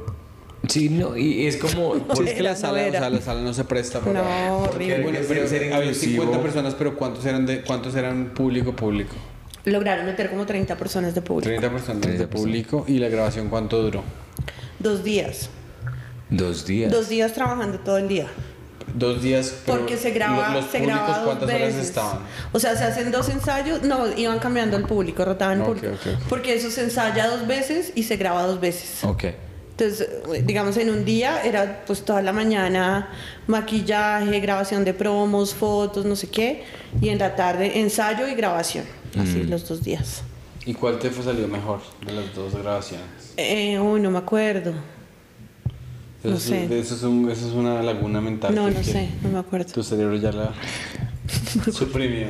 [0.66, 1.94] Sí, no, y es como...
[1.94, 4.00] No Sí, es que la era, no sala, o sea, la sala no se presta
[4.00, 4.22] para...
[4.22, 5.02] no, horrible.
[5.02, 6.22] Bueno, que pero había inclusivo.
[6.24, 9.14] 50 personas, pero ¿cuántos eran de cuántos eran público público?
[9.72, 11.48] Lograron meter como 30 personas de público.
[11.48, 14.02] 30 personas 30 de público y la grabación ¿cuánto duró?
[14.78, 15.50] Dos días.
[16.30, 16.92] Dos días.
[16.92, 18.26] Dos días trabajando todo el día.
[18.94, 19.62] Dos días.
[19.66, 21.88] Porque se graba, los se públicos, graba dos ¿Cuántas horas veces.
[21.88, 22.18] estaban?
[22.52, 25.88] O sea, se hacen dos ensayos, no, iban cambiando el público, rotaban el público.
[26.28, 29.04] Porque eso se ensaya dos veces y se graba dos veces.
[29.04, 29.24] Ok.
[29.78, 33.10] Entonces, eh, digamos, en un día era pues toda la mañana
[33.46, 36.64] maquillaje, grabación de promos, fotos, no sé qué,
[37.00, 38.84] y en la tarde ensayo y grabación,
[39.18, 39.50] así Mm.
[39.50, 40.22] los dos días.
[40.66, 43.06] ¿Y cuál te fue salió mejor de las dos grabaciones?
[43.36, 44.72] Eh, uy, no me acuerdo.
[46.20, 46.78] Eso, No es- sé.
[46.78, 48.54] Eso es, un- eso es una laguna mental.
[48.54, 49.72] No, no sé, no me acuerdo.
[49.72, 50.52] Tu cerebro ya la
[51.72, 52.26] suprimió.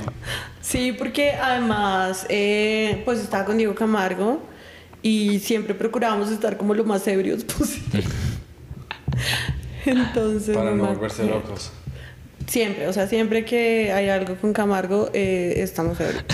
[0.61, 4.43] Sí, porque además, eh, pues estaba con Diego Camargo
[5.03, 8.05] y siempre procurábamos estar como lo más ebrios posible.
[9.87, 11.73] Entonces, Para no volverse locos.
[12.49, 16.25] Siempre, o sea, siempre que hay algo con Camargo, eh, estamos ebrios.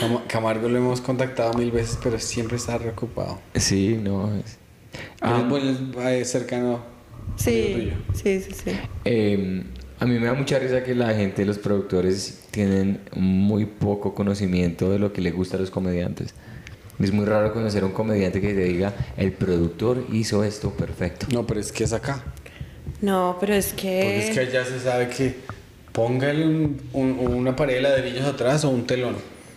[0.00, 3.38] Cam- Camargo lo hemos contactado mil veces, pero siempre está reocupado.
[3.54, 4.34] Sí, no.
[4.36, 4.58] es-
[5.20, 6.80] Ah, bueno, es, eh, cercano.
[7.36, 8.70] Sí, sí, sí, sí.
[9.04, 9.62] eh,
[9.98, 14.90] A mí me da mucha risa que la gente, los productores, tienen muy poco conocimiento
[14.90, 16.34] de lo que le gusta a los comediantes.
[17.02, 21.26] Es muy raro conocer a un comediante que te diga, el productor hizo esto perfecto.
[21.32, 22.22] No, pero es que es acá.
[23.00, 24.40] No, pero es Porque es que que.
[24.40, 25.36] allá se sabe que
[25.92, 29.16] póngale un- un- una pared de ladrillos atrás o un telón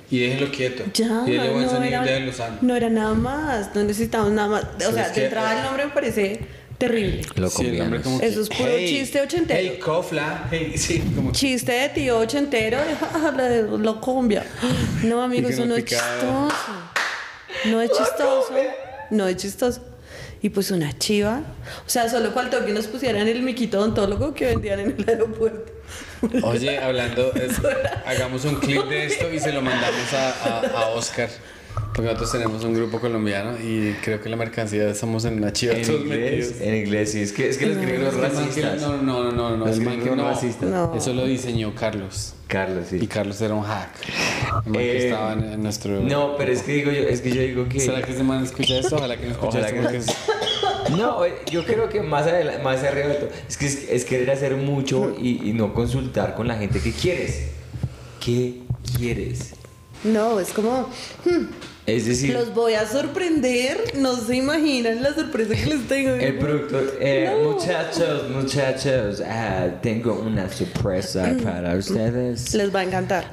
[0.10, 0.84] y déjelo quieto.
[0.94, 2.58] Ya, y buen no sonido y era, déjelo sano.
[2.62, 4.66] no era nada más, no necesitamos nada más.
[4.88, 6.40] O sea, que- entrada el nombre me parece
[6.78, 7.22] terrible.
[7.36, 9.60] Los Sí, el nombre como que, Eso es puro chiste ochentero.
[9.62, 10.48] Hey, cofla.
[10.50, 14.46] Hey, sí, como que- Chiste de tío ochentero de "Ja, la de la cumbia.
[15.04, 16.48] No, amigo, Y que eso no es chistoso.
[17.66, 18.50] No es chistoso.
[19.10, 19.82] No es chistoso.
[20.42, 21.42] Y pues una chiva.
[21.86, 25.72] O sea, solo faltó que nos pusieran el miquito odontólogo que vendían en el aeropuerto.
[26.44, 27.60] Oye, hablando, es-
[28.06, 31.30] hagamos un clip de esto y se lo mandamos a, a, a Oscar.
[31.94, 35.74] Porque nosotros tenemos un grupo colombiano y creo que la mercancía somos en una chiva
[35.74, 37.22] En inglés, en inglés, sí.
[37.22, 38.82] Es que, es que los gringos racistas.
[38.82, 39.66] No, no, no, no, no.
[39.68, 40.24] Los gringos no.
[40.24, 40.70] racistas.
[40.70, 40.94] No.
[40.96, 42.34] Eso lo diseñó Carlos.
[42.48, 42.98] Carlos, sí.
[43.02, 43.90] Y Carlos era un hack.
[44.72, 46.02] Que Eh, estaba en, en nuestro.
[46.02, 47.80] No, pero es que digo yo, es que yo digo que...
[47.80, 48.96] ¿Será que ese man escucha esto?
[48.96, 50.14] Ojalá que no escuche esto
[50.98, 51.26] no.
[51.26, 54.30] eh, yo creo que más, adela- más arriba de todo, es que es, es querer
[54.32, 57.48] hacer mucho y, y no consultar con la gente que quieres.
[58.24, 58.60] ¿Qué
[58.98, 59.54] quieres?
[60.04, 60.90] No, es como,
[61.26, 61.46] hmm,
[61.86, 63.78] Es decir, los voy a sorprender.
[63.96, 66.16] No se imaginan la sorpresa que les tengo.
[66.16, 72.54] el productor, eh, muchachos, muchachos, ah, tengo una sorpresa para ustedes.
[72.54, 73.30] Les va a encantar.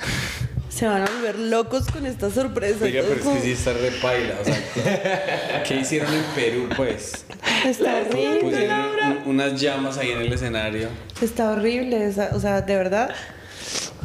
[0.68, 2.84] Se van a volver locos con esta sorpresa.
[2.84, 4.34] Oiga, pero es Como- que sí está repaila.
[4.40, 7.24] O sea, ¿qué hicieron en Perú, pues?
[7.66, 8.38] Está horrible.
[8.40, 10.88] Pusieron un- unas llamas ahí en el escenario.
[11.20, 12.06] Está horrible.
[12.06, 13.10] esa- o sea, de verdad.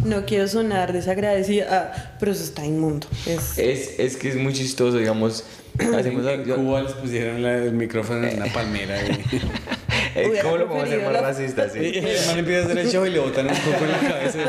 [0.03, 3.07] No quiero sonar desagradecida, ah, pero eso está inmundo.
[3.25, 5.43] Es, Es, es que es muy chistoso, digamos.
[5.97, 8.97] Hacemos En yo- Cuba les pusieron la- el micrófono en una palmera.
[9.05, 11.65] Y, ¿Cómo lo podemos hacer más la- racista?
[11.67, 11.97] y Sí.
[11.99, 14.39] el man empieza a hacer el show y le botan un poco en la cabeza.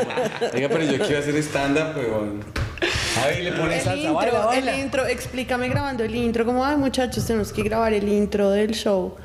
[0.53, 2.43] Oiga, pero yo quiero hacer stand-up, weón.
[3.25, 4.73] Ay, le ponen el salsa, intro, baila, baila.
[4.75, 8.71] el intro, explícame grabando el intro, como, ay muchachos, tenemos que grabar el intro del
[8.75, 9.15] show.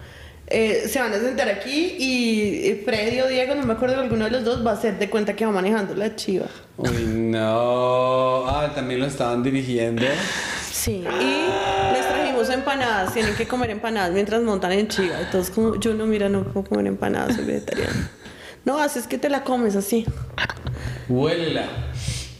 [0.54, 4.32] Eh, se van a sentar aquí y Freddy o Diego, no me acuerdo, alguno de
[4.32, 6.44] los dos va a hacer de cuenta que va manejando la chiva.
[6.76, 8.46] Uy, no.
[8.46, 10.02] Ah, también lo estaban dirigiendo.
[10.70, 15.20] Sí, y les trajimos empanadas, tienen que comer empanadas mientras montan en chiva.
[15.22, 18.10] Entonces, como yo no, mira, no puedo comer empanadas, soy vegetariana.
[18.66, 20.04] No, haces que te la comes así.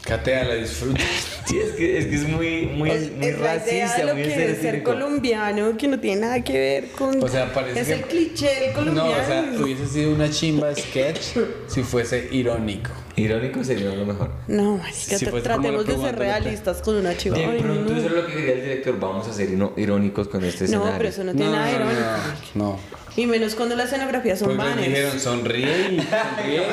[0.05, 0.17] Huélela.
[0.17, 1.01] Cateala, disfruta.
[1.45, 4.23] Sí, es que es, que es muy, muy, Es- muy es la racista, lo muy
[4.23, 7.21] que es ser colombiano, que no tiene nada que ver con...
[7.21, 9.11] O sea, parece Es que- el cliché del No, colombiano.
[9.11, 12.91] o sea, hubiese sido una chimba sketch si fuese irónico.
[13.17, 14.31] Irónico sería lo mejor.
[14.47, 17.37] No, marica, Si tratemos de ser realistas con una chiva.
[17.37, 17.97] De no, pronto no.
[17.99, 18.99] eso es lo que quería el director.
[19.01, 20.93] Vamos a ser irónicos con este No, escenario.
[20.97, 22.01] pero eso no tiene nada de irónico.
[22.55, 22.79] no, no.
[23.15, 24.87] Y menos cuando la escenografía son Pues nos banners.
[24.87, 26.63] dijeron, sonríe y sonríe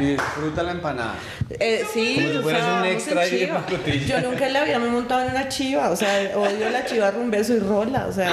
[0.00, 1.14] y disfruta la empanada.
[1.60, 3.66] Eh, sí, Como si o fueras sea, un vamos extra en ahí de chiva.
[3.66, 4.06] pacotilla.
[4.06, 5.90] Yo nunca en la vida me he montado en una chiva.
[5.90, 8.06] O sea, odio la chiva rumbeso y rola.
[8.06, 8.32] O sea,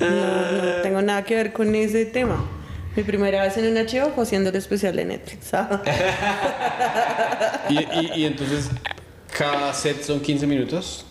[0.00, 2.42] no, no tengo nada que ver con ese tema.
[2.96, 5.46] Mi primera vez en una chiva fue haciendo el especial de Netflix.
[5.48, 5.78] ¿sabes?
[7.68, 8.70] Y, y, y entonces,
[9.36, 11.04] cada set son 15 minutos.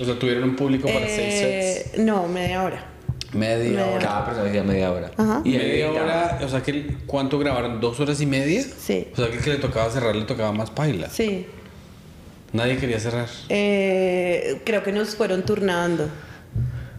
[0.00, 1.36] O sea, tuvieron un público para 6 sets.
[1.40, 2.84] Eh, no, media hora.
[3.32, 4.06] Media media hora.
[4.06, 5.10] Cada persona decía media hora.
[5.16, 5.40] Ajá.
[5.44, 7.80] Y Media hora, o sea, que ¿cuánto grabaron?
[7.80, 8.62] ¿Dos horas y media?
[8.62, 9.08] Sí.
[9.12, 11.08] O sea, que el que le tocaba cerrar le tocaba más paila.
[11.08, 11.46] Sí.
[12.52, 13.28] Nadie quería cerrar.
[13.48, 16.08] Eh, creo que nos fueron turnando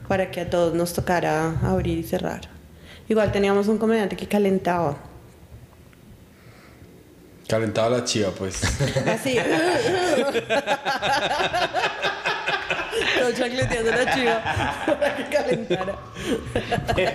[0.07, 2.41] para que a todos nos tocara abrir y cerrar.
[3.07, 4.97] Igual teníamos un comediante que calentaba.
[7.47, 8.63] Calentaba la chiva, pues.
[9.07, 9.37] Así.
[13.31, 14.43] Chacleteando la chiva
[14.85, 15.95] para que calentara.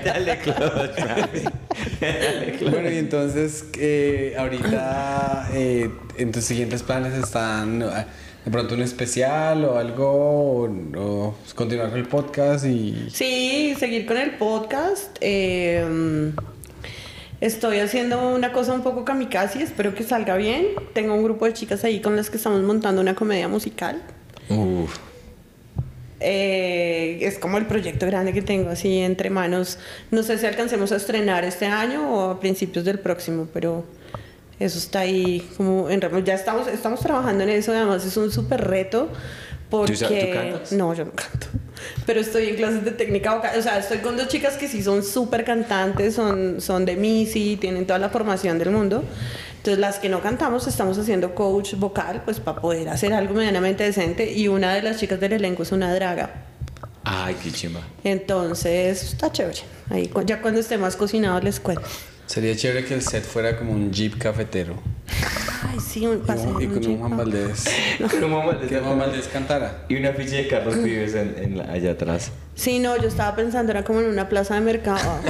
[0.05, 2.71] Dale close, mami.
[2.71, 8.05] Bueno, y entonces, eh, ahorita, eh, en tus siguientes planes están eh,
[8.45, 13.09] de pronto un especial o algo, o, o continuar con el podcast y...
[13.13, 15.17] Sí, seguir con el podcast.
[15.21, 16.33] eh,
[17.41, 20.67] estoy haciendo una cosa un poco kamikaze, espero que salga bien.
[20.93, 24.03] Tengo un grupo de chicas ahí con las que estamos montando una comedia musical.
[24.49, 24.97] Uf.
[26.21, 29.79] Eh, es como el proyecto grande que tengo así entre manos.
[30.11, 33.85] No sé si alcancemos a estrenar este año o a principios del próximo, pero
[34.59, 37.73] eso está ahí como en ya estamos estamos trabajando en eso.
[37.73, 39.09] Además es un súper reto
[39.71, 40.73] porque ¿Tú tú cantas?
[40.73, 41.47] no yo no canto,
[42.07, 43.57] pero estoy en clases de técnica vocal.
[43.57, 47.57] O sea estoy con dos chicas que sí son súper cantantes, son son de Missy,
[47.57, 49.05] tienen toda la formación del mundo.
[49.59, 53.85] Entonces las que no cantamos estamos haciendo coach vocal pues para poder hacer algo medianamente
[53.85, 56.47] decente y una de las chicas del elenco es una draga.
[57.05, 57.81] Ay, qué chimba.
[58.05, 59.61] Entonces está chévere.
[59.91, 61.83] Ahí ya cuando esté más cocinado les cuento.
[62.29, 64.75] Sería chévere que el set fuera como un jeep cafetero.
[65.71, 66.61] Ay, sí, un paseo.
[66.61, 66.99] y con un jeep.
[67.01, 67.65] Juan Valdés.
[68.11, 68.99] Con un Juan Valdés Que Juan.
[68.99, 69.85] Valdés cantara.
[69.89, 72.31] Y una ficha de Carlos Vives en, en la- allá atrás.
[72.55, 75.21] Sí, no, yo estaba pensando, era como en una plaza de mercado.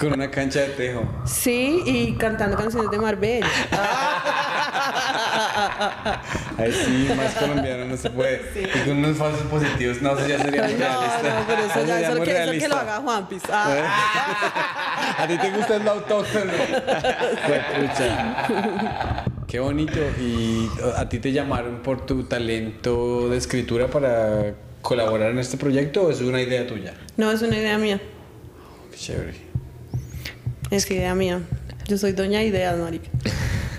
[0.00, 1.02] Con una cancha de tejo.
[1.26, 3.46] Sí, y cantando canciones de Marbella.
[6.58, 8.42] Ahí sí, más colombiano no se puede.
[8.74, 11.40] Y con unos falsos positivos, no, eso ya sería muy No, realista.
[11.40, 13.42] no, pero eso ya, eso muy que, eso que lo haga Juanpis.
[13.50, 15.14] Ah.
[15.18, 16.52] A ti te gusta el autóctono.
[17.46, 19.24] Juepucha.
[19.46, 19.98] Qué bonito.
[20.20, 26.04] ¿Y a ti te llamaron por tu talento de escritura para colaborar en este proyecto
[26.04, 26.94] o es una idea tuya?
[27.16, 28.00] No, es una idea mía.
[28.92, 29.34] Qué chévere.
[30.70, 31.40] Es idea mía.
[31.86, 33.08] Yo soy doña ideas, marica.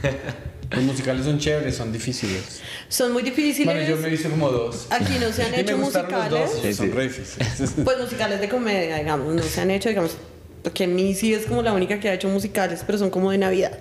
[0.72, 2.62] Los musicales son chéveres, son difíciles.
[2.88, 3.66] Son muy difíciles.
[3.66, 4.88] Bueno, yo me he visto como dos.
[4.90, 6.52] Aquí no se han hecho gustaron los musicales.
[6.54, 7.74] dos, Sí, son re difíciles.
[7.84, 9.34] Pues musicales de comedia, digamos.
[9.36, 10.16] No se han hecho, digamos.
[10.64, 13.38] Porque mi sí es como la única que ha hecho musicales, pero son como de
[13.38, 13.78] Navidad.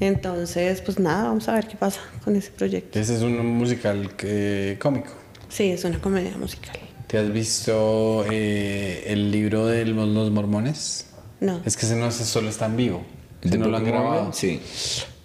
[0.00, 2.98] Entonces, pues nada, vamos a ver qué pasa con ese proyecto.
[2.98, 5.08] Ese es un musical que- cómico.
[5.48, 6.78] Sí, es una comedia musical.
[7.08, 11.06] ¿Te has visto eh, el libro de los, mormones?
[11.40, 11.60] No.
[11.64, 13.04] Es que ese no ese solo está en vivo.
[13.42, 14.32] ¿El ¿Ese de no lo han grabado?
[14.32, 14.60] Sí.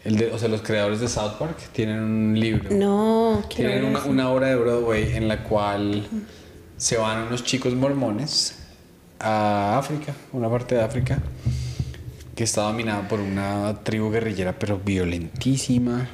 [0.04, 2.70] El de, o sea, los creadores de South Park tienen un libro.
[2.76, 6.06] No, Tienen una obra de Broadway en la cual
[6.76, 8.60] se van unos chicos mormones
[9.20, 11.20] a África, una parte de África,
[12.36, 16.10] que está dominada por una tribu guerrillera, pero violentísima.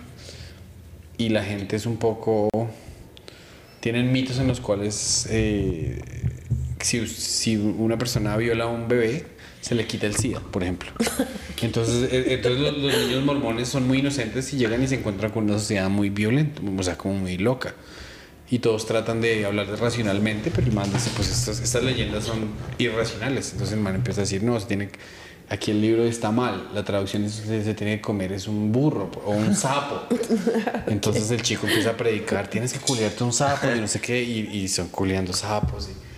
[1.18, 2.50] Y la gente es un poco.
[3.80, 6.00] Tienen mitos en los cuales eh,
[6.80, 9.26] si, si una persona viola a un bebé,
[9.62, 10.90] se le quita el SIDA, por ejemplo.
[11.62, 15.32] Entonces, eh, entonces los, los niños mormones son muy inocentes y llegan y se encuentran
[15.32, 17.74] con una sociedad muy violenta, o sea, como muy loca.
[18.50, 22.48] Y todos tratan de hablar racionalmente, pero el man dice, pues estas, estas leyendas son
[22.78, 23.52] irracionales.
[23.52, 25.00] Entonces el man empieza a decir, no, se tiene, que-
[25.50, 28.72] aquí el libro está mal, la traducción es, se, se tiene que comer es un
[28.72, 30.08] burro o un sapo.
[30.88, 34.24] Entonces el chico empieza a predicar, tienes que culiarte un sapo y no sé qué,
[34.24, 35.90] y, y son culiando sapos.
[35.90, 36.09] y-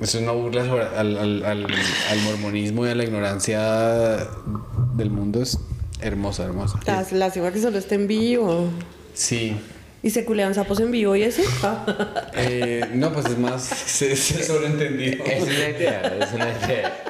[0.00, 1.66] es una burla sobre- al, al, al,
[2.10, 4.26] al mormonismo y a la ignorancia
[4.94, 5.42] del mundo.
[5.42, 5.58] Es
[6.00, 6.78] hermosa, hermosa.
[7.12, 8.68] Las, igual que solo está en vivo.
[9.14, 9.56] Sí.
[10.02, 11.42] ¿Y se culean sapos en vivo y eso?
[12.38, 15.24] Eh, no, pues es más se, se sobreentendido.
[15.24, 17.04] Es una idea, es una idea.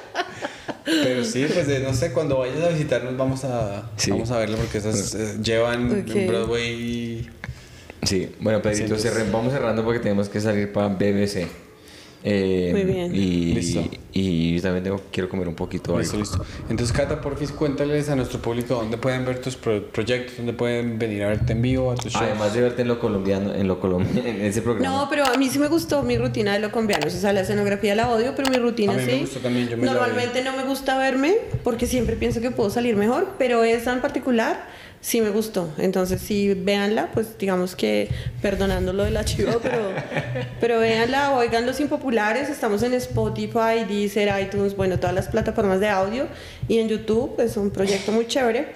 [0.85, 4.13] Pero sí, pues eh, no sé, cuando vayas a visitarnos vamos a, Sí.
[4.13, 6.15] vamos a verlo porque esas eh, llevan Ok.
[6.15, 7.29] en Broadway.
[8.05, 11.49] Sí, bueno, Pedrito, Sí, vamos cerrando porque tenemos que salir para BBC.
[12.29, 13.15] Eh, Muy bien.
[13.15, 13.85] Y, Listo.
[14.13, 16.25] y también tengo, quiero comer un poquito Listo, algo.
[16.29, 16.45] listo.
[16.69, 20.99] Entonces, Cata, porfis, cuéntales a nuestro público dónde pueden ver tus pro- proyectos, dónde pueden
[20.99, 22.25] venir a verte en vivo, a tus shows.
[22.25, 24.89] Además de verte en lo colombiano, en lo colombiano, en ese programa.
[25.03, 27.15] No, pero a mí sí me gustó mi rutina de lo colombianos.
[27.15, 29.21] O sea, la escenografía la odio, pero mi rutina A mí me sí.
[29.21, 32.71] gustó también, yo me la Normalmente no me gusta verme porque siempre pienso que puedo
[32.71, 34.67] salir mejor, pero esa en particular
[35.01, 35.73] sí me gustó.
[35.79, 38.09] Entonces, sí, véanla, pues digamos que
[38.43, 39.91] perdonando lo del archivo, pero,
[40.61, 42.49] pero véanla, oigan los impopulares.
[42.49, 46.27] Estamos en Spotify, Deezer, iTunes, bueno, todas las plataformas de audio
[46.69, 47.41] y en YouTube.
[47.41, 48.69] Es un proyecto muy chévere.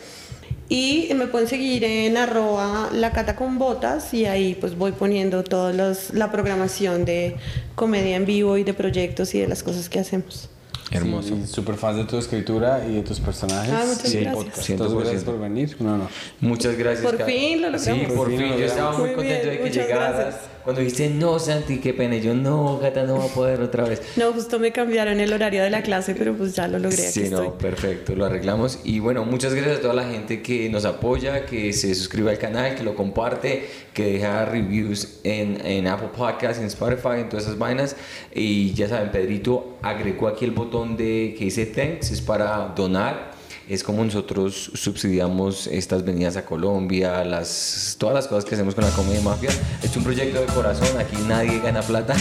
[0.69, 5.43] Y me pueden seguir en arroba la cata con botas y ahí pues voy poniendo
[5.43, 7.35] toda la programación de
[7.75, 10.49] comedia en vivo y de proyectos y de las cosas que hacemos.
[10.91, 11.37] Hermoso.
[11.37, 13.73] Sí, súper fans de tu escritura y de tus personajes.
[13.73, 14.35] Ah, muchas el gracias.
[14.45, 14.59] podcast.
[14.69, 14.71] 100%.
[14.73, 15.77] Entonces, gracias por venir.
[15.79, 16.09] No, no.
[16.41, 17.05] Muchas gracias.
[17.13, 18.09] Por fin lo Sí, logramos.
[18.09, 18.51] por Por fin fin.
[18.51, 18.99] lo Yo estaba logramos.
[19.01, 20.17] muy Muy contento bien, de que llegaras.
[20.17, 20.41] gracias.
[20.65, 22.17] Cuando dijiste, no, Santi, qué pena.
[22.17, 24.03] Y yo, no, Gata, no va a poder otra vez.
[24.17, 27.03] No, justo me cambiaron el horario de la clase, pero pues ya lo logré.
[27.05, 27.47] Aquí Sí, estoy.
[27.49, 28.81] no, perfecto, lo arreglamos.
[28.85, 32.39] Y bueno, muchas gracias a toda la gente que nos apoya, que se suscribe al
[32.39, 37.45] canal, que lo comparte, que deja reviews en, en Apple Podcasts, en Spotify, en todas
[37.47, 37.97] esas vainas.
[38.35, 43.30] Y ya saben, Pedrito agregó aquí el botón de que dice thanks, es para donar.
[43.71, 48.83] Es como nosotros subsidiamos estas venidas a Colombia, las, todas las cosas que hacemos con
[48.83, 49.51] la comedia mafia.
[49.81, 52.17] Es un proyecto de corazón, aquí nadie gana plata.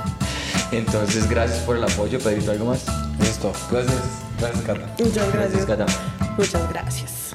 [0.72, 2.84] Entonces, gracias por el apoyo, Pedrito, ¿algo más?
[3.20, 3.54] Listo.
[3.70, 3.96] Gracias.
[4.38, 4.94] Gracias, Cata.
[4.98, 5.64] Muchas gracias.
[5.64, 5.86] Cata.
[6.36, 7.25] Muchas gracias.